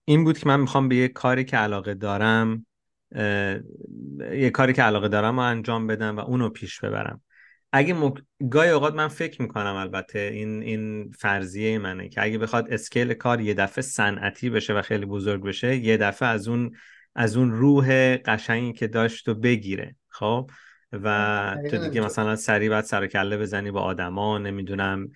[0.04, 2.66] این بود که من می‌خوام به یه کاری که علاقه دارم
[4.32, 7.22] یه کاری که علاقه دارم رو انجام بدم و اونو پیش ببرم.
[7.72, 8.14] اگه مک...
[8.50, 13.40] گاهی اوقات من فکر می‌کنم البته این این فرضیه منه که اگه بخواد اسکیل کار
[13.40, 16.72] یه دفعه صنعتی بشه و خیلی بزرگ بشه یه دفعه از اون
[17.16, 20.50] از اون روح قشنگی که داشت و بگیره خب؟
[20.92, 25.08] و تو دیگه مثلا سریع باید سر کله بزنی با آدما نمی‌دونم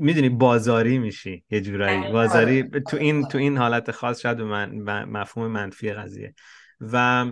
[0.00, 2.12] می‌دونی بازاری میشی یه جورایی.
[2.12, 6.34] بازاری تو این تو این حالت خاص شاید من مفهوم منفی قضیه.
[6.80, 7.24] و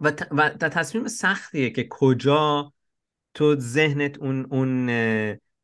[0.00, 2.72] و, و تصمیم سختیه که کجا
[3.34, 4.90] تو ذهنت اون اون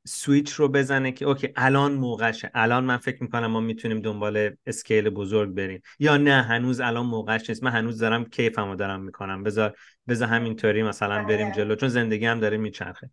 [0.06, 2.50] سویچ رو بزنه که okay الان موقعشه.
[2.54, 5.80] الان من فکر می‌کنم ما می‌تونیم دنبال scale بزرگ بریم.
[5.98, 7.62] یا نه هنوز الان موقعش نیست.
[7.62, 9.42] من هنوز دارم کیفمو دارم می‌کنم.
[9.42, 9.76] بذار
[10.08, 11.56] بذار همینطوری مثلا بریم بله.
[11.56, 13.10] جلو چون زندگی هم داره میچرخه.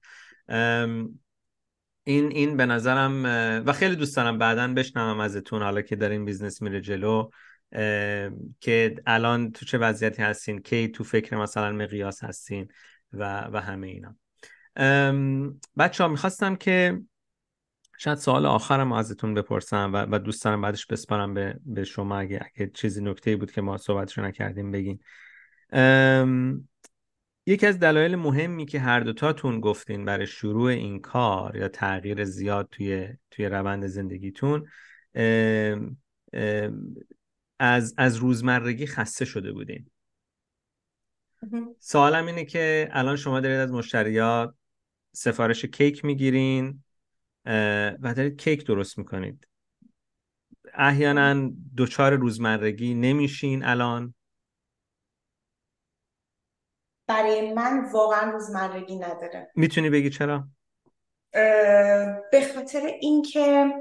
[2.03, 3.23] این این به نظرم
[3.65, 7.29] و خیلی دوست دارم بعدا بشنوم ازتون حالا که دارین business میره جلو
[8.59, 12.67] که الان تو چه وضعیتی هستین؟ کی تو فکر مثلا مقیاس هستین؟
[13.13, 14.15] و و همه اینا.
[15.77, 17.01] بچه ها می‌خواستم که
[17.97, 22.39] شاید سوال آخرم ازتون بپرسم و, و دوست دارم بعدش بسپارم به, به شما اگه,
[22.55, 24.99] اگه چیزی نکته بود که ما صحبتشو نکردیم بگین.
[27.45, 32.67] یکی از دلایل مهمی که هر دوتاتون گفتین برای شروع این کار یا تغییر زیاد
[32.71, 34.67] توی توی روند زندگیتون
[37.59, 39.89] از از روزمرگی خسته شده بودین.
[41.79, 44.53] سوالم اینه که الان شما دارید از مشتریات
[45.11, 46.83] سفارش کیک می‌گیرین
[48.01, 49.47] و دارید کیک درست می‌کنید.
[50.73, 54.13] احیانا دوچار روزمرگی نمیشین الان.
[57.07, 59.51] برای من واقعا روزمرگی نداره.
[59.55, 60.47] می‌تونی بگی چرا؟
[62.31, 63.73] به خاطر اینکه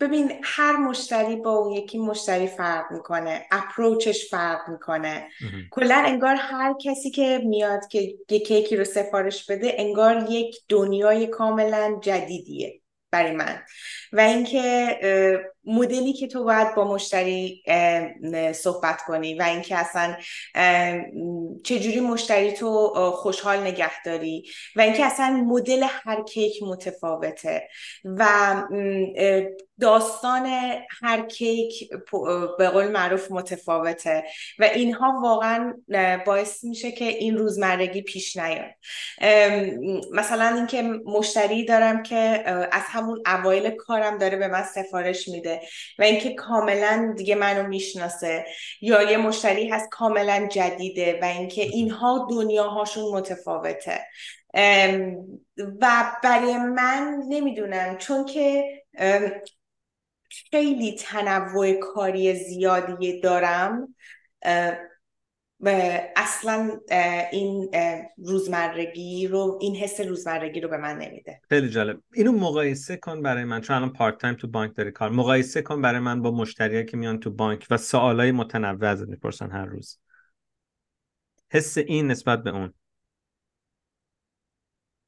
[0.00, 5.28] ببین هر مشتری با اون یکی مشتری فرق می‌کنه اپروچش فرق می‌کنه.
[5.70, 11.26] کلا انگار هر کسی که میاد که یه کیکی رو سفارش بده انگار یک دنیای
[11.26, 13.62] کاملا جدیدیه برای من.
[14.12, 14.98] و اینکه
[15.64, 17.62] مدلی که تو باید با مشتری
[18.54, 20.16] صحبت کنی و اینکه اصلا
[21.64, 24.44] چجوری مشتری تو خوشحال نگه داری
[24.76, 27.68] و اینکه اصلا مدل هر کیک متفاوته
[28.04, 28.54] و
[29.80, 30.46] داستان
[31.02, 31.90] هر کیک
[32.58, 34.24] به قول معروف متفاوته
[34.58, 35.74] و اینها واقعا
[36.26, 38.70] باعث میشه که این روزمرگی پیش نیاد.
[40.12, 42.16] مثلا اینکه مشتری دارم که
[42.72, 45.60] از همون اوایل کارم داره به من سفارش میده
[45.98, 48.44] و اینکه کاملا دیگه منو می‌شناسه
[48.80, 54.00] یا یه مشتری هست کاملا جدیده و اینکه اینها دنیاهاشون متفاوته.
[55.80, 58.64] و برای من نمی‌دونم چون که
[60.50, 63.94] خیلی تنوع کاری زیادی دارم.
[66.16, 66.80] اصلا
[67.32, 67.70] این
[68.18, 71.40] روزمرگی رو این حس روزمرگی رو به من نمیده.
[71.48, 72.00] خیلی جالب.
[72.14, 73.60] اینو مقایسه کن برای من.
[73.60, 75.10] چون الان پارت تایم تو بانک داری کار.
[75.10, 79.50] مقایسه کن برای من با مشتریایی که میان تو بانک و سوالای متنوع ازت می‌پرسن
[79.50, 79.98] هر روز.
[81.50, 82.74] حس این نسبت به اون.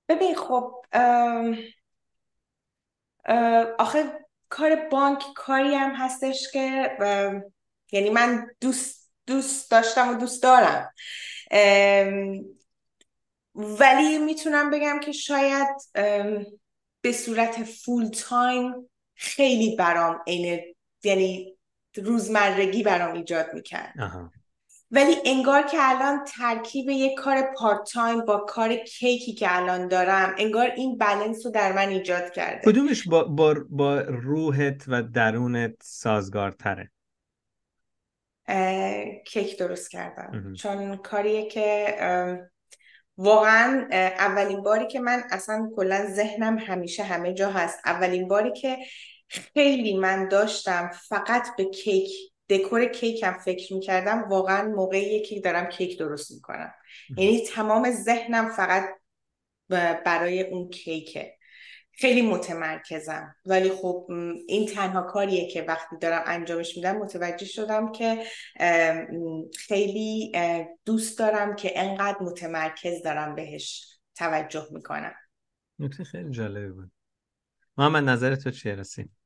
[0.08, 0.84] ببین خب
[3.78, 6.96] آخه کار بانک کاری هم هستش که
[7.92, 10.92] یعنی من دوست دوست داشتم و دوست دارم.
[13.54, 15.68] ولی می‌تونم بگم که شاید
[17.00, 20.64] به صورت full time خیلی برام اینه
[21.04, 21.56] یعنی
[21.96, 23.94] روزمرگی برام ایجاد می‌کرد.
[24.90, 30.34] ولی انگار که الان ترکیب یک کار part time با کار کیکی که الان دارم
[30.38, 32.72] انگار این بلنس رو در من ایجاد کرده.
[32.72, 36.90] کدومش با, با, با روحت و درونت سازگارتره؟
[39.26, 40.52] کیک درست کردم.
[40.52, 41.96] چون کاریه که
[43.16, 47.78] واقعا اولین باری که من اصلا کلا ذهنم همیشه همه جا هست.
[47.84, 48.76] اولین باری که
[49.28, 52.10] خیلی من داشتم فقط به کیک
[52.48, 56.74] دکور کیکم فکر می‌کردم واقعا موقعی که دارم کیک درست می‌کنم.
[57.16, 58.84] یعنی تمام ذهنم فقط
[60.06, 61.34] برای اون کیکه.
[61.92, 63.34] خیلی متمرکزم.
[63.44, 64.06] ولی خب
[64.48, 68.24] این تنها کاریه که وقتی دارم انجامش میدم متوجه شدم که
[69.58, 70.32] خیلی
[70.84, 75.14] دوست دارم که انقدر متمرکز دارم بهش توجه می‌کنم.
[75.78, 76.90] نکته خیلی جالبه بود.
[77.78, 79.16] محمد نظر تو چیه؟ رسیم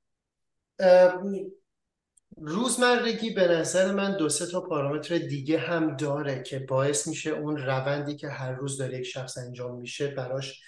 [2.37, 7.57] روزمرگی به نظر من دو سه تا پارامتر دیگه هم داره که باعث میشه اون
[7.57, 10.61] روندی که هر روز داره یک شخص انجام میشه براش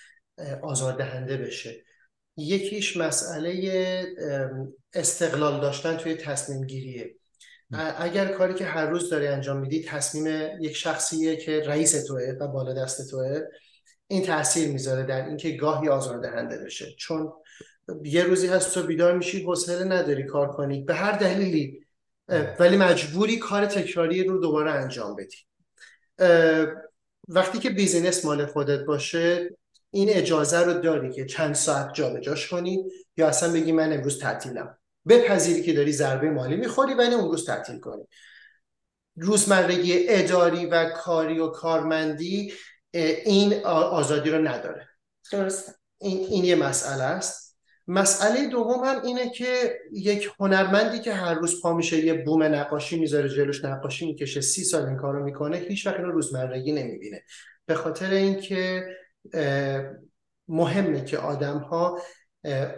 [0.62, 1.84] آزاردهنده بشه.
[2.36, 4.05] یکیش مسئله
[4.93, 7.15] استقلال داشتن توی تصمیم گیریه.
[7.99, 12.49] اگر کاری که هر روز داری انجام میدی تصمیم یک شخصیه که رئیس توه و
[12.49, 13.41] بالا دست توه
[14.07, 16.86] این تاثیر می‌ذاره در اینکه گاهی آزاردهنده بشه.
[16.99, 17.33] چون
[18.05, 20.83] یه روزی هست تو بیدار میشی حوصله نداری کار کنی.
[20.83, 21.81] به هر دلیلی
[22.58, 25.36] ولی مجبوری کار تکراری رو دوباره انجام بدی.
[27.28, 29.57] وقتی که بیزینس مال خودت باشه
[29.91, 32.84] این اجازه رو داری که چند ساعت جابجاش کنی
[33.16, 34.78] یا اصلا بگی من امروز تعطیلم.
[35.08, 38.02] بپذیری که داری ضربه مالی می‌خوری ولی اون روز تعطیل کنی.
[39.16, 42.52] روزمرگی اداری و کاری و کارمندی
[43.24, 44.89] این آزادی رو نداره.
[45.33, 47.43] درست این, این یه مسئله است.
[47.86, 53.00] مسئله دوم هم اینه که یک هنرمندی که هر روز پا میشه یه بوم نقاشی
[53.00, 57.22] می‌ذاره جلوش نقاشی می‌کشه سی سال این کارو می‌کنه هیچ وقت اینو روزمرگی نمی‌بینه.
[57.66, 58.86] به خاطر اینکه
[60.48, 61.98] مهمه که آدم ها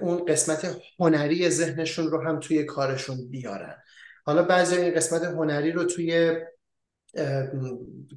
[0.00, 3.76] اون قسمت هنری ذهنشون رو هم توی کارشون بیارن.
[4.24, 6.36] حالا بعضی این قسمت هنری رو توی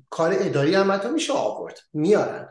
[0.09, 2.50] کار اداری هم میشه آورد میارن.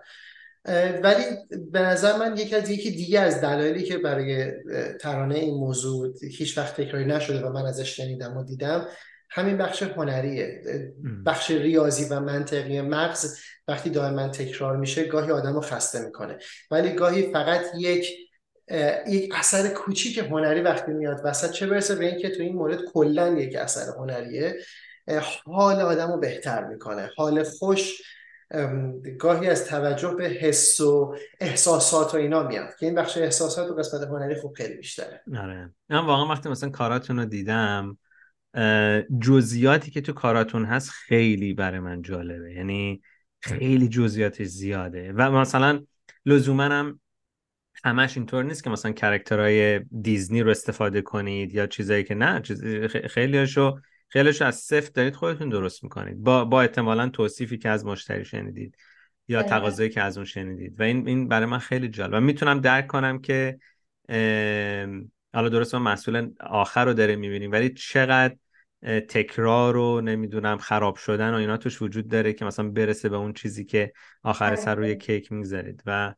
[1.02, 1.24] ولی
[1.72, 4.52] به نظر من یکی از یکی دیگه از دلایلی که برای
[5.00, 8.86] ترانه این موضوع هیچ وقت تکراری نشده و من ازش شنیدم و دیدم
[9.30, 10.62] همین بخش هنریه.
[11.26, 13.38] بخش ریاضی و منطقی مغز
[13.68, 16.38] وقتی دائما تکرار میشه گاهی آدم رو خسته می‌کنه.
[16.70, 18.14] ولی گاهی فقط یک
[19.08, 23.28] یک اثر کوچیک هنری وقتی میاد وسط چه برسه به اینکه تو این مورد کلا
[23.28, 24.54] یک اثر هنریه.
[25.44, 27.10] حال آدم رو بهتر می‌کنه.
[27.16, 28.02] حال خوش
[29.18, 33.74] گاهی از توجه به حس و احساسات و اینا میاد که این بخش احساسات و
[33.74, 35.22] قسمت هنری خوب خیلی بیشتره.
[35.38, 35.74] آره.
[35.88, 37.98] من واقعا وقتی مثلا کاراتون رو دیدم
[39.20, 42.52] جزئیاتی که تو کاراتون هست خیلی برای من جالبه.
[42.52, 43.02] یعنی
[43.40, 45.12] خیلی جزئیاتش زیاده.
[45.12, 45.84] و مثلا
[46.26, 47.00] لزوما هم
[47.84, 52.42] همش اینطور نیست که مثلا کرکترهای دیزنی رو استفاده کنید یا چیزایی که نه
[53.08, 56.22] خیلیشو خیلیشو از صفر دارید خودتون درست می‌کنید.
[56.22, 58.76] با با احتمالا توصیفی که از مشتری شنیدید
[59.28, 60.80] یا تقاضایی که از اون شنیدید.
[60.80, 62.14] و این این برای من خیلی جالب.
[62.14, 63.58] و می‌تونم درک کنم که
[65.34, 68.36] حالا درست ما مسئول آخر رو داره می‌بینیم ولی چقدر
[68.84, 73.32] تکرار رو نمی‌دونم خراب شدن و اینا توش وجود داره که مثلا برسه به اون
[73.32, 75.82] چیزی که آخر سر روی کیک می‌گذارید.
[75.86, 76.14] و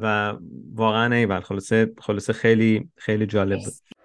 [0.00, 0.34] و
[0.74, 1.40] واقعا ایول.
[1.40, 4.01] خلاصه خلاصه خیلی خیلی جالب بود.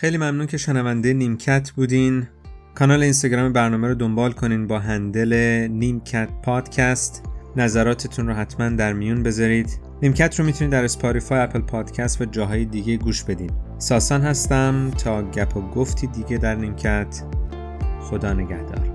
[0.00, 2.26] خیلی ممنون که شنونده نیمکت بودین.
[2.74, 5.34] کانال اینستاگرام برنامه رو دنبال کنین با handle
[5.70, 7.22] نیمکت پادکست.
[7.56, 9.78] نظراتتون رو حتما در میون بذارید.
[10.02, 13.50] نیمکت رو می‌تونید در اسپاریفای اپل پادکست و جاهای دیگه گوش بدین.
[13.78, 14.90] ساسان هستم.
[14.90, 17.22] تا گپ و گفتی دیگه در نیمکت.
[18.00, 18.87] خدا نگهدار.